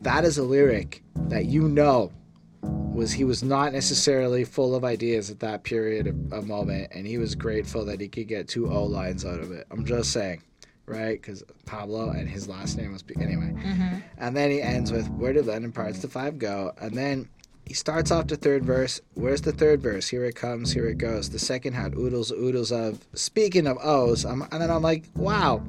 That 0.00 0.24
is 0.24 0.38
a 0.38 0.42
lyric 0.42 1.02
that 1.28 1.46
you 1.46 1.68
know 1.68 2.12
was 2.62 3.12
he 3.12 3.24
was 3.24 3.42
not 3.42 3.72
necessarily 3.72 4.44
full 4.44 4.74
of 4.74 4.84
ideas 4.84 5.30
at 5.30 5.40
that 5.40 5.62
period 5.62 6.06
of, 6.06 6.32
of 6.32 6.46
moment 6.46 6.90
and 6.92 7.06
he 7.06 7.18
was 7.18 7.34
grateful 7.34 7.84
that 7.84 8.00
he 8.00 8.08
could 8.08 8.28
get 8.28 8.48
two 8.48 8.70
o 8.70 8.84
lines 8.84 9.24
out 9.24 9.40
of 9.40 9.52
it. 9.52 9.66
I'm 9.70 9.84
just 9.84 10.12
saying 10.12 10.42
right? 10.86 11.20
Because 11.20 11.42
pablo 11.66 12.10
and 12.10 12.28
his 12.28 12.48
last 12.48 12.76
name 12.76 12.92
was 12.92 13.02
P- 13.02 13.14
anyway. 13.20 13.54
Mm-hmm. 13.56 13.98
And 14.18 14.36
then 14.36 14.50
he 14.50 14.60
ends 14.60 14.92
with 14.92 15.08
where 15.10 15.32
did 15.32 15.46
Leonard 15.46 15.74
parts 15.74 16.00
to 16.00 16.08
five 16.08 16.38
go? 16.38 16.72
And 16.80 16.96
then 16.96 17.28
he 17.64 17.74
starts 17.74 18.10
off 18.10 18.26
the 18.26 18.36
third 18.36 18.64
verse. 18.64 19.00
Where's 19.14 19.42
the 19.42 19.52
third 19.52 19.80
verse? 19.80 20.08
Here 20.08 20.24
it 20.24 20.34
comes 20.34 20.72
here 20.72 20.88
it 20.88 20.98
goes. 20.98 21.30
The 21.30 21.38
second 21.38 21.74
had 21.74 21.94
oodles 21.94 22.32
oodles 22.32 22.72
of 22.72 22.98
speaking 23.14 23.66
of 23.66 23.78
o's 23.82 24.24
I'm, 24.24 24.42
and 24.42 24.60
then 24.60 24.70
i'm 24.70 24.82
like 24.82 25.04
wow. 25.16 25.62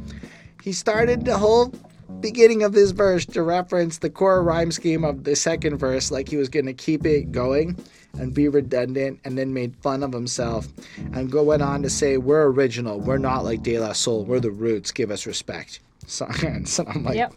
He 0.64 0.72
started 0.72 1.26
the 1.26 1.38
whole 1.38 1.74
beginning 2.20 2.64
of 2.64 2.74
this 2.74 2.92
verse 2.92 3.26
to 3.26 3.44
reference 3.44 3.98
the 3.98 4.10
core 4.10 4.44
rhyme 4.44 4.72
scheme 4.72 5.04
of 5.04 5.24
the 5.24 5.36
second 5.36 5.78
verse 5.78 6.12
like 6.12 6.30
he 6.30 6.38
was 6.38 6.48
going 6.48 6.66
to 6.66 6.74
keep 6.74 7.06
it 7.06 7.32
going 7.32 7.78
and 8.20 8.34
be 8.34 8.48
redundant 8.48 9.20
and 9.24 9.38
then 9.38 9.54
made 9.54 9.76
fun 9.78 10.04
of 10.04 10.14
himself 10.14 10.68
and 11.14 11.32
go 11.32 11.42
went 11.44 11.62
on 11.62 11.82
to 11.82 11.90
say 11.90 12.18
we're 12.18 12.46
original 12.48 13.00
we're 13.00 13.18
not 13.18 13.44
like 13.44 13.64
de 13.64 13.80
la 13.80 13.92
soul 13.92 14.24
we're 14.26 14.40
the 14.40 14.52
roots 14.52 14.92
give 14.92 15.10
us 15.10 15.26
respect 15.26 15.80
so, 16.08 16.28
and 16.46 16.68
so 16.68 16.86
i'm 16.88 17.04
like 17.04 17.16
Yep. 17.16 17.34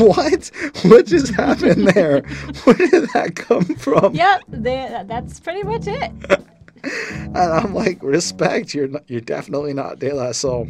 what 0.00 0.50
what 0.84 1.06
just 1.06 1.34
happened 1.34 1.88
there 1.88 2.22
where 2.64 2.74
did 2.76 3.08
that 3.12 3.32
come 3.36 3.64
from 3.76 4.14
Yep, 4.14 4.42
they, 4.48 5.02
that's 5.06 5.40
pretty 5.40 5.62
much 5.62 5.86
it. 5.86 6.12
and 6.84 7.36
i'm 7.36 7.74
like 7.74 8.02
respect 8.02 8.72
you're 8.74 8.88
not, 8.88 9.04
you're 9.08 9.20
definitely 9.20 9.74
not 9.74 9.98
de 9.98 10.12
la 10.12 10.32
soul 10.32 10.68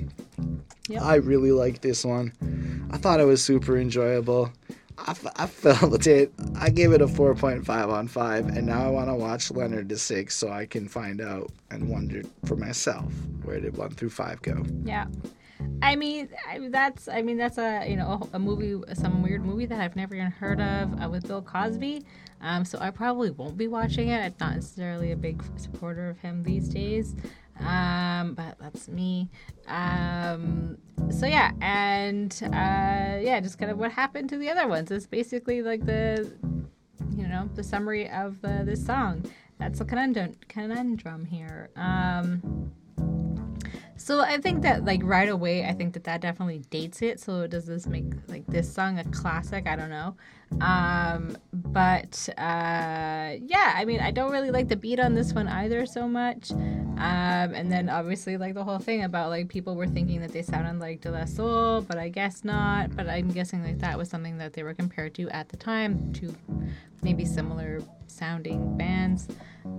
Yep. 0.88 1.00
I 1.02 1.14
really 1.14 1.50
like 1.50 1.80
this 1.80 2.04
one. 2.04 2.30
I 2.92 2.98
thought 2.98 3.18
it 3.18 3.24
was 3.24 3.42
super 3.42 3.78
enjoyable. 3.78 4.52
I, 4.98 5.14
I 5.36 5.46
felt 5.46 6.06
it. 6.06 6.32
I 6.56 6.70
gave 6.70 6.92
it 6.92 7.00
a 7.00 7.06
4.5 7.06 7.88
on 7.92 8.08
5, 8.08 8.48
and 8.48 8.66
now 8.66 8.86
I 8.86 8.90
want 8.90 9.08
to 9.08 9.14
watch 9.14 9.50
Leonard 9.50 9.88
to 9.88 9.98
6 9.98 10.34
so 10.34 10.50
I 10.50 10.66
can 10.66 10.88
find 10.88 11.20
out 11.20 11.50
and 11.70 11.88
wonder 11.88 12.22
for 12.44 12.56
myself 12.56 13.12
where 13.42 13.60
did 13.60 13.76
1 13.76 13.90
through 13.90 14.10
5 14.10 14.42
go. 14.42 14.64
Yeah. 14.84 15.06
I 15.82 15.96
mean, 15.96 16.28
I, 16.48 16.68
that's 16.70 17.08
I 17.08 17.22
mean 17.22 17.36
that's 17.36 17.58
a 17.58 17.86
you 17.88 17.96
know 17.96 18.28
a, 18.32 18.38
movie, 18.38 18.82
some 18.94 19.22
weird 19.22 19.44
movie 19.44 19.66
that 19.66 19.80
I've 19.80 19.96
never 19.96 20.14
even 20.14 20.30
heard 20.30 20.60
of 20.60 21.00
uh, 21.00 21.08
with 21.08 21.26
Bill 21.26 21.42
Cosby. 21.42 22.04
Um, 22.40 22.64
so 22.64 22.78
I 22.80 22.90
probably 22.90 23.30
won't 23.30 23.56
be 23.56 23.68
watching 23.68 24.08
it. 24.08 24.20
I'm 24.20 24.34
not 24.40 24.54
necessarily 24.56 25.12
a 25.12 25.16
big 25.16 25.42
supporter 25.56 26.10
of 26.10 26.18
him 26.18 26.42
these 26.42 26.68
days. 26.68 27.14
Um, 27.60 28.34
but 28.34 28.56
that's 28.58 28.88
me. 28.88 29.30
Um, 29.66 30.78
so 31.10 31.26
yeah, 31.26 31.52
and 31.60 32.32
uh, 32.44 33.20
yeah, 33.20 33.40
just 33.40 33.58
kind 33.58 33.70
of 33.70 33.78
what 33.78 33.92
happened 33.92 34.28
to 34.30 34.38
the 34.38 34.50
other 34.50 34.66
ones. 34.66 34.90
It's 34.90 35.06
basically 35.06 35.62
like 35.62 35.84
the 35.86 36.32
you 37.16 37.28
know 37.28 37.48
the 37.54 37.62
summary 37.62 38.10
of 38.10 38.36
uh, 38.44 38.64
this 38.64 38.84
song. 38.84 39.24
That's 39.58 39.80
a 39.80 39.84
conundrum 39.84 40.34
conundrum 40.48 41.24
here. 41.24 41.70
Um, 41.76 42.72
so 44.04 44.20
I 44.20 44.36
think 44.36 44.60
that 44.64 44.84
like 44.84 45.00
right 45.02 45.30
away, 45.30 45.64
I 45.64 45.72
think 45.72 45.94
that 45.94 46.04
that 46.04 46.20
definitely 46.20 46.58
dates 46.68 47.00
it. 47.00 47.20
So 47.20 47.46
does 47.46 47.64
this 47.64 47.86
make 47.86 48.04
like 48.28 48.46
this 48.46 48.70
song 48.70 48.98
a 48.98 49.04
classic? 49.04 49.66
I 49.66 49.76
don't 49.76 49.88
know. 49.88 50.14
Um, 50.60 51.38
but 51.54 52.28
uh, 52.36 53.40
yeah, 53.40 53.72
I 53.74 53.86
mean, 53.86 54.00
I 54.00 54.10
don't 54.10 54.30
really 54.30 54.50
like 54.50 54.68
the 54.68 54.76
beat 54.76 55.00
on 55.00 55.14
this 55.14 55.32
one 55.32 55.48
either 55.48 55.86
so 55.86 56.06
much. 56.06 56.50
Um, 56.50 56.98
and 56.98 57.72
then 57.72 57.88
obviously 57.88 58.36
like 58.36 58.52
the 58.52 58.62
whole 58.62 58.78
thing 58.78 59.04
about 59.04 59.30
like 59.30 59.48
people 59.48 59.74
were 59.74 59.88
thinking 59.88 60.20
that 60.20 60.32
they 60.32 60.42
sounded 60.42 60.80
like 60.80 61.00
De 61.00 61.10
La 61.10 61.24
Soul, 61.24 61.80
but 61.80 61.96
I 61.96 62.10
guess 62.10 62.44
not. 62.44 62.94
But 62.94 63.08
I'm 63.08 63.30
guessing 63.30 63.64
like 63.64 63.78
that 63.78 63.96
was 63.96 64.10
something 64.10 64.36
that 64.36 64.52
they 64.52 64.64
were 64.64 64.74
compared 64.74 65.14
to 65.14 65.30
at 65.30 65.48
the 65.48 65.56
time 65.56 66.12
to 66.16 66.36
maybe 67.02 67.24
similar 67.24 67.80
sounding 68.08 68.76
bands, 68.76 69.28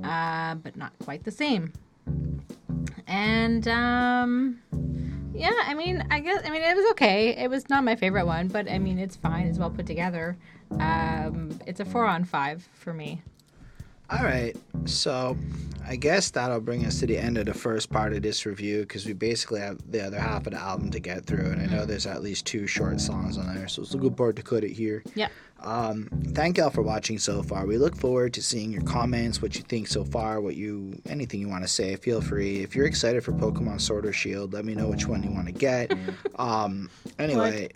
uh, 0.04 0.56
but 0.56 0.76
not 0.76 0.94
quite 1.04 1.24
the 1.24 1.32
same 1.32 1.72
and 3.08 3.68
um 3.68 4.60
yeah 5.34 5.54
i 5.66 5.74
mean 5.74 6.06
i 6.10 6.20
guess 6.20 6.42
i 6.46 6.50
mean 6.50 6.62
it 6.62 6.76
was 6.76 6.90
okay. 6.92 7.36
It 7.38 7.50
was 7.50 7.70
not 7.70 7.84
my 7.84 7.96
favorite 7.96 8.26
one 8.26 8.48
but 8.48 8.70
i 8.70 8.80
mean 8.80 9.00
it's 9.00 9.16
fine. 9.16 9.48
It's 9.48 9.60
well 9.60 9.70
put 9.70 9.86
together. 9.86 10.38
Um 10.80 11.60
it's 11.66 11.80
a 11.80 11.86
four 11.86 12.06
on 12.06 12.26
five 12.26 12.68
for 12.74 12.94
me. 12.94 13.22
All 14.08 14.24
right, 14.24 14.56
so 14.86 15.36
I 15.88 15.96
guess 15.96 16.30
that'll 16.30 16.60
bring 16.62 16.86
us 16.86 17.00
to 17.00 17.08
the 17.08 17.18
end 17.18 17.40
of 17.40 17.48
the 17.48 17.56
first 17.56 17.90
part 17.90 18.14
of 18.14 18.22
this 18.22 18.46
review 18.46 18.82
because 18.82 19.04
we 19.04 19.14
basically 19.14 19.60
have 19.62 19.80
the 19.92 20.06
other 20.06 20.20
half 20.20 20.46
of 20.46 20.54
the 20.54 20.60
album 20.60 20.92
to 20.92 21.00
get 21.00 21.26
through, 21.26 21.48
and 21.48 21.60
I 21.60 21.66
know 21.66 21.86
there's 21.86 22.06
at 22.06 22.22
least 22.22 22.46
two 22.46 22.68
short 22.68 23.02
songs 23.02 23.40
on 23.40 23.56
there, 23.56 23.68
so 23.68 23.82
it's 23.82 23.96
a 23.96 23.98
good 23.98 24.16
part 24.16 24.36
to 24.36 24.44
cut 24.44 24.64
it 24.64 24.70
here. 24.70 25.04
yeah 25.16 25.30
um, 25.66 26.08
thank 26.36 26.58
y'all 26.58 26.70
for 26.70 26.84
watching 26.84 27.18
so 27.18 27.42
far. 27.42 27.66
We 27.66 27.78
look 27.78 27.96
forward 27.96 28.34
to 28.36 28.44
seeing 28.44 28.72
your 28.72 28.84
comments, 28.84 29.42
what 29.42 29.56
you 29.56 29.64
think 29.64 29.88
so 29.88 30.06
far, 30.06 30.40
what 30.40 30.56
you 30.56 31.02
anything 31.08 31.42
you 31.42 31.50
want 31.50 31.64
to 31.64 31.68
say. 31.68 31.96
Feel 31.96 32.22
free. 32.22 32.60
If 32.60 32.76
you're 32.76 32.86
excited 32.86 33.24
for 33.24 33.32
Pokemon 33.32 33.82
Sword 33.82 34.06
or 34.06 34.14
Shield, 34.14 34.54
let 34.54 34.64
me 34.64 34.76
know 34.76 34.88
which 34.88 35.08
one 35.08 35.24
you 35.24 35.32
want 35.32 35.48
to 35.48 35.54
get. 35.54 35.92
Um, 36.38 36.90
anyway, 37.18 37.70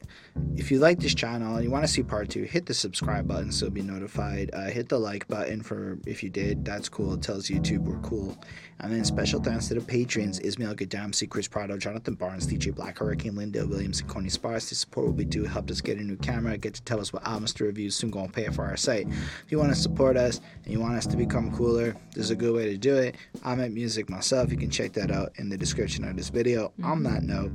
if 0.57 0.69
you 0.69 0.79
like 0.79 0.99
this 0.99 1.15
channel 1.15 1.55
and 1.55 1.63
you 1.63 1.71
want 1.71 1.85
to 1.85 1.87
see 1.87 2.03
part 2.03 2.29
two, 2.29 2.43
hit 2.43 2.65
the 2.65 2.73
subscribe 2.73 3.25
button 3.25 3.53
so 3.53 3.65
you'll 3.65 3.73
be 3.73 3.81
notified. 3.81 4.49
Uh, 4.51 4.65
hit 4.65 4.89
the 4.89 4.99
like 4.99 5.25
button 5.29 5.61
for 5.61 5.97
if 6.05 6.21
you 6.23 6.29
did. 6.29 6.65
That's 6.65 6.89
cool. 6.89 7.13
It 7.13 7.21
tells 7.21 7.47
YouTube 7.47 7.79
we're 7.79 7.99
cool. 7.99 8.37
And 8.81 8.93
then 8.93 9.03
special 9.03 9.41
thanks 9.41 9.67
to 9.67 9.73
the 9.73 9.81
patrons 9.81 10.39
Ismail 10.39 10.75
Gadamsi, 10.75 11.29
Chris 11.29 11.47
Prado, 11.47 11.77
Jonathan 11.77 12.13
Barnes, 12.13 12.47
DJ 12.47 12.73
Black, 12.73 12.99
Hurricane 12.99 13.35
Linda, 13.35 13.67
Williams, 13.67 13.99
and 13.99 14.09
Coney 14.09 14.29
Spars. 14.29 14.69
The 14.69 14.75
support 14.75 15.07
what 15.07 15.15
we 15.15 15.25
do 15.25 15.43
helped 15.43 15.69
us 15.69 15.81
get 15.81 15.97
a 15.97 16.01
new 16.01 16.15
camera, 16.17 16.57
get 16.57 16.75
to 16.75 16.81
tell 16.83 17.01
us 17.01 17.11
what 17.11 17.25
albums 17.27 17.53
to 17.55 17.65
review, 17.65 17.89
soon 17.89 18.09
going 18.09 18.27
to 18.27 18.31
pay 18.31 18.45
it 18.45 18.53
for 18.53 18.63
our 18.63 18.77
site. 18.77 19.07
If 19.07 19.45
you 19.49 19.57
want 19.57 19.71
to 19.71 19.75
support 19.75 20.15
us 20.15 20.39
and 20.63 20.71
you 20.71 20.79
want 20.79 20.95
us 20.95 21.05
to 21.07 21.17
become 21.17 21.53
cooler, 21.55 21.95
this 22.13 22.25
is 22.25 22.31
a 22.31 22.35
good 22.35 22.55
way 22.55 22.69
to 22.69 22.77
do 22.77 22.95
it. 22.95 23.15
I'm 23.43 23.59
at 23.59 23.71
music 23.71 24.09
myself. 24.09 24.49
You 24.49 24.57
can 24.57 24.69
check 24.69 24.93
that 24.93 25.11
out 25.11 25.33
in 25.35 25.49
the 25.49 25.57
description 25.57 26.05
of 26.05 26.15
this 26.15 26.29
video. 26.29 26.71
On 26.83 27.03
that 27.03 27.23
mm-hmm. 27.23 27.43
note, 27.43 27.51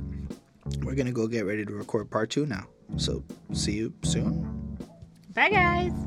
we're 0.83 0.95
going 0.95 1.07
to 1.07 1.11
go 1.11 1.27
get 1.27 1.45
ready 1.45 1.65
to 1.65 1.73
record 1.73 2.09
part 2.11 2.29
two 2.29 2.45
now. 2.45 2.67
So 2.97 3.23
see 3.51 3.73
you 3.73 3.93
soon. 4.03 4.77
Bye, 5.33 5.49
guys. 5.49 5.91